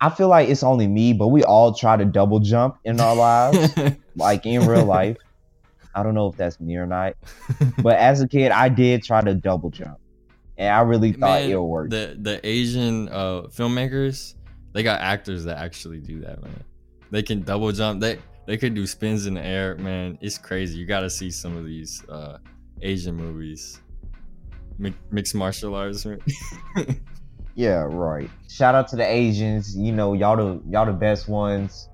I 0.00 0.10
feel 0.10 0.28
like 0.28 0.48
it's 0.48 0.62
only 0.62 0.88
me, 0.88 1.12
but 1.12 1.28
we 1.28 1.44
all 1.44 1.72
try 1.74 1.96
to 1.96 2.04
double 2.04 2.40
jump 2.40 2.78
in 2.84 3.00
our 3.00 3.14
lives, 3.14 3.72
like 4.16 4.44
in 4.46 4.66
real 4.66 4.84
life. 4.84 5.16
I 5.94 6.02
don't 6.02 6.14
know 6.14 6.28
if 6.28 6.36
that's 6.36 6.58
me 6.58 6.76
or 6.76 6.86
not, 6.86 7.14
but 7.82 7.96
as 7.98 8.20
a 8.22 8.26
kid, 8.28 8.50
I 8.50 8.68
did 8.68 9.04
try 9.04 9.20
to 9.20 9.34
double 9.34 9.70
jump, 9.70 9.98
and 10.56 10.68
I 10.74 10.80
really 10.80 11.12
thought 11.12 11.42
Man, 11.42 11.50
it 11.50 11.54
would 11.54 11.66
work. 11.66 11.90
the 11.90 12.16
the 12.18 12.46
asian 12.46 13.08
uh 13.10 13.42
filmmakers 13.48 14.34
they 14.72 14.82
got 14.82 15.00
actors 15.00 15.44
that 15.44 15.58
actually 15.58 15.98
do 16.00 16.20
that 16.20 16.42
man 16.42 16.64
they 17.10 17.22
can 17.22 17.42
double 17.42 17.70
jump 17.72 18.00
they 18.00 18.18
they 18.46 18.56
could 18.56 18.74
do 18.74 18.86
spins 18.86 19.26
in 19.26 19.34
the 19.34 19.44
air 19.44 19.76
man 19.76 20.16
it's 20.22 20.38
crazy 20.38 20.78
you 20.78 20.86
gotta 20.86 21.10
see 21.10 21.30
some 21.30 21.56
of 21.58 21.66
these 21.66 22.02
uh 22.08 22.38
asian 22.80 23.14
movies 23.14 23.81
Mi- 24.78 24.94
mixed 25.10 25.34
martial 25.34 25.74
arts. 25.74 26.06
Yeah, 27.54 27.86
right. 27.88 28.30
Shout 28.48 28.74
out 28.74 28.88
to 28.88 28.96
the 28.96 29.06
Asians. 29.06 29.76
You 29.76 29.92
know, 29.92 30.14
y'all 30.14 30.36
the 30.36 30.62
y'all 30.70 30.86
the 30.86 30.92
best 30.92 31.28
ones. 31.28 31.88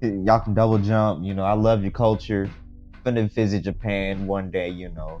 Y'all 0.00 0.40
can 0.40 0.54
double 0.54 0.78
jump. 0.78 1.24
You 1.24 1.34
know, 1.34 1.44
I 1.44 1.54
love 1.54 1.82
your 1.82 1.90
culture. 1.90 2.50
Gonna 3.04 3.26
visit 3.26 3.64
Japan 3.64 4.26
one 4.26 4.50
day. 4.50 4.68
You 4.68 4.90
know. 4.90 5.20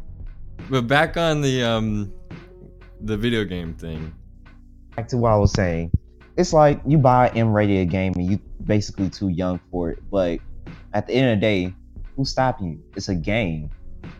But 0.70 0.86
back 0.86 1.16
on 1.16 1.40
the 1.40 1.64
um 1.64 2.12
the 3.00 3.16
video 3.16 3.44
game 3.44 3.74
thing. 3.74 4.14
Back 4.94 5.08
to 5.08 5.16
what 5.16 5.30
I 5.30 5.36
was 5.36 5.52
saying. 5.52 5.90
It's 6.36 6.52
like 6.52 6.80
you 6.86 6.96
buy 6.98 7.28
an 7.28 7.36
M-rated 7.36 7.90
game 7.90 8.14
and 8.14 8.30
you 8.30 8.38
basically 8.64 9.10
too 9.10 9.28
young 9.28 9.60
for 9.70 9.90
it. 9.90 9.98
But 10.10 10.38
at 10.94 11.06
the 11.06 11.14
end 11.14 11.30
of 11.30 11.36
the 11.36 11.40
day, 11.40 11.74
who's 12.16 12.30
stopping 12.30 12.68
you? 12.68 12.84
It's 12.96 13.08
a 13.08 13.14
game. 13.14 13.70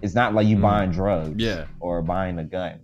It's 0.03 0.15
not 0.15 0.35
like 0.35 0.47
you 0.47 0.57
Mm. 0.57 0.63
buying 0.63 0.91
drugs. 0.91 1.43
Yeah. 1.43 1.65
Or 1.81 2.03
buying 2.03 2.39
a 2.39 2.45
gun. 2.45 2.81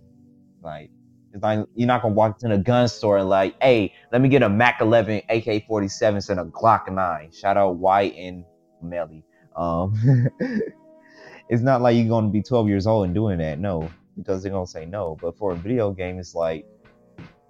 Like 0.63 0.89
it's 1.33 1.43
like 1.43 1.65
you're 1.75 1.87
not 1.87 2.01
gonna 2.01 2.13
walk 2.15 2.37
into 2.41 2.55
a 2.55 2.59
gun 2.59 2.87
store 2.87 3.17
and 3.19 3.29
like, 3.29 3.55
hey, 3.61 3.93
let 4.11 4.21
me 4.21 4.29
get 4.29 4.41
a 4.41 4.49
Mac 4.49 4.81
11 4.81 5.21
AK-47 5.29 6.29
and 6.29 6.39
a 6.39 6.45
Glock 6.45 6.91
9. 6.91 7.31
Shout 7.31 7.57
out 7.57 7.75
White 7.75 8.15
and 8.15 8.43
Melly. 8.81 9.23
Um, 9.55 9.93
it's 11.49 11.61
not 11.61 11.81
like 11.81 11.95
you're 11.97 12.07
gonna 12.07 12.29
be 12.29 12.41
12 12.41 12.67
years 12.67 12.87
old 12.87 13.05
and 13.05 13.13
doing 13.13 13.37
that. 13.39 13.59
No, 13.59 13.89
because 14.17 14.41
they're 14.41 14.51
gonna 14.51 14.65
say 14.65 14.85
no. 14.85 15.17
But 15.21 15.37
for 15.37 15.51
a 15.51 15.55
video 15.55 15.91
game, 15.91 16.19
it's 16.19 16.33
like, 16.33 16.65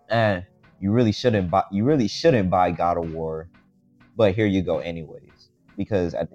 eh, 0.10 0.42
you 0.80 0.92
really 0.92 1.12
shouldn't 1.12 1.50
buy. 1.50 1.64
You 1.72 1.84
really 1.84 2.08
shouldn't 2.08 2.50
buy 2.50 2.72
God 2.72 2.98
of 2.98 3.14
War. 3.14 3.50
But 4.16 4.34
here 4.36 4.46
you 4.48 4.62
go, 4.62 4.80
anyways. 4.80 5.52
Because 5.78 6.14
at 6.14 6.30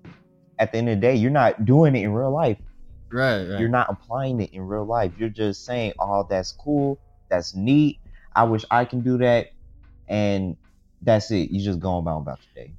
at 0.58 0.72
the 0.72 0.78
end 0.78 0.88
of 0.88 0.96
the 0.96 1.00
day, 1.00 1.14
you're 1.16 1.30
not 1.30 1.64
doing 1.64 1.96
it 1.96 2.04
in 2.04 2.12
real 2.12 2.30
life 2.30 2.58
Right, 3.14 3.44
right. 3.44 3.60
you're 3.60 3.68
not 3.68 3.86
applying 3.88 4.40
it 4.40 4.52
in 4.52 4.62
real 4.62 4.84
life. 4.84 5.12
You're 5.18 5.28
just 5.28 5.64
saying, 5.64 5.92
"Oh, 6.00 6.26
that's 6.28 6.50
cool. 6.52 6.98
That's 7.28 7.54
neat. 7.54 8.00
I 8.34 8.42
wish 8.44 8.64
I 8.70 8.84
can 8.84 9.02
do 9.02 9.18
that." 9.18 9.52
And 10.08 10.56
that's 11.02 11.30
it. 11.30 11.50
You 11.50 11.62
just 11.64 11.78
go 11.80 11.98
about 11.98 12.18
about 12.22 12.40
your 12.54 12.64
day. 12.66 12.72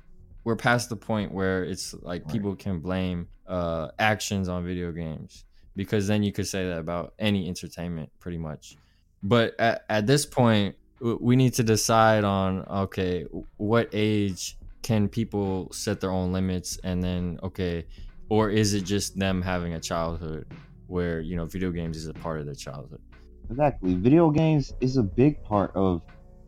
We're 0.43 0.57
past 0.57 0.89
the 0.89 0.95
point 0.97 1.31
where 1.31 1.63
it's 1.63 1.93
like 2.01 2.23
Right. 2.23 2.31
people 2.31 2.55
can 2.55 2.79
blame 2.79 3.29
uh 3.47 3.89
actions 3.99 4.49
on 4.49 4.65
video 4.65 4.91
games 4.91 5.45
because 5.75 6.07
then 6.07 6.23
you 6.23 6.31
could 6.31 6.47
say 6.47 6.67
that 6.67 6.79
about 6.79 7.13
any 7.19 7.47
entertainment 7.47 8.09
pretty 8.19 8.37
much. 8.37 8.75
But 9.23 9.59
at, 9.59 9.85
at 9.89 10.07
this 10.07 10.25
point 10.25 10.75
we 10.99 11.35
need 11.35 11.53
to 11.55 11.63
decide 11.63 12.23
on 12.23 12.65
okay, 12.65 13.25
what 13.57 13.89
age 13.93 14.57
can 14.81 15.07
people 15.09 15.71
set 15.71 15.99
their 15.99 16.11
own 16.11 16.31
limits 16.31 16.77
and 16.83 17.03
then 17.03 17.39
okay, 17.43 17.85
or 18.29 18.49
is 18.49 18.73
it 18.73 18.81
just 18.81 19.17
them 19.17 19.41
having 19.41 19.73
a 19.73 19.79
childhood 19.79 20.45
where, 20.87 21.19
you 21.21 21.35
know, 21.35 21.45
video 21.45 21.71
games 21.71 21.97
is 21.97 22.07
a 22.07 22.13
part 22.13 22.39
of 22.39 22.45
their 22.45 22.55
childhood? 22.55 23.01
Exactly. 23.49 23.93
Video 23.95 24.29
games 24.31 24.73
is 24.81 24.97
a 24.97 25.03
big 25.03 25.43
part 25.43 25.71
of, 25.75 26.01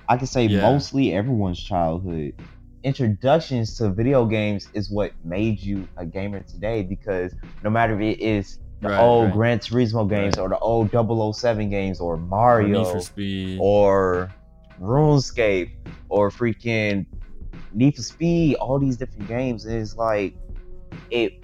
I 0.10 0.18
could 0.18 0.30
say, 0.30 0.46
Yeah. 0.46 0.62
mostly 0.62 1.14
everyone's 1.14 1.62
childhood. 1.62 2.34
Introductions 2.84 3.76
to 3.78 3.90
video 3.90 4.26
games 4.26 4.70
is 4.74 4.90
what 4.90 5.12
made 5.24 5.60
you 5.60 5.88
a 5.98 6.06
gamer 6.06 6.40
today 6.42 6.84
because 6.84 7.34
no 7.64 7.70
matter 7.70 8.00
if 8.00 8.18
it 8.18 8.22
is 8.24 8.60
the 8.82 8.90
Right, 8.90 9.00
old 9.00 9.26
right. 9.26 9.34
Gran 9.34 9.60
Turismo 9.60 10.08
games 10.08 10.38
Right. 10.38 10.44
or 10.44 10.50
the 10.50 10.60
old 10.60 10.92
007 10.92 11.70
games 11.70 12.00
or 12.00 12.16
Mario 12.18 12.80
Need 12.84 12.88
for 12.88 13.00
Speed. 13.02 13.58
or 13.62 14.32
RuneScape 14.80 15.72
or 16.10 16.30
freaking 16.30 17.06
Need 17.74 17.96
for 17.96 18.02
Speed, 18.04 18.56
all 18.56 18.80
these 18.80 18.98
different 18.98 19.28
games. 19.28 19.66
And 19.66 19.76
it's 19.76 19.96
like 19.96 20.36
it 21.12 21.44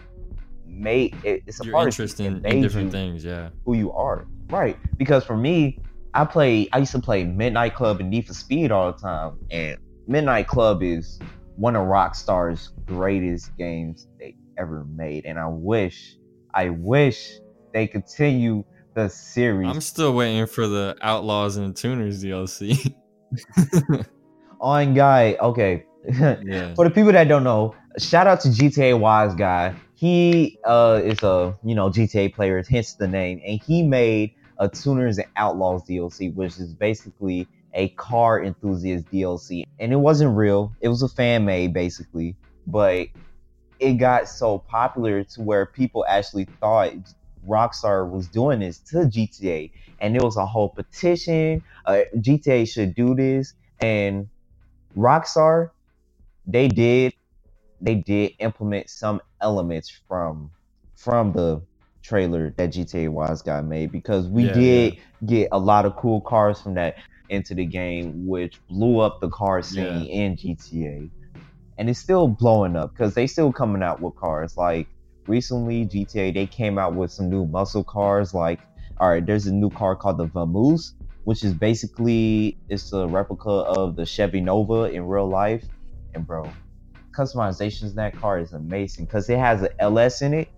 made 0.74 1.16
it, 1.24 1.44
it's 1.46 1.62
a 1.62 1.66
your 1.66 1.74
part 1.74 1.88
interest 1.88 2.20
in, 2.20 2.46
in 2.46 2.62
different 2.62 2.92
things, 2.92 3.24
yeah. 3.24 3.50
who 3.66 3.76
you 3.76 3.92
are. 3.92 4.28
Right. 4.50 4.78
Because 4.98 5.24
for 5.24 5.38
me, 5.38 5.80
I 6.14 6.26
play 6.26 6.70
I 6.74 6.80
used 6.80 6.92
to 6.92 7.00
play 7.00 7.24
Midnight 7.24 7.76
Club 7.76 8.00
and 8.00 8.10
Need 8.10 8.28
for 8.28 8.34
Speed 8.34 8.72
all 8.72 8.92
the 8.92 9.00
time. 9.00 9.38
And 9.52 9.78
Midnight 10.08 10.48
Club 10.48 10.84
is 10.84 11.20
one 11.56 11.76
of 11.76 11.88
Rockstar's 11.88 12.72
greatest 12.86 13.56
games 13.58 14.08
they 14.20 14.36
ever 14.58 14.86
made. 14.86 15.26
And 15.26 15.40
I 15.40 15.48
wish, 15.48 16.18
I 16.54 16.70
wish 16.70 17.40
they 17.74 17.88
continue 17.88 18.64
the 18.96 19.10
series. 19.10 19.70
I'm 19.70 19.82
still 19.82 20.14
waiting 20.14 20.46
for 20.46 20.68
the 20.68 20.96
Outlaws 21.02 21.58
and 21.58 21.76
Tuners 21.76 22.24
DLC. 22.24 22.96
on 24.62 24.94
guy, 24.94 25.36
okay. 25.42 25.86
yeah. 26.06 26.74
For 26.76 26.86
the 26.88 26.92
people 26.94 27.12
that 27.12 27.28
don't 27.28 27.44
know, 27.44 27.76
shout 27.98 28.28
out 28.28 28.42
to 28.42 28.50
GTA 28.50 29.00
Wise 29.00 29.36
guy. 29.36 29.76
He 30.04 30.60
uh 30.66 31.00
is 31.02 31.24
a 31.24 31.58
you 31.64 31.76
know 31.76 31.90
GTA 31.90 32.34
player, 32.34 32.62
hence 32.70 32.96
the 32.96 33.08
name, 33.08 33.40
and 33.48 33.58
he 33.62 33.84
made 33.84 34.34
a 34.58 34.68
Tuners 34.68 35.18
and 35.18 35.30
Outlaws 35.38 35.86
DLC, 35.86 36.36
which 36.36 36.58
is 36.58 36.74
basically 36.74 37.48
a 37.74 37.88
car 37.88 38.44
enthusiast 38.44 39.10
DLC. 39.10 39.64
And 39.80 39.94
it 39.94 39.96
wasn't 39.96 40.36
real; 40.36 40.76
it 40.82 40.90
was 40.90 41.04
a 41.04 41.08
fan 41.08 41.46
made 41.46 41.74
basically, 41.74 42.36
but 42.68 43.08
it 43.80 43.94
got 43.94 44.28
so 44.28 44.58
popular 44.58 45.24
to 45.24 45.42
where 45.42 45.66
people 45.66 46.04
actually 46.06 46.50
thought 46.60 46.92
Rockstar 47.48 48.12
was 48.12 48.28
doing 48.28 48.60
this 48.60 48.80
to 48.80 49.06
GTA, 49.06 49.72
and 50.02 50.14
there 50.14 50.26
was 50.26 50.36
a 50.36 50.46
whole 50.46 50.68
petition. 50.68 51.64
Uh, 51.86 52.02
GTA 52.18 52.68
should 52.68 52.94
do 52.94 53.16
this, 53.16 53.54
and 53.80 54.28
Rockstar 54.98 55.70
they 56.46 56.68
did 56.68 57.14
they 57.84 57.96
did 57.96 58.34
implement 58.40 58.90
some 58.90 59.22
elements 59.42 59.92
from 60.08 60.52
from 60.96 61.34
the 61.34 61.66
trailer 62.04 62.54
that 62.58 62.68
GTA 62.74 63.10
Wise 63.12 63.42
got 63.42 63.66
made 63.66 63.92
because 63.92 64.28
we 64.30 64.46
Yeah, 64.46 64.48
did 64.48 64.96
get 65.26 65.50
a 65.52 65.60
lot 65.60 65.86
of 65.86 65.96
cool 65.98 66.22
cars 66.22 66.62
from 66.62 66.76
that 66.76 66.96
into 67.30 67.56
the 67.56 67.66
game, 67.66 68.28
which 68.28 68.62
blew 68.70 69.00
up 69.00 69.18
the 69.22 69.30
car 69.30 69.62
scene 69.62 70.04
Yeah. 70.04 70.08
in 70.08 70.38
GTA. 70.38 71.12
And 71.78 71.90
it's 71.90 72.00
still 72.00 72.28
blowing 72.28 72.76
up 72.76 72.92
because 72.96 73.16
they 73.16 73.28
still 73.28 73.52
coming 73.54 73.84
out 73.84 74.02
with 74.02 74.16
cars. 74.16 74.54
Like 74.58 74.90
recently 75.28 75.86
GTA 75.86 76.32
they 76.32 76.48
came 76.48 76.78
out 76.80 76.96
with 76.96 77.12
some 77.12 77.30
new 77.30 77.46
muscle 77.48 77.84
cars. 77.86 78.34
Like, 78.34 78.62
all 79.00 79.10
right, 79.10 79.26
there's 79.26 79.48
a 79.48 79.54
new 79.54 79.72
car 79.72 79.96
called 79.96 80.18
the 80.20 80.28
Vamos, 80.28 80.94
which 81.24 81.44
is 81.44 81.54
basically 81.54 82.60
it's 82.70 82.92
a 82.94 83.08
replica 83.08 83.50
of 83.50 83.96
the 83.96 84.06
Chevy 84.06 84.42
Nova 84.42 84.84
in 84.92 85.04
real 85.04 85.30
life. 85.30 85.70
And 86.14 86.26
bro, 86.28 86.58
customizations 87.14 87.92
in 87.92 87.96
that 87.98 88.18
car 88.18 88.40
is 88.40 88.54
amazing 88.54 89.06
because 89.06 89.30
it 89.30 89.40
has 89.40 89.64
an 89.64 89.70
LS 89.80 90.22
in 90.24 90.34
it. 90.36 90.50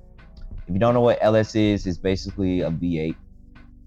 If 0.67 0.73
you 0.73 0.79
don't 0.79 0.93
know 0.95 1.01
what 1.01 1.19
LS 1.21 1.55
is, 1.55 1.87
it's 1.87 1.97
basically 1.99 2.61
a 2.61 2.71
V8. 2.71 3.11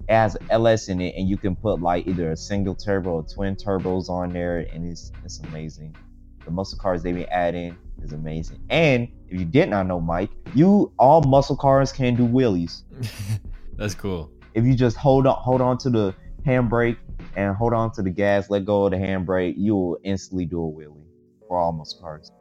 It 0.08 0.12
has 0.12 0.36
LS 0.50 0.88
in 0.88 1.00
it, 1.00 1.14
and 1.16 1.28
you 1.28 1.38
can 1.38 1.56
put 1.56 1.80
like 1.82 2.06
either 2.06 2.32
a 2.32 2.36
single 2.36 2.74
turbo 2.76 3.12
or 3.16 3.24
twin 3.24 3.56
turbos 3.56 4.10
on 4.10 4.30
there, 4.30 4.60
and 4.72 4.86
it's 4.86 5.12
it's 5.24 5.40
amazing. 5.40 5.96
The 6.44 6.52
muscle 6.52 6.78
cars 6.78 7.02
they've 7.02 7.14
been 7.14 7.26
adding 7.30 7.76
is 8.02 8.12
amazing. 8.12 8.60
And 8.70 9.08
if 9.28 9.38
you 9.40 9.46
did 9.46 9.68
not 9.70 9.86
know, 9.86 10.00
Mike, 10.00 10.30
you 10.54 10.92
all 10.98 11.22
muscle 11.22 11.56
cars 11.56 11.92
can 11.92 12.16
do 12.16 12.26
wheelies. 12.26 12.84
That's 13.76 13.94
cool. 13.94 14.30
If 14.54 14.64
you 14.64 14.74
just 14.76 14.96
hold 14.96 15.26
on 15.26 15.36
hold 15.36 15.60
on 15.62 15.78
to 15.78 15.90
the 15.90 16.14
handbrake 16.46 16.98
and 17.36 17.56
hold 17.56 17.74
on 17.74 17.92
to 17.92 18.02
the 18.02 18.10
gas, 18.10 18.50
let 18.50 18.64
go 18.66 18.86
of 18.86 18.92
the 18.92 18.98
handbrake, 18.98 19.54
you 19.56 19.74
will 19.76 19.98
instantly 20.04 20.46
do 20.46 20.62
a 20.64 20.70
wheelie 20.72 21.04
for 21.48 21.58
all 21.58 21.72
muscle 21.72 22.00
cars. 22.00 22.32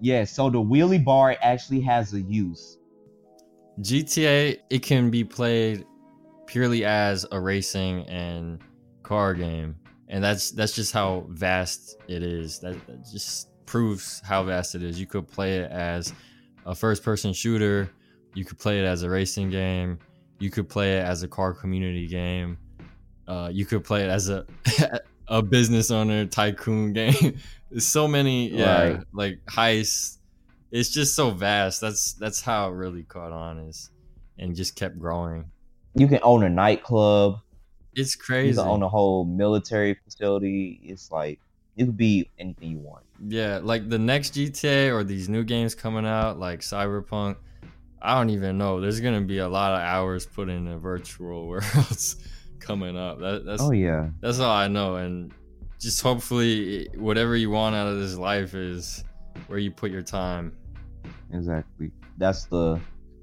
Yeah, 0.00 0.24
so 0.24 0.48
the 0.48 0.58
wheelie 0.58 1.04
bar 1.04 1.36
actually 1.42 1.80
has 1.82 2.14
a 2.14 2.20
use. 2.20 2.78
GTA 3.80 4.58
it 4.70 4.82
can 4.82 5.10
be 5.10 5.24
played 5.24 5.84
purely 6.46 6.84
as 6.84 7.26
a 7.32 7.40
racing 7.40 8.06
and 8.08 8.60
car 9.02 9.34
game, 9.34 9.76
and 10.08 10.22
that's 10.22 10.50
that's 10.50 10.72
just 10.72 10.92
how 10.92 11.26
vast 11.28 11.96
it 12.08 12.22
is. 12.22 12.58
That, 12.60 12.76
just 13.10 13.48
proves 13.66 14.20
how 14.24 14.42
vast 14.42 14.74
it 14.74 14.82
is. 14.82 14.98
You 14.98 15.06
could 15.06 15.28
play 15.28 15.58
it 15.58 15.70
as 15.70 16.12
a 16.66 16.74
first-person 16.74 17.32
shooter. 17.32 17.90
You 18.34 18.44
could 18.44 18.58
play 18.58 18.80
it 18.80 18.84
as 18.84 19.02
a 19.02 19.10
racing 19.10 19.50
game. 19.50 19.98
You 20.40 20.50
could 20.50 20.68
play 20.68 20.98
it 20.98 21.04
as 21.04 21.22
a 21.22 21.28
car 21.28 21.54
community 21.54 22.06
game. 22.08 22.58
Uh, 23.28 23.48
you 23.52 23.64
could 23.64 23.84
play 23.84 24.02
it 24.02 24.08
as 24.08 24.28
a 24.28 24.44
a 25.30 25.40
business 25.40 25.90
owner 25.90 26.26
tycoon 26.26 26.92
game. 26.92 27.38
There's 27.70 27.86
so 27.86 28.08
many, 28.08 28.50
yeah, 28.50 28.82
right. 28.82 29.00
like 29.12 29.38
heists. 29.46 30.18
It's 30.72 30.90
just 30.90 31.14
so 31.14 31.30
vast. 31.30 31.80
That's 31.80 32.14
that's 32.14 32.40
how 32.40 32.68
it 32.68 32.72
really 32.74 33.04
caught 33.04 33.32
on 33.32 33.58
is, 33.58 33.90
and 34.38 34.54
just 34.54 34.74
kept 34.74 34.98
growing. 34.98 35.50
You 35.94 36.08
can 36.08 36.18
own 36.22 36.42
a 36.42 36.50
nightclub. 36.50 37.40
It's 37.94 38.16
crazy. 38.16 38.48
You 38.48 38.54
can 38.56 38.68
own 38.68 38.82
a 38.82 38.88
whole 38.88 39.24
military 39.24 39.94
facility. 39.94 40.80
It's 40.82 41.10
like 41.12 41.40
it 41.76 41.86
could 41.86 41.96
be 41.96 42.28
anything 42.38 42.70
you 42.70 42.78
want. 42.78 43.04
Yeah, 43.24 43.60
like 43.62 43.88
the 43.88 43.98
next 43.98 44.34
GTA 44.34 44.92
or 44.92 45.04
these 45.04 45.28
new 45.28 45.44
games 45.44 45.74
coming 45.76 46.06
out, 46.06 46.38
like 46.38 46.60
Cyberpunk. 46.60 47.36
I 48.02 48.16
don't 48.16 48.30
even 48.30 48.58
know. 48.58 48.80
There's 48.80 48.98
gonna 48.98 49.20
be 49.20 49.38
a 49.38 49.48
lot 49.48 49.74
of 49.74 49.80
hours 49.80 50.26
put 50.26 50.48
in 50.48 50.64
the 50.64 50.76
virtual 50.76 51.46
worlds 51.48 52.16
coming 52.60 52.96
up. 52.96 53.18
That, 53.18 53.44
that's 53.44 53.62
oh 53.62 53.72
yeah. 53.72 54.10
That's 54.20 54.38
all 54.38 54.50
I 54.50 54.68
know, 54.68 54.96
and 54.96 55.32
just 55.80 56.02
hopefully 56.02 56.88
whatever 56.94 57.36
you 57.36 57.50
want 57.50 57.74
out 57.74 57.88
of 57.88 57.98
this 57.98 58.14
life 58.14 58.54
is 58.54 59.02
where 59.46 59.58
you 59.58 59.70
put 59.70 59.90
your 59.90 60.02
time. 60.02 60.56
Exactly. 61.32 61.90
That's 62.18 62.44
the 62.44 62.80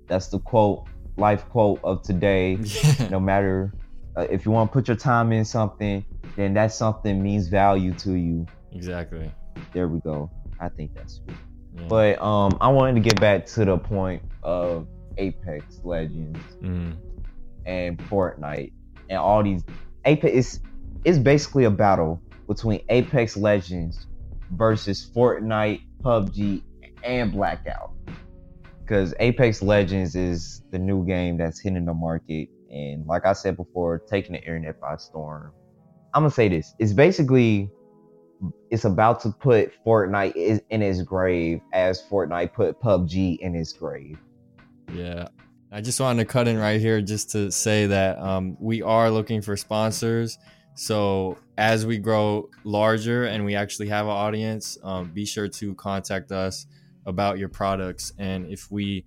that's 0.07 0.27
the 0.27 0.39
quote 0.39 0.87
life 1.17 1.47
quote 1.49 1.79
of 1.83 2.01
today. 2.01 2.57
Yeah. 2.99 3.09
No 3.09 3.19
matter 3.19 3.73
uh, 4.15 4.21
if 4.29 4.45
you 4.45 4.51
want 4.51 4.71
to 4.71 4.73
put 4.73 4.87
your 4.87 4.97
time 4.97 5.31
in 5.31 5.45
something, 5.45 6.03
then 6.35 6.53
that 6.55 6.73
something 6.73 7.21
means 7.21 7.47
value 7.47 7.93
to 7.93 8.13
you. 8.13 8.47
Exactly. 8.71 9.31
There 9.73 9.87
we 9.87 9.99
go. 9.99 10.31
I 10.59 10.69
think 10.69 10.95
that's 10.95 11.15
sweet. 11.15 11.37
Yeah. 11.75 11.87
But 11.87 12.21
um, 12.21 12.57
I 12.59 12.69
wanted 12.69 12.95
to 12.95 13.01
get 13.01 13.19
back 13.21 13.45
to 13.47 13.65
the 13.65 13.77
point 13.77 14.23
of 14.41 14.87
Apex 15.17 15.81
Legends 15.83 16.39
mm. 16.61 16.95
and 17.65 17.99
Fortnite 17.99 18.71
and 19.09 19.17
all 19.17 19.43
these. 19.43 19.63
Apex 20.05 20.33
is 20.33 20.59
it's 21.03 21.17
basically 21.17 21.65
a 21.65 21.71
battle 21.71 22.21
between 22.47 22.81
Apex 22.89 23.37
Legends 23.37 24.07
versus 24.51 25.09
Fortnite, 25.13 25.81
PUBG, 26.01 26.63
and 27.03 27.31
Blackout. 27.31 27.93
Because 28.81 29.13
Apex 29.19 29.61
Legends 29.61 30.15
is 30.15 30.63
the 30.71 30.79
new 30.79 31.05
game 31.05 31.37
that's 31.37 31.59
hitting 31.59 31.85
the 31.85 31.93
market, 31.93 32.47
and 32.71 33.05
like 33.05 33.25
I 33.25 33.33
said 33.33 33.57
before, 33.57 33.99
taking 33.99 34.33
the 34.33 34.39
internet 34.39 34.79
by 34.79 34.95
storm. 34.95 35.51
I'm 36.13 36.23
gonna 36.23 36.31
say 36.31 36.47
this: 36.47 36.73
it's 36.79 36.93
basically 36.93 37.69
it's 38.69 38.85
about 38.85 39.19
to 39.21 39.29
put 39.29 39.73
Fortnite 39.85 40.61
in 40.69 40.81
its 40.81 41.01
grave 41.01 41.61
as 41.73 42.01
Fortnite 42.03 42.53
put 42.53 42.79
PUBG 42.79 43.39
in 43.39 43.55
its 43.55 43.73
grave. 43.73 44.17
Yeah. 44.93 45.27
I 45.71 45.81
just 45.81 45.99
wanted 45.99 46.23
to 46.23 46.31
cut 46.31 46.47
in 46.47 46.57
right 46.57 46.79
here 46.79 47.01
just 47.01 47.31
to 47.31 47.51
say 47.51 47.87
that 47.87 48.17
um, 48.19 48.55
we 48.59 48.81
are 48.81 49.11
looking 49.11 49.41
for 49.41 49.57
sponsors. 49.57 50.37
So 50.75 51.37
as 51.57 51.85
we 51.85 51.97
grow 51.97 52.49
larger 52.63 53.25
and 53.25 53.43
we 53.43 53.55
actually 53.55 53.89
have 53.89 54.05
an 54.05 54.11
audience, 54.11 54.77
um, 54.83 55.11
be 55.13 55.25
sure 55.25 55.47
to 55.49 55.75
contact 55.75 56.31
us 56.31 56.67
about 57.05 57.37
your 57.37 57.49
products. 57.49 58.13
And 58.17 58.45
if 58.47 58.71
we 58.71 59.05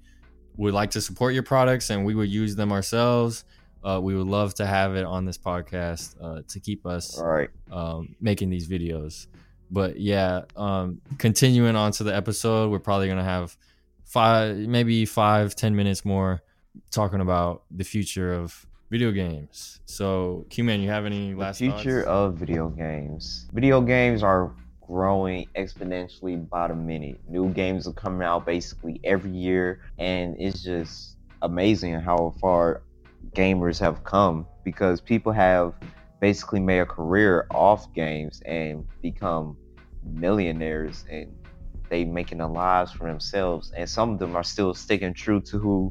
would 0.56 0.74
like 0.74 0.90
to 0.90 1.00
support 1.00 1.32
your 1.32 1.42
products 1.44 1.88
and 1.90 2.04
we 2.04 2.14
would 2.14 2.28
use 2.28 2.56
them 2.56 2.72
ourselves, 2.72 3.44
uh, 3.82 3.98
we 4.02 4.14
would 4.14 4.26
love 4.26 4.52
to 4.54 4.66
have 4.66 4.96
it 4.96 5.04
on 5.06 5.24
this 5.24 5.38
podcast 5.38 6.14
uh, 6.20 6.42
to 6.48 6.60
keep 6.60 6.84
us 6.84 7.18
All 7.18 7.26
right. 7.26 7.48
um, 7.72 8.14
making 8.20 8.50
these 8.50 8.68
videos. 8.68 9.28
But 9.70 9.98
yeah, 9.98 10.42
um, 10.56 11.00
continuing 11.16 11.76
on 11.76 11.92
to 11.92 12.04
the 12.04 12.14
episode, 12.14 12.70
we're 12.70 12.80
probably 12.80 13.08
gonna 13.08 13.24
have 13.24 13.56
five, 14.04 14.56
maybe 14.56 15.06
five, 15.06 15.54
ten 15.54 15.74
minutes 15.76 16.04
more 16.04 16.42
talking 16.90 17.20
about 17.20 17.62
the 17.70 17.84
future 17.84 18.32
of 18.32 18.66
video 18.90 19.12
games. 19.12 19.80
So, 19.86 20.46
Q 20.50 20.64
Man, 20.64 20.80
you 20.80 20.90
have 20.90 21.06
any 21.06 21.34
last 21.34 21.58
the 21.58 21.70
future 21.70 22.02
thoughts? 22.02 22.34
of 22.34 22.34
video 22.34 22.68
games? 22.68 23.48
Video 23.52 23.80
games 23.80 24.22
are 24.22 24.52
growing 24.80 25.46
exponentially 25.56 26.48
by 26.48 26.68
the 26.68 26.74
minute. 26.74 27.20
New 27.28 27.50
games 27.50 27.86
are 27.86 27.92
coming 27.92 28.26
out 28.26 28.44
basically 28.44 29.00
every 29.04 29.30
year, 29.30 29.80
and 29.98 30.36
it's 30.38 30.62
just 30.62 31.16
amazing 31.42 31.94
how 31.94 32.34
far 32.40 32.82
gamers 33.34 33.78
have 33.78 34.02
come 34.04 34.46
because 34.64 35.00
people 35.00 35.32
have 35.32 35.74
basically 36.20 36.60
made 36.60 36.80
a 36.80 36.86
career 36.86 37.46
off 37.50 37.92
games 37.94 38.42
and 38.44 38.86
become 39.00 39.56
millionaires 40.04 41.04
and 41.10 41.32
they 41.88 42.04
making 42.04 42.38
their 42.38 42.46
lives 42.46 42.92
for 42.92 43.06
themselves 43.06 43.72
and 43.76 43.88
some 43.88 44.10
of 44.10 44.18
them 44.18 44.36
are 44.36 44.44
still 44.44 44.72
sticking 44.74 45.12
true 45.12 45.40
to 45.40 45.58
who 45.58 45.90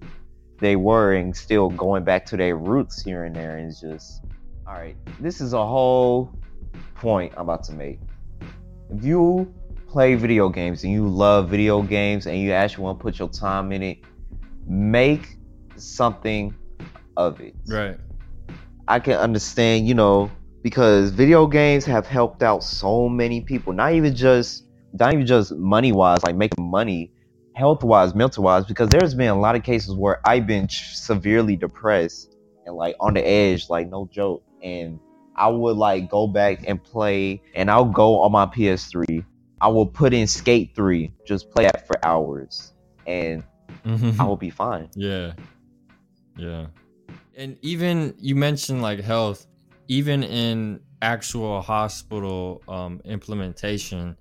they 0.59 0.75
were 0.75 1.13
and 1.13 1.35
still 1.35 1.69
going 1.69 2.03
back 2.03 2.25
to 2.25 2.37
their 2.37 2.55
roots 2.55 3.01
here 3.01 3.23
and 3.23 3.35
there 3.35 3.57
and 3.57 3.75
just 3.79 4.23
all 4.67 4.73
right 4.73 4.95
this 5.19 5.41
is 5.41 5.53
a 5.53 5.65
whole 5.65 6.33
point 6.95 7.31
i'm 7.35 7.43
about 7.43 7.63
to 7.63 7.73
make 7.73 7.99
if 8.91 9.03
you 9.03 9.51
play 9.87 10.15
video 10.15 10.49
games 10.49 10.83
and 10.83 10.93
you 10.93 11.07
love 11.07 11.49
video 11.49 11.81
games 11.81 12.27
and 12.27 12.37
you 12.37 12.51
actually 12.51 12.83
want 12.83 12.99
to 12.99 13.01
put 13.01 13.17
your 13.17 13.29
time 13.29 13.71
in 13.71 13.81
it 13.81 13.99
make 14.69 15.37
something 15.75 16.53
of 17.17 17.41
it. 17.41 17.55
Right. 17.67 17.97
I 18.87 18.99
can 18.99 19.13
understand, 19.13 19.87
you 19.87 19.93
know, 19.93 20.31
because 20.61 21.11
video 21.11 21.47
games 21.47 21.85
have 21.85 22.07
helped 22.07 22.43
out 22.43 22.63
so 22.63 23.09
many 23.09 23.41
people. 23.41 23.73
Not 23.73 23.93
even 23.93 24.15
just 24.15 24.65
not 24.93 25.13
even 25.13 25.25
just 25.25 25.51
money 25.53 25.91
wise, 25.91 26.23
like 26.23 26.35
making 26.35 26.69
money, 26.69 27.11
health 27.59 27.83
wise, 27.83 28.15
mental 28.15 28.43
wise. 28.43 28.65
Because 28.65 28.89
there's 28.89 29.13
been 29.13 29.27
a 29.27 29.39
lot 29.39 29.55
of 29.55 29.63
cases 29.63 29.93
where 29.93 30.21
I've 30.25 30.47
been 30.47 30.67
severely 30.69 31.55
depressed 31.55 32.35
and 32.65 32.75
like 32.75 32.95
on 32.99 33.13
the 33.13 33.27
edge, 33.27 33.69
like 33.69 33.89
no 33.89 34.09
joke. 34.11 34.43
And 34.63 34.99
I 35.35 35.49
would 35.49 35.77
like 35.77 36.09
go 36.09 36.27
back 36.27 36.63
and 36.67 36.83
play, 36.83 37.41
and 37.53 37.69
I'll 37.69 37.85
go 37.85 38.21
on 38.21 38.31
my 38.31 38.45
PS3. 38.45 39.23
I 39.61 39.67
will 39.67 39.85
put 39.85 40.13
in 40.13 40.25
Skate 40.25 40.71
3, 40.75 41.11
just 41.25 41.51
play 41.51 41.65
that 41.65 41.85
for 41.85 41.95
hours, 42.05 42.73
and 43.05 43.43
mm-hmm. 43.85 44.19
I 44.19 44.23
will 44.25 44.37
be 44.37 44.49
fine. 44.49 44.89
Yeah. 44.95 45.33
Yeah. 46.37 46.67
And 47.35 47.57
even 47.61 48.15
you 48.17 48.35
mentioned 48.35 48.81
like 48.81 49.01
health, 49.01 49.45
even 49.89 50.23
in 50.23 50.79
actual 51.01 51.61
hospital 51.61 52.61
um, 52.69 53.01
implementation, 53.03 54.15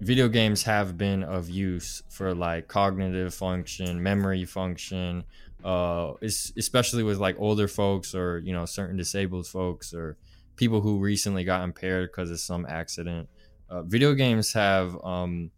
video 0.00 0.28
games 0.28 0.62
have 0.64 0.98
been 0.98 1.22
of 1.22 1.48
use 1.48 2.02
for 2.10 2.34
like 2.34 2.68
cognitive 2.68 3.34
function, 3.34 4.02
memory 4.02 4.44
function, 4.44 5.24
uh, 5.64 6.12
especially 6.22 7.02
with 7.02 7.18
like 7.18 7.36
older 7.38 7.68
folks 7.68 8.14
or 8.14 8.38
you 8.38 8.52
know 8.52 8.66
certain 8.66 8.96
disabled 8.96 9.46
folks 9.46 9.94
or 9.94 10.16
people 10.56 10.80
who 10.80 10.98
recently 10.98 11.44
got 11.44 11.62
impaired 11.62 12.10
because 12.10 12.30
of 12.30 12.40
some 12.40 12.66
accident. 12.68 13.28
Uh, 13.68 13.82
video 13.82 14.14
games 14.14 14.52
have 14.52 14.96
um, 15.04 15.50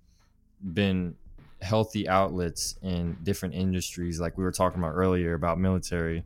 been 0.73 1.15
healthy 1.61 2.09
outlets 2.09 2.77
in 2.83 3.17
different 3.23 3.55
industries, 3.55 4.21
like 4.21 4.37
we 4.39 4.45
were 4.45 4.53
talking 4.53 4.79
about 4.79 4.93
earlier 4.95 5.35
about 5.35 5.59
military. 5.59 6.25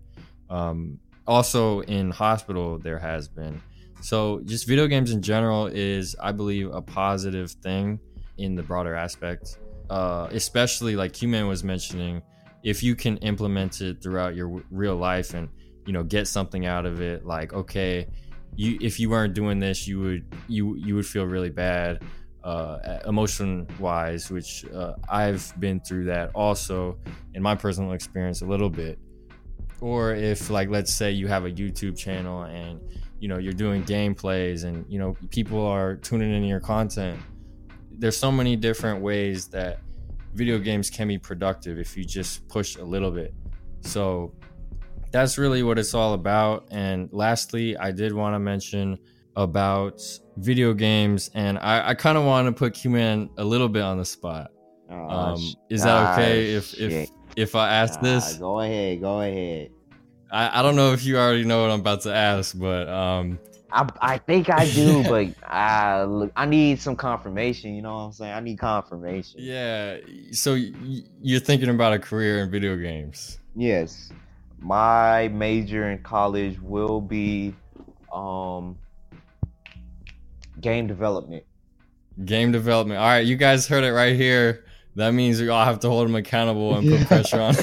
Um, 0.51 0.99
also 1.27 1.81
in 1.81 2.11
hospital, 2.11 2.79
there 2.79 2.99
has 2.99 3.29
been. 3.29 3.61
So 4.03 4.41
just 4.45 4.67
video 4.67 4.87
games 4.89 5.13
in 5.13 5.23
general 5.23 5.67
is, 5.67 6.17
I 6.21 6.33
believe, 6.33 6.71
a 6.73 6.83
positive 6.83 7.53
thing 7.53 8.01
in 8.37 8.57
the 8.57 8.63
broader 8.63 8.95
aspect. 8.95 9.59
Uh, 9.89 10.29
especially 10.33 10.97
like 10.97 11.13
Q-Man 11.13 11.47
was 11.47 11.63
mentioning, 11.63 12.23
if 12.63 12.83
you 12.83 12.95
can 12.97 13.17
implement 13.19 13.81
it 13.81 14.03
throughout 14.03 14.35
your 14.35 14.47
w- 14.47 14.65
real 14.71 14.97
life 14.97 15.35
and 15.35 15.49
you 15.87 15.93
know 15.93 16.03
get 16.03 16.29
something 16.29 16.67
out 16.67 16.87
of 16.87 17.01
it 17.01 17.25
like 17.25 17.53
okay 17.53 18.07
you 18.55 18.79
if 18.81 19.01
you 19.01 19.11
weren't 19.11 19.35
doing 19.35 19.59
this 19.59 19.89
you 19.89 19.99
would 20.01 20.25
you 20.49 20.77
you 20.77 20.95
would 20.95 21.07
feel 21.07 21.25
really 21.27 21.51
bad 21.51 22.03
uh, 22.45 23.01
emotion 23.07 23.67
wise 23.79 24.31
which 24.31 24.65
uh, 24.73 24.95
i've 25.09 25.53
been 25.61 25.81
through 25.81 26.05
that 26.05 26.31
also 26.35 26.99
in 27.35 27.43
my 27.43 27.55
personal 27.55 27.93
experience 27.93 28.43
a 28.43 28.47
little 28.47 28.71
bit 28.71 28.99
or 29.81 30.15
if 30.15 30.51
like 30.51 30.69
let's 30.69 30.93
say 30.93 31.11
you 31.11 31.27
have 31.27 31.45
a 31.45 31.51
youtube 31.51 31.97
channel 31.97 32.43
and 32.45 32.81
you 33.23 33.29
know 33.29 33.39
you're 33.39 33.53
doing 33.53 33.83
gameplays 33.85 34.65
and 34.65 34.85
you 34.89 34.99
know 34.99 35.17
people 35.31 35.65
are 35.65 35.97
tuning 35.97 36.35
into 36.35 36.49
your 36.49 36.61
content 36.61 37.19
there's 37.99 38.17
so 38.17 38.33
many 38.33 38.57
different 38.57 39.01
ways 39.01 39.47
that 39.49 39.79
video 40.35 40.59
games 40.59 40.91
can 40.91 41.09
be 41.09 41.19
productive 41.19 41.79
if 41.79 41.97
you 41.97 42.05
just 42.05 42.49
push 42.49 42.77
a 42.77 42.85
little 42.85 43.11
bit. 43.11 43.35
So 43.83 44.35
that's 45.11 45.39
really 45.39 45.63
what 45.63 45.79
it's 45.79 45.95
all 45.95 46.15
about. 46.15 46.67
And 46.71 47.09
lastly 47.13 47.77
i 47.77 47.91
did 47.91 48.13
want 48.13 48.35
to 48.35 48.39
mention 48.39 48.99
about 49.37 50.03
video 50.37 50.75
games 50.75 51.31
and 51.35 51.59
i, 51.59 51.91
I 51.91 51.95
kind 51.95 52.19
of 52.19 52.25
want 52.25 52.47
to 52.47 52.53
put 52.53 52.75
q-man 52.75 53.31
a 53.39 53.45
little 53.45 53.69
bit 53.69 53.83
on 53.83 53.99
the 53.99 54.05
spot. 54.05 54.51
Oh, 54.91 55.09
um, 55.09 55.41
is 55.71 55.85
that 55.85 56.13
okay 56.13 56.55
ah, 56.55 56.59
if 56.59 56.75
if 56.79 57.11
if 57.37 57.55
i 57.55 57.69
ask 57.73 58.01
this? 58.01 58.35
Go 58.35 58.61
ahead, 58.61 59.01
go 59.01 59.21
ahead. 59.21 59.71
I, 60.33 60.61
I 60.61 60.63
don't 60.63 60.77
know 60.77 60.93
if 60.95 61.05
you 61.05 61.19
already 61.19 61.45
know 61.45 61.61
what 61.63 61.71
I'm 61.71 61.81
about 61.81 62.01
to 62.03 62.15
ask, 62.15 62.59
but 62.59 62.89
um, 62.89 63.39
I 63.71 63.87
I 64.01 64.19
think 64.19 64.49
I 64.51 64.65
do, 64.65 65.03
but 65.05 65.27
I 65.47 66.05
look, 66.05 66.33
I 66.35 66.47
need 66.47 66.81
some 66.81 66.97
confirmation. 66.97 67.75
You 67.75 67.83
know 67.83 67.95
what 67.95 68.01
I'm 68.05 68.13
saying? 68.13 68.33
I 68.33 68.41
need 68.41 68.59
confirmation. 68.59 69.41
yeah. 69.41 69.99
So 70.33 70.55
y- 70.55 71.03
you're 71.21 71.41
thinking 71.41 71.69
about 71.69 71.93
a 71.93 71.99
career 71.99 72.41
in 72.43 72.51
video 72.51 72.77
games? 72.77 73.39
Yes, 73.55 74.11
my 74.59 75.29
major 75.29 75.91
in 75.91 76.03
college 76.03 76.59
will 76.61 77.01
be 77.03 77.55
um 78.13 78.79
game 80.61 80.87
development. 80.87 81.45
Game 82.25 82.53
development. 82.53 83.01
All 83.01 83.07
right, 83.07 83.27
you 83.27 83.37
guys 83.37 83.67
heard 83.67 83.85
it 83.85 83.93
right 83.93 84.17
here. 84.17 84.65
That 84.97 85.13
means 85.13 85.41
we 85.41 85.49
all 85.49 85.65
have 85.65 85.81
to 85.81 85.89
hold 85.89 86.09
him 86.09 86.15
accountable 86.15 86.75
and 86.75 86.87
put 86.87 87.07
pressure 87.07 87.41
on. 87.41 87.55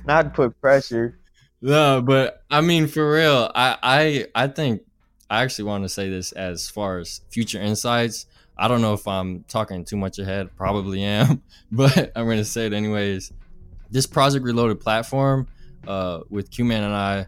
Not 0.06 0.34
put 0.34 0.58
pressure. 0.60 1.18
No, 1.60 2.02
but 2.02 2.42
I 2.50 2.60
mean 2.60 2.86
for 2.86 3.10
real, 3.10 3.50
I 3.54 3.76
I 3.82 4.26
I 4.44 4.48
think 4.48 4.82
I 5.28 5.42
actually 5.42 5.64
want 5.64 5.84
to 5.84 5.88
say 5.88 6.08
this 6.08 6.32
as 6.32 6.68
far 6.68 6.98
as 6.98 7.20
future 7.30 7.60
insights. 7.60 8.26
I 8.58 8.68
don't 8.68 8.80
know 8.80 8.94
if 8.94 9.06
I'm 9.06 9.44
talking 9.48 9.84
too 9.84 9.96
much 9.96 10.18
ahead. 10.18 10.56
Probably 10.56 11.02
am, 11.02 11.42
but 11.72 12.12
I'm 12.16 12.26
going 12.26 12.38
to 12.38 12.44
say 12.44 12.66
it 12.66 12.72
anyways. 12.72 13.32
This 13.90 14.06
Project 14.06 14.44
Reloaded 14.44 14.80
platform 14.80 15.46
uh, 15.86 16.20
with 16.30 16.50
Qman 16.50 16.80
and 16.80 16.94
I 16.94 17.26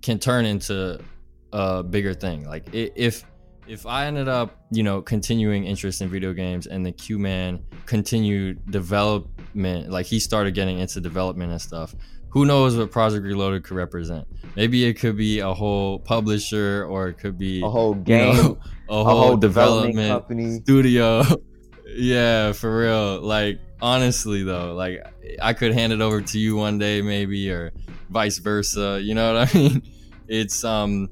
can 0.00 0.18
turn 0.18 0.46
into 0.46 1.00
a 1.52 1.82
bigger 1.82 2.14
thing. 2.14 2.46
Like 2.46 2.68
if 2.72 3.24
if 3.66 3.84
I 3.84 4.06
ended 4.06 4.28
up, 4.28 4.56
you 4.70 4.82
know, 4.82 5.02
continuing 5.02 5.64
interest 5.64 6.00
in 6.00 6.08
video 6.08 6.32
games 6.32 6.66
and 6.66 6.84
the 6.84 6.92
Q 6.92 7.18
Man 7.18 7.62
continued 7.86 8.70
development, 8.70 9.90
like 9.90 10.06
he 10.06 10.18
started 10.20 10.54
getting 10.54 10.78
into 10.78 11.00
development 11.00 11.52
and 11.52 11.60
stuff, 11.60 11.94
who 12.30 12.44
knows 12.46 12.76
what 12.76 12.90
Project 12.90 13.24
Reloaded 13.24 13.64
could 13.64 13.76
represent? 13.76 14.26
Maybe 14.56 14.84
it 14.84 14.94
could 14.94 15.16
be 15.16 15.38
a 15.40 15.52
whole 15.54 15.98
publisher 16.00 16.84
or 16.88 17.08
it 17.08 17.14
could 17.18 17.38
be 17.38 17.62
A 17.62 17.68
whole 17.68 17.94
you 17.96 18.02
game, 18.02 18.36
know, 18.36 18.58
a 18.88 18.92
a 18.94 19.04
whole, 19.04 19.20
whole 19.22 19.36
development, 19.36 19.94
development 19.96 20.10
company. 20.10 20.60
studio. 20.60 21.22
yeah, 21.94 22.52
for 22.52 22.78
real. 22.80 23.20
Like 23.20 23.60
honestly 23.80 24.42
though, 24.42 24.74
like 24.74 25.00
I 25.40 25.52
could 25.52 25.72
hand 25.72 25.92
it 25.92 26.00
over 26.00 26.20
to 26.20 26.38
you 26.38 26.56
one 26.56 26.78
day 26.78 27.00
maybe 27.02 27.50
or 27.50 27.72
vice 28.10 28.38
versa. 28.38 29.00
You 29.02 29.14
know 29.14 29.34
what 29.34 29.54
I 29.54 29.58
mean? 29.58 29.82
It's 30.28 30.64
um 30.64 31.08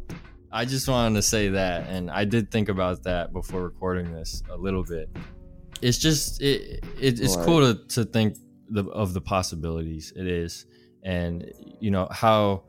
I 0.52 0.64
just 0.64 0.88
wanted 0.88 1.16
to 1.16 1.22
say 1.22 1.48
that 1.50 1.88
and 1.88 2.10
I 2.10 2.24
did 2.24 2.50
think 2.50 2.68
about 2.68 3.02
that 3.04 3.32
before 3.32 3.62
recording 3.62 4.12
this 4.12 4.42
a 4.50 4.56
little 4.56 4.82
bit. 4.84 5.08
It's 5.82 5.98
just 5.98 6.40
it, 6.42 6.84
it 7.00 7.20
it's 7.20 7.36
Right. 7.36 7.44
cool 7.46 7.74
to, 7.74 7.86
to 7.88 8.04
think 8.04 8.36
the, 8.70 8.84
of 8.86 9.12
the 9.12 9.20
possibilities. 9.20 10.12
It 10.16 10.26
is. 10.26 10.66
And 11.07 11.50
you 11.80 11.90
know 11.92 12.09
how 12.11 12.64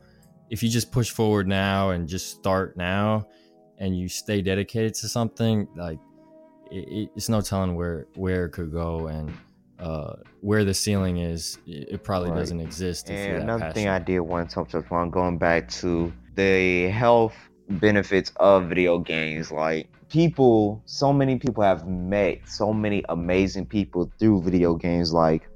if 0.48 0.62
you 0.62 0.68
just 0.70 0.92
push 0.92 1.10
forward 1.10 1.48
now 1.48 1.90
and 1.90 2.08
just 2.08 2.30
start 2.38 2.76
now 2.76 3.26
and 3.78 3.98
you 3.98 4.08
stay 4.08 4.40
dedicated 4.42 4.94
to 4.94 5.08
something 5.08 5.68
like 5.76 5.98
it, 6.70 6.88
it- 6.88 7.10
it's 7.16 7.28
no 7.28 7.40
telling 7.40 7.74
where 7.74 8.06
where 8.14 8.46
it 8.46 8.50
could 8.50 8.72
go 8.72 9.08
and 9.08 9.32
uh, 9.80 10.14
where 10.40 10.64
the 10.64 10.74
ceiling 10.74 11.18
is 11.18 11.58
it, 11.66 11.88
it 11.94 12.04
probably 12.04 12.30
Right. 12.30 12.38
doesn't 12.38 12.60
exist 12.60 13.10
And 13.10 13.42
another 13.42 13.72
thing 13.72 13.88
I 13.88 13.98
did 13.98 14.20
want 14.20 14.48
to 14.50 14.54
touch 14.54 14.74
upon, 14.74 15.10
going 15.10 15.38
back 15.38 15.68
to 15.82 16.12
the 16.36 16.88
health 16.90 17.34
benefits 17.68 18.32
of 18.36 18.68
video 18.68 18.98
games. 18.98 19.50
Like 19.52 19.88
people, 20.08 20.82
so 20.86 21.12
many 21.12 21.38
people 21.38 21.62
have 21.62 21.86
met 21.86 22.48
so 22.48 22.72
many 22.72 23.04
amazing 23.08 23.66
people 23.66 24.10
through 24.18 24.42
video 24.42 24.74
games. 24.74 25.12
Like 25.12 25.47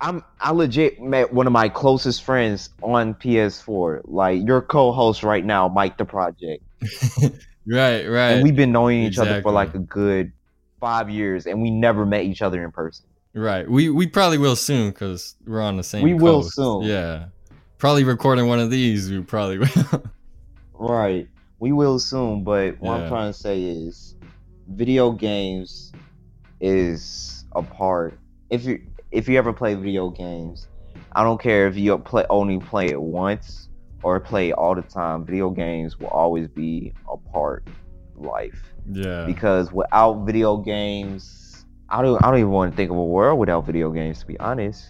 I'm, 0.00 0.24
I 0.40 0.50
legit 0.52 1.00
met 1.00 1.32
one 1.32 1.46
of 1.46 1.52
my 1.52 1.68
closest 1.68 2.22
friends 2.24 2.70
on 2.82 3.14
PS4. 3.14 4.02
Like 4.04 4.46
your 4.46 4.62
co-host 4.62 5.22
right 5.22 5.44
now, 5.44 5.68
Mike 5.68 5.98
the 5.98 6.04
Project, 6.04 6.62
right 7.66 8.06
right 8.06 8.30
and 8.32 8.42
we've 8.42 8.56
been 8.56 8.72
knowing 8.72 9.02
each 9.02 9.18
other 9.18 9.42
for 9.42 9.52
like 9.52 9.74
a 9.74 9.78
good 9.78 10.32
five 10.80 11.10
years, 11.10 11.46
and 11.46 11.60
we 11.60 11.70
never 11.70 12.06
met 12.06 12.24
each 12.24 12.40
other 12.42 12.64
in 12.64 12.72
person. 12.72 13.04
right 13.34 13.68
we 13.70 13.90
we 13.90 14.06
probably 14.06 14.38
will 14.38 14.56
soon 14.56 14.90
because 14.90 15.36
we're 15.46 15.60
on 15.60 15.76
the 15.76 15.82
same 15.84 16.02
We 16.02 16.14
will 16.14 16.42
soon. 16.42 16.82
yeah 16.82 17.26
probably 17.78 18.02
recording 18.04 18.46
one 18.48 18.58
of 18.58 18.70
these 18.70 19.10
we 19.10 19.20
probably 19.22 19.58
will 19.58 19.68
Right. 20.74 21.28
We 21.58 21.72
will 21.72 21.98
soon, 21.98 22.42
but 22.42 22.80
what 22.80 22.96
Yeah. 22.96 23.02
I'm 23.04 23.08
trying 23.08 23.32
to 23.32 23.38
say 23.38 23.62
is 23.62 24.14
video 24.66 25.12
games 25.12 25.92
is 26.60 27.44
a 27.54 27.62
part. 27.62 28.18
If 28.48 28.64
you 28.64 28.80
if 29.12 29.28
you 29.28 29.38
ever 29.38 29.52
play 29.52 29.74
video 29.74 30.10
games, 30.10 30.68
I 31.12 31.22
don't 31.22 31.40
care 31.40 31.66
if 31.66 31.76
you 31.76 31.96
play 31.98 32.24
only 32.30 32.58
play 32.58 32.86
it 32.86 33.00
once 33.00 33.68
or 34.02 34.20
play 34.20 34.50
it 34.50 34.52
all 34.52 34.74
the 34.74 34.82
time. 34.82 35.24
Video 35.24 35.50
games 35.50 35.98
will 35.98 36.08
always 36.08 36.48
be 36.48 36.92
a 37.10 37.16
part 37.16 37.66
of 37.68 38.24
life 38.24 38.62
yeah 38.92 39.26
because 39.26 39.72
without 39.72 40.24
video 40.24 40.56
games, 40.56 41.64
I 41.88 42.02
don't 42.02 42.22
I 42.22 42.30
don't 42.30 42.38
even 42.38 42.50
want 42.50 42.72
to 42.72 42.76
think 42.76 42.90
of 42.90 42.96
a 42.96 43.04
world 43.04 43.38
without 43.38 43.66
video 43.66 43.90
games 43.90 44.20
to 44.20 44.26
be 44.26 44.38
honest. 44.38 44.86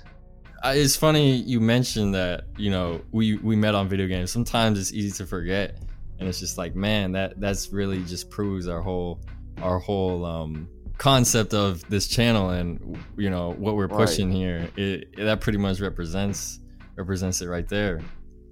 Uh, 0.63 0.75
it's 0.77 0.95
funny 0.95 1.37
you 1.37 1.59
mentioned 1.59 2.15
that 2.15 2.45
you 2.59 2.71
know 2.71 3.01
we 3.13 3.37
we 3.39 3.57
met 3.57 3.75
on 3.75 3.89
video 3.89 4.07
games 4.07 4.31
sometimes 4.31 4.79
it's 4.79 4.93
easy 4.93 5.11
to 5.11 5.25
forget 5.25 5.79
and 6.19 6.29
it's 6.29 6.39
just 6.39 6.59
like 6.59 6.77
man 6.77 7.13
that 7.13 7.41
that's 7.41 7.73
really 7.73 8.03
just 8.03 8.29
proves 8.29 8.69
our 8.69 8.83
whole 8.83 9.19
our 9.63 9.79
whole 9.79 10.23
um 10.27 10.69
concept 11.01 11.55
of 11.55 11.83
this 11.89 12.07
channel 12.07 12.51
and 12.51 12.99
you 13.17 13.31
know 13.31 13.53
what 13.59 13.75
we're 13.75 13.87
Right. 13.87 14.07
pushing 14.07 14.31
here 14.31 14.69
it, 14.77 15.09
it- 15.17 15.25
that 15.25 15.41
pretty 15.41 15.57
much 15.59 15.81
represents 15.81 16.61
represents 16.97 17.41
it 17.41 17.49
right 17.49 17.67
there 17.69 18.01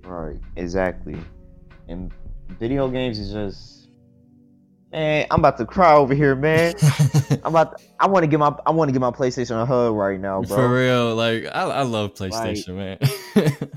Right, 0.05 0.39
exactly. 0.57 1.19
And 1.89 2.11
video 2.59 2.89
games 2.89 3.19
is 3.19 3.31
just 3.31 3.89
man, 4.91 5.27
I'm 5.31 5.41
about 5.41 5.59
to 5.59 5.67
cry 5.67 5.93
over 5.95 6.15
here, 6.15 6.35
man. 6.35 6.75
I'm 7.45 7.53
about 7.55 7.77
to, 7.77 7.85
I 8.01 8.07
want 8.07 8.23
to 8.23 8.27
get 8.27 8.39
my 8.39 8.55
I 8.65 8.71
want 8.71 8.89
to 8.89 8.93
get 8.93 9.01
my 9.03 9.11
PlayStation 9.11 9.61
a 9.63 9.67
hug 9.67 9.95
right 9.95 10.19
now, 10.19 10.41
bro. 10.41 10.57
for 10.57 10.73
real 10.73 11.15
like 11.15 11.45
i, 11.55 11.63
I 11.65 11.83
love 11.83 12.15
playstation 12.15 12.75
man 12.77 12.99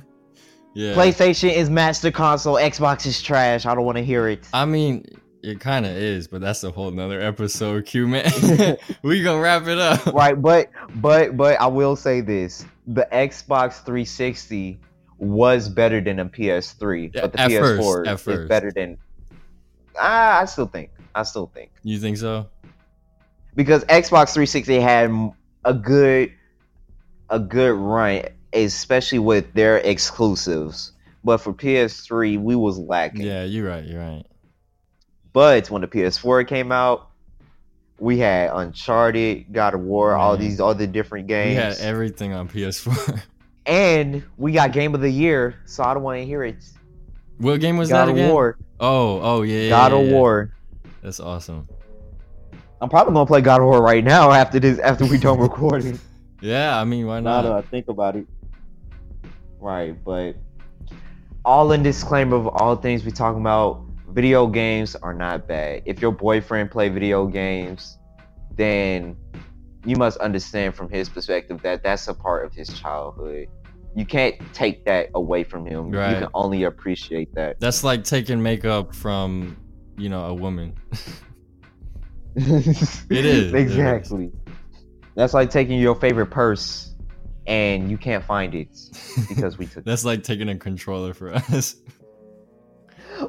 yeah 0.73 0.93
PlayStation 0.95 1.51
is 1.53 1.69
master 1.69 2.11
console, 2.11 2.55
Xbox 2.55 3.05
is 3.05 3.21
trash. 3.21 3.65
I 3.65 3.75
don't 3.75 3.83
want 3.85 3.97
to 3.97 4.05
hear 4.05 4.29
it. 4.29 4.47
i 4.53 4.63
mean 4.63 5.03
it 5.43 5.59
kind 5.59 5.85
of 5.85 5.91
is 5.91 6.27
but 6.27 6.41
that's 6.41 6.63
a 6.63 6.71
whole 6.71 6.91
nother 6.91 7.19
episode 7.19 7.85
q 7.85 8.07
man 8.07 8.25
we 9.03 9.21
gonna 9.23 9.41
wrap 9.41 9.67
it 9.67 9.79
up 9.79 10.05
right, 10.07 10.41
but 10.41 10.69
but 10.95 11.35
but 11.35 11.59
I 11.59 11.67
will 11.67 11.95
say 11.95 12.21
this: 12.21 12.65
the 12.87 13.07
Xbox 13.11 13.83
360 13.83 14.79
was 15.17 15.69
better 15.69 16.01
than 16.01 16.19
a 16.19 16.25
PS3, 16.25 17.13
but 17.13 17.33
the 17.33 17.39
at 17.39 17.51
PS4 17.51 18.05
first, 18.05 18.27
is 18.27 18.47
better 18.47 18.71
than. 18.71 18.97
I, 19.99 20.41
I 20.41 20.45
still 20.45 20.67
think. 20.67 20.91
I 21.13 21.23
still 21.23 21.51
think. 21.53 21.71
you 21.83 21.99
think 21.99 22.17
so 22.17 22.47
because 23.55 23.83
Xbox 23.85 24.33
360 24.33 24.79
had 24.79 25.31
a 25.65 25.73
good 25.73 26.31
a 27.29 27.39
good 27.39 27.73
run, 27.73 28.23
especially 28.53 29.19
with 29.19 29.53
their 29.53 29.77
exclusives. 29.77 30.93
But 31.23 31.37
for 31.37 31.53
PS3, 31.53 32.41
we 32.41 32.55
was 32.55 32.79
lacking. 32.79 33.21
Yeah, 33.21 33.43
you're 33.43 33.67
right. 33.67 33.83
You're 33.83 33.99
right. 33.99 34.25
But 35.33 35.69
when 35.69 35.81
the 35.81 35.87
PS4 35.87 36.47
came 36.47 36.71
out, 36.71 37.09
we 37.99 38.17
had 38.17 38.49
Uncharted, 38.53 39.45
God 39.53 39.73
of 39.75 39.81
War, 39.81 40.15
all 40.15 40.33
Man. 40.33 40.41
these 40.41 40.59
other 40.59 40.87
different 40.87 41.27
games. 41.27 41.55
We 41.55 41.61
games, 41.61 41.79
had 41.79 41.87
everything 41.87 42.33
on 42.33 42.49
PS4. 42.49 43.21
and 43.65 44.23
we 44.37 44.51
got 44.53 44.71
Game 44.73 44.95
of 44.95 45.01
the 45.01 45.09
Year. 45.09 45.55
So 45.65 45.83
I 45.83 45.93
don't 45.93 46.03
want 46.03 46.19
to 46.19 46.25
hear 46.25 46.43
it. 46.43 46.57
what 47.37 47.61
game 47.61 47.77
was 47.77 47.89
God 47.89 47.95
that 47.97 48.05
God 48.05 48.09
of 48.11 48.15
again? 48.17 48.31
War, 48.31 48.57
Oh, 48.79 49.19
oh 49.21 49.41
yeah. 49.43 49.61
yeah, 49.61 49.69
God 49.69 49.91
yeah, 49.91 49.97
of 49.99 50.05
yeah. 50.07 50.11
War. 50.13 50.53
That's 51.03 51.19
awesome. 51.19 51.67
I'm 52.81 52.89
probably 52.89 53.13
gonna 53.13 53.27
play 53.27 53.41
God 53.41 53.61
of 53.61 53.67
War 53.67 53.81
right 53.81 54.03
now 54.03 54.31
after 54.31 54.59
this. 54.59 54.79
After 54.79 55.05
we 55.05 55.17
done 55.19 55.37
recording. 55.39 55.99
Yeah, 56.41 56.79
I 56.79 56.83
mean, 56.83 57.05
why 57.05 57.19
now 57.19 57.41
not? 57.41 57.41
that 57.43 57.51
I 57.51 57.61
think 57.61 57.87
about 57.87 58.15
it. 58.15 58.25
Right, 59.59 59.95
but 60.03 60.35
all 61.45 61.71
in 61.71 61.83
disclaimer 61.83 62.35
of 62.35 62.47
all 62.47 62.75
things 62.75 63.05
we 63.05 63.11
talking 63.11 63.41
about, 63.41 63.83
video 64.11 64.47
games 64.47 64.95
are 64.95 65.13
not 65.13 65.47
bad. 65.47 65.83
If 65.85 66.01
your 66.01 66.11
boyfriend 66.11 66.71
play 66.71 66.89
video 66.89 67.25
games, 67.27 67.97
then 68.55 69.15
you 69.85 69.95
must 69.95 70.17
understand 70.17 70.75
from 70.75 70.89
his 70.89 71.09
perspective 71.09 71.61
that 71.63 71.83
that's 71.83 72.07
a 72.07 72.13
part 72.13 72.45
of 72.45 72.53
his 72.53 72.69
childhood. 72.69 73.47
You 73.95 74.05
can't 74.05 74.35
take 74.53 74.85
that 74.85 75.09
away 75.15 75.43
from 75.43 75.65
him. 75.65 75.91
Right. 75.91 76.11
You 76.11 76.15
can 76.19 76.29
only 76.33 76.63
appreciate 76.63 77.33
that. 77.35 77.59
That's 77.59 77.83
like 77.83 78.03
taking 78.03 78.41
makeup 78.41 78.95
from, 78.95 79.57
you 79.97 80.09
know, 80.09 80.25
a 80.25 80.33
woman. 80.33 80.75
it 82.35 83.25
is, 83.25 83.53
it 83.53 83.55
exactly. 83.55 84.31
That's 85.15 85.33
like 85.33 85.49
taking 85.49 85.79
your 85.79 85.95
favorite 85.95 86.27
purse 86.27 86.95
and 87.47 87.89
you 87.89 87.97
can't 87.97 88.23
find 88.23 88.55
it 88.55 88.69
because 89.29 89.57
we 89.57 89.65
took. 89.65 89.83
That's 89.83 90.05
like 90.05 90.23
taking 90.23 90.47
a 90.49 90.57
controller 90.57 91.13
for 91.13 91.33
us. 91.33 91.75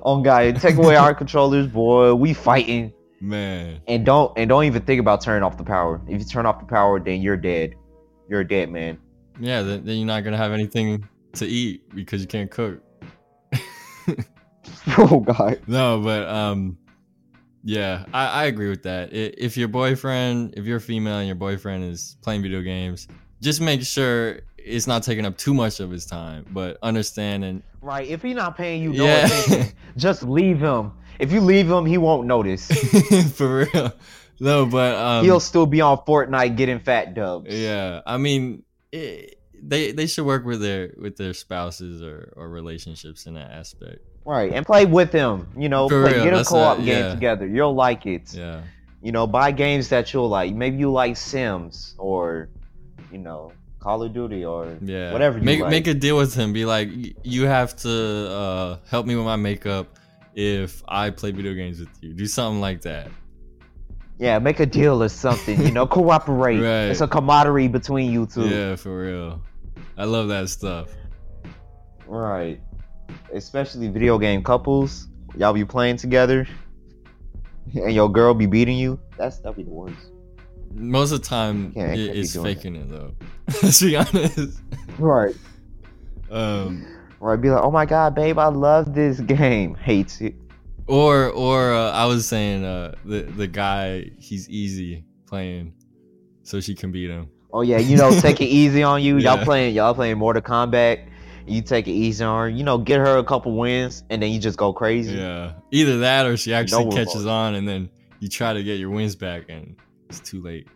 Oh 0.03 0.23
God, 0.23 0.61
take 0.61 0.77
away 0.77 0.97
our 0.97 1.15
controllers, 1.15 1.67
boy. 1.67 2.15
We 2.15 2.35
fighting. 2.35 2.93
Man. 3.21 3.81
And 3.87 4.05
don't 4.05 4.37
and 4.37 4.49
don't 4.49 4.65
even 4.65 4.83
think 4.83 5.01
about 5.01 5.21
turning 5.21 5.43
off 5.45 5.57
the 5.57 5.65
power. 5.65 6.01
If 6.09 6.19
you 6.19 6.25
turn 6.25 6.45
off 6.45 6.59
the 6.59 6.67
power, 6.67 6.99
then 6.99 7.23
you're 7.23 7.37
dead. 7.37 7.75
You're 8.29 8.41
a 8.41 8.49
dead 8.49 8.71
man. 8.71 8.99
Yeah, 9.39 9.63
then, 9.63 9.85
then 9.85 9.97
you're 9.97 10.07
not 10.07 10.25
gonna 10.25 10.37
have 10.37 10.53
anything 10.53 11.09
to 11.35 11.47
eat 11.47 11.89
because 11.95 12.21
you 12.21 12.27
can't 12.27 12.51
cook. 12.51 12.83
oh 14.99 15.21
God. 15.21 15.61
No, 15.67 16.01
but 16.01 16.29
um, 16.29 16.79
yeah, 17.65 18.05
I, 18.13 18.27
I 18.27 18.45
agree 18.47 18.69
with 18.69 18.83
that. 18.83 19.13
If 19.13 19.57
your 19.57 19.69
boyfriend, 19.69 20.55
if 20.57 20.65
you're 20.65 20.81
female 20.81 21.19
and 21.19 21.27
your 21.27 21.37
boyfriend 21.37 21.85
is 21.85 22.17
playing 22.23 22.43
video 22.43 22.61
games, 22.61 23.07
just 23.41 23.61
make 23.61 23.83
sure 23.83 24.41
it's 24.59 24.87
not 24.87 25.03
taking 25.03 25.25
up 25.25 25.37
too 25.37 25.55
much 25.55 25.81
of 25.81 25.91
his 25.91 26.07
time. 26.07 26.45
But 26.51 26.79
understand 26.83 27.45
and 27.45 27.63
Right. 27.83 28.07
If 28.09 28.23
he's 28.23 28.37
not 28.37 28.57
paying 28.57 28.83
you 28.83 28.93
no 28.93 29.05
Yeah. 29.05 29.27
attention, 29.27 29.73
just 29.97 30.23
leave 30.23 30.61
him. 30.61 30.93
If 31.19 31.33
you 31.33 31.41
leave 31.41 31.71
him, 31.71 31.85
he 31.85 31.99
won't 31.99 32.27
notice. 32.27 32.67
for 33.35 33.67
real. 33.73 33.93
No, 34.41 34.67
but 34.67 34.95
um, 34.97 35.25
He'll 35.25 35.41
still 35.41 35.67
be 35.67 35.81
on 35.81 35.99
Fortnite 35.99 36.57
getting 36.57 36.81
fat 36.81 37.15
dubs. 37.15 37.47
Yeah, 37.55 38.01
I 38.07 38.17
mean, 38.17 38.63
it, 38.91 39.39
they 39.63 39.93
they 39.93 40.07
should 40.07 40.27
work 40.27 40.45
with 40.45 40.61
their 40.61 40.95
with 41.01 41.17
their 41.17 41.35
spouses 41.35 42.03
or 42.03 42.33
or 42.37 42.49
relationships 42.49 43.27
in 43.27 43.35
that 43.35 43.51
aspect. 43.53 44.01
Right. 44.25 44.53
And 44.53 44.65
play 44.67 44.85
with 44.87 45.13
him. 45.13 45.49
You 45.57 45.69
know, 45.69 45.89
For 45.89 46.03
play, 46.05 46.15
real, 46.15 46.25
get 46.25 46.35
a 46.35 46.45
co-op 46.45 46.79
game 46.79 46.87
yeah. 46.89 47.15
together. 47.15 47.47
You'll 47.47 47.75
like 47.75 48.07
it. 48.07 48.33
Yeah, 48.35 48.63
You 49.03 49.11
know, 49.13 49.27
buy 49.27 49.51
games 49.53 49.89
that 49.91 50.13
you'll 50.13 50.29
like. 50.29 50.55
Maybe 50.55 50.77
you 50.79 50.93
like 50.93 51.17
Sims 51.17 51.95
or, 51.99 52.49
you 53.11 53.19
know, 53.19 53.53
Call 53.83 54.05
of 54.05 54.15
Duty 54.15 54.45
or 54.45 54.79
yeah. 54.81 55.13
whatever 55.13 55.39
you 55.39 55.45
make 55.45 55.61
like. 55.61 55.71
make 55.71 55.87
a 55.89 55.95
deal 55.95 56.17
with 56.17 56.35
him. 56.35 56.53
Be 56.53 56.65
like, 56.65 56.89
you 57.25 57.47
have 57.47 57.75
to 57.79 58.31
uh, 58.31 58.77
help 58.89 59.07
me 59.07 59.17
with 59.17 59.25
my 59.25 59.35
makeup 59.35 59.99
if 60.35 60.85
I 60.87 61.11
play 61.11 61.33
video 61.33 61.53
games 61.55 61.81
with 61.81 61.89
you. 62.01 62.15
Do 62.15 62.27
something 62.27 62.61
like 62.61 62.83
that. 62.83 63.11
Yeah, 64.19 64.39
make 64.39 64.61
a 64.61 64.67
deal 64.67 65.03
or 65.03 65.09
something. 65.09 65.61
You 65.61 65.73
know, 65.73 65.87
cooperate. 65.99 66.61
Right. 66.61 66.91
It's 66.91 67.01
a 67.01 67.09
camaraderie 67.09 67.67
between 67.67 68.13
you 68.13 68.27
two. 68.27 68.49
Yeah, 68.49 68.77
for 68.77 68.97
real. 68.97 69.43
I 69.97 70.05
love 70.05 70.29
that 70.29 70.49
stuff. 70.49 70.89
Right. 72.07 72.61
Especially 73.33 73.89
video 73.89 74.17
game 74.17 74.45
couples. 74.45 75.09
Y'all 75.37 75.53
be 75.53 75.65
playing 75.65 75.97
together, 75.97 76.47
and 77.75 77.93
your 77.93 78.09
girl 78.09 78.33
be 78.33 78.47
beating 78.47 78.79
you. 78.79 79.01
That's 79.19 79.39
that'd 79.41 79.57
be 79.57 79.65
the 79.65 79.71
worst. 79.71 80.12
Most 80.75 81.13
of 81.13 81.21
the 81.23 81.27
time, 81.29 81.73
it, 81.77 81.99
it's 82.17 82.35
faking 82.37 82.77
it 82.77 82.89
though. 82.89 83.15
Let's 83.63 83.81
be 83.83 83.97
honest. 83.97 84.61
Right. 84.99 85.35
Um, 86.31 86.87
Right. 87.21 87.41
Be 87.41 87.51
like, 87.51 87.63
oh 87.63 87.71
my 87.71 87.87
god, 87.87 88.15
babe, 88.17 88.37
I 88.39 88.49
love 88.49 88.95
this 88.95 89.21
game. 89.21 89.77
Hates 89.77 90.21
it. 90.21 90.35
Or 90.89 91.29
or 91.29 91.73
uh, 91.73 91.93
I 91.93 92.07
was 92.07 92.27
saying 92.27 92.65
uh, 92.65 92.97
the 93.05 93.23
the 93.23 93.47
guy 93.47 94.11
he's 94.19 94.49
easy 94.49 95.05
playing, 95.27 95.73
so 96.43 96.59
she 96.61 96.75
can 96.75 96.91
beat 96.91 97.11
him. 97.11 97.29
Oh 97.53 97.61
yeah, 97.61 97.79
you 97.79 97.97
know, 97.97 98.11
take 98.21 98.41
it 98.41 98.47
easy 98.47 98.83
on 98.83 99.03
you. 99.03 99.19
Y'all 99.19 99.39
Yeah. 99.39 99.45
playing, 99.45 99.75
y'all 99.75 99.95
playing 99.95 100.19
Mortal 100.19 100.43
Kombat. 100.43 101.07
You 101.47 101.63
take 101.63 101.87
it 101.87 101.93
easy 101.93 102.25
on 102.25 102.41
her. 102.43 102.49
You 102.49 102.65
know, 102.65 102.79
get 102.79 102.99
her 102.99 103.19
a 103.19 103.25
couple 103.25 103.57
wins, 103.57 104.03
and 104.11 104.21
then 104.21 104.31
you 104.33 104.41
just 104.41 104.59
go 104.59 104.73
crazy. 104.73 105.15
Yeah, 105.17 105.53
either 105.71 105.99
that 106.01 106.27
or 106.27 106.37
she 106.37 106.53
actually 106.53 106.87
No 106.87 106.91
catches 106.91 107.25
on, 107.27 107.55
and 107.55 107.69
then 107.69 107.89
you 108.19 108.29
try 108.29 108.53
to 108.53 108.63
get 108.65 108.81
your 108.81 108.91
wins 108.91 109.15
back, 109.15 109.45
and 109.49 109.77
it's 110.13 110.29
too 110.29 110.43
late. 110.43 110.67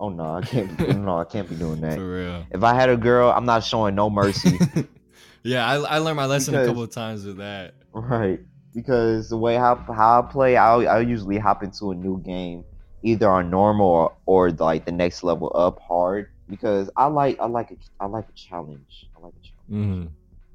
Oh 0.00 0.08
no, 0.08 0.34
I 0.34 0.42
can't. 0.42 0.76
No, 0.98 1.18
I 1.18 1.24
can't 1.24 1.48
be 1.48 1.54
doing 1.54 1.80
that. 1.82 1.96
For 1.96 2.14
real. 2.14 2.46
If 2.50 2.64
I 2.64 2.74
had 2.74 2.88
a 2.88 2.96
girl, 2.96 3.30
I'm 3.30 3.44
not 3.44 3.62
showing 3.62 3.94
no 3.94 4.10
mercy. 4.10 4.58
yeah, 5.44 5.64
I, 5.64 5.76
I 5.76 5.98
learned 5.98 6.16
my 6.16 6.26
lesson 6.26 6.54
a 6.56 6.66
couple 6.66 6.82
of 6.82 6.90
times 6.90 7.24
with 7.24 7.36
that. 7.36 7.74
right. 7.92 8.40
Because 8.74 9.28
the 9.28 9.36
way 9.36 9.54
how 9.54 9.76
how 9.76 10.22
I 10.22 10.32
play, 10.32 10.56
I 10.56 10.74
I 10.82 11.00
usually 11.00 11.38
hop 11.38 11.62
into 11.62 11.92
a 11.92 11.94
new 11.94 12.20
game, 12.22 12.64
either 13.04 13.30
on 13.30 13.50
normal 13.50 13.86
or, 13.86 14.16
or 14.26 14.50
like 14.50 14.86
the 14.86 14.92
next 14.92 15.22
level 15.22 15.52
up 15.54 15.78
hard. 15.80 16.28
Because 16.48 16.90
I 16.96 17.06
like 17.06 17.38
I 17.38 17.46
like 17.46 17.70
a, 17.70 17.76
I 18.00 18.06
like 18.06 18.28
a 18.28 18.32
challenge. 18.32 19.06
I 19.16 19.20
like 19.20 19.34
a 19.34 19.46
challenge. 19.46 19.68
hmm 19.68 20.06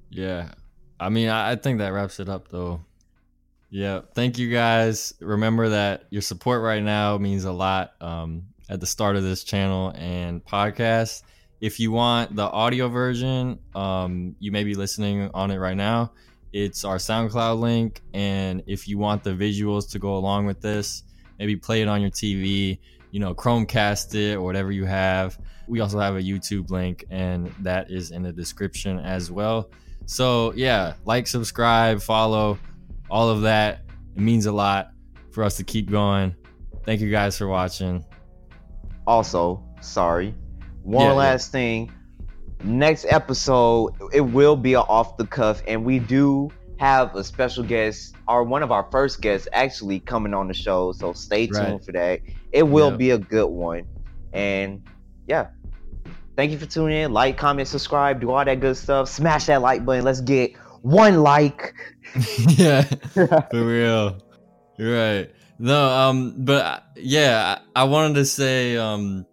Yeah, 0.10 0.52
I 1.00 1.08
mean, 1.10 1.30
I, 1.30 1.52
I 1.52 1.56
think 1.56 1.78
that 1.78 1.94
wraps 1.94 2.20
it 2.20 2.28
up 2.28 2.50
though. 2.50 2.82
Yeah, 3.70 4.02
thank 4.16 4.38
you 4.38 4.50
guys. 4.50 5.14
Remember 5.20 5.70
that 5.70 6.06
your 6.10 6.22
support 6.22 6.62
right 6.62 6.82
now 6.82 7.18
means 7.18 7.44
a 7.44 7.52
lot 7.52 7.94
um, 8.00 8.44
at 8.70 8.80
the 8.80 8.86
start 8.86 9.18
of 9.18 9.24
this 9.24 9.44
channel 9.44 9.92
and 9.96 10.44
podcast. 10.44 11.24
If 11.60 11.80
you 11.80 11.92
want 11.92 12.36
the 12.36 12.44
audio 12.44 12.88
version, 12.88 13.60
um, 13.76 14.36
you 14.40 14.54
may 14.54 14.64
be 14.64 14.76
listening 14.76 15.30
on 15.34 15.52
it 15.52 15.58
right 15.58 15.76
now. 15.76 16.14
It's 16.54 16.86
our 16.86 16.96
SoundCloud 16.96 17.60
link, 17.60 18.02
and 18.14 18.64
if 18.68 18.88
you 18.88 18.98
want 18.98 19.24
the 19.24 19.32
visuals 19.32 19.92
to 19.92 20.00
go 20.00 20.16
along 20.16 20.46
with 20.46 20.62
this, 20.62 21.04
maybe 21.38 21.58
play 21.58 21.82
it 21.82 21.90
on 21.90 22.02
your 22.02 22.12
TV. 22.12 22.80
You 23.12 23.20
know, 23.20 23.36
Chromecast 23.36 24.16
it 24.16 24.36
or 24.36 24.42
whatever 24.42 24.72
you 24.72 24.86
have. 24.86 25.38
We 25.68 25.82
also 25.82 26.00
have 26.00 26.16
a 26.16 26.22
YouTube 26.22 26.70
link, 26.70 27.06
and 27.10 27.54
that 27.60 27.92
is 27.92 28.12
in 28.12 28.24
the 28.24 28.32
description 28.32 29.00
as 29.00 29.30
well. 29.30 29.70
So 30.06 30.54
yeah, 30.54 30.94
like, 31.04 31.28
subscribe, 31.28 32.02
follow, 32.02 32.60
all 33.10 33.30
of 33.30 33.42
that. 33.42 33.82
It 34.16 34.22
means 34.22 34.46
a 34.46 34.52
lot 34.52 34.92
for 35.32 35.44
us 35.44 35.58
to 35.58 35.64
keep 35.64 35.90
going. 35.92 36.36
Thank 36.86 37.02
you 37.02 37.12
guys 37.12 37.38
for 37.38 37.48
watching. 37.48 38.06
Also, 39.06 39.64
sorry. 39.82 40.34
One 40.84 41.02
Yeah, 41.04 41.08
yeah. 41.10 41.14
last 41.14 41.52
thing. 41.52 41.92
Next 42.64 43.06
episode, 43.10 43.94
it 44.14 44.22
will 44.22 44.56
be 44.56 44.74
a 44.74 44.82
off 44.82 45.18
the 45.18 45.26
cuff, 45.28 45.62
and 45.68 45.86
we 45.86 46.00
do 46.00 46.50
have 46.80 47.16
a 47.16 47.24
special 47.24 47.64
guest, 47.64 48.16
or 48.28 48.44
one 48.44 48.64
of 48.64 48.72
our 48.72 48.88
first 48.92 49.22
guests 49.22 49.48
actually 49.54 50.00
coming 50.00 50.34
on 50.34 50.48
the 50.48 50.54
show. 50.54 50.92
So 50.92 51.14
stay 51.14 51.48
tuned 51.48 51.58
Right. 51.58 51.84
for 51.84 51.92
that. 51.94 52.22
It 52.52 52.64
will 52.64 52.90
Yep. 52.92 52.98
be 52.98 53.10
a 53.12 53.18
good 53.18 53.48
one. 53.48 53.84
And 54.34 54.82
yeah. 55.28 55.48
Thank 56.36 56.52
you 56.52 56.60
for 56.60 56.68
tuning 56.68 56.98
in. 57.00 57.14
Like, 57.14 57.36
comment, 57.38 57.68
subscribe, 57.68 58.22
do 58.22 58.30
all 58.30 58.46
that 58.46 58.60
good 58.60 58.78
stuff. 58.78 59.10
Smash 59.10 59.46
that 59.48 59.62
like 59.62 59.84
button. 59.86 60.04
Let's 60.06 60.22
get 60.22 60.54
one 60.82 61.22
like. 61.22 61.74
yeah, 62.50 62.82
for 63.14 63.46
real. 63.54 64.22
You're 64.78 64.96
right. 64.96 65.32
No, 65.60 65.90
um, 65.90 66.36
but 66.38 66.84
yeah, 66.96 67.60
I, 67.76 67.82
I 67.82 67.84
wanted 67.86 68.16
to 68.16 68.26
say, 68.26 68.78
um, 68.78 69.26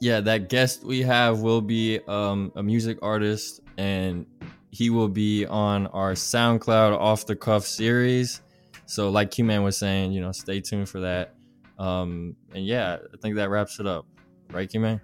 yeah, 0.00 0.20
that 0.20 0.48
guest 0.48 0.84
we 0.84 1.02
have 1.02 1.40
will 1.40 1.60
be 1.60 2.00
um 2.08 2.52
a 2.56 2.62
music 2.62 2.98
artist, 3.02 3.60
and 3.78 4.26
he 4.70 4.90
will 4.90 5.08
be 5.08 5.46
on 5.46 5.86
our 5.88 6.12
SoundCloud 6.12 6.98
off 6.98 7.26
the 7.26 7.36
cuff 7.36 7.64
series. 7.64 8.42
So, 8.86 9.10
like 9.10 9.30
Q 9.30 9.44
Man 9.44 9.62
was 9.62 9.76
saying, 9.76 10.12
you 10.12 10.20
know, 10.20 10.32
stay 10.32 10.60
tuned 10.60 10.88
for 10.88 11.00
that. 11.00 11.34
Um, 11.78 12.36
and 12.54 12.64
yeah, 12.64 12.98
I 13.12 13.16
think 13.18 13.36
that 13.36 13.50
wraps 13.50 13.80
it 13.80 13.86
up, 13.86 14.06
right, 14.50 14.68
Q 14.68 14.80
Man? 14.80 15.00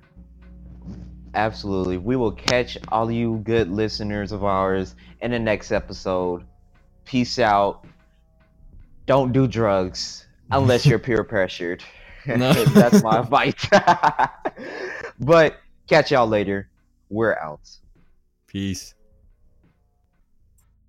Absolutely. 1.34 1.96
We 1.96 2.16
will 2.16 2.32
catch 2.32 2.76
all 2.88 3.10
you 3.10 3.40
good 3.44 3.70
listeners 3.70 4.32
of 4.32 4.44
ours 4.44 4.94
in 5.20 5.30
the 5.30 5.38
next 5.38 5.72
episode. 5.72 6.44
Peace 7.04 7.38
out. 7.38 7.84
Don't 9.06 9.32
do 9.32 9.46
drugs 9.46 10.26
unless 10.50 10.84
you're 10.86 10.98
peer 11.08 11.24
pressured. 11.24 11.82
No. 12.24 12.52
That's 12.52 13.02
my 13.02 13.18
advice. 13.18 13.66
but 15.18 15.56
catch 15.88 16.12
y'all 16.12 16.28
later. 16.28 16.68
We're 17.08 17.34
out. 17.36 17.68
Peace. 18.46 18.94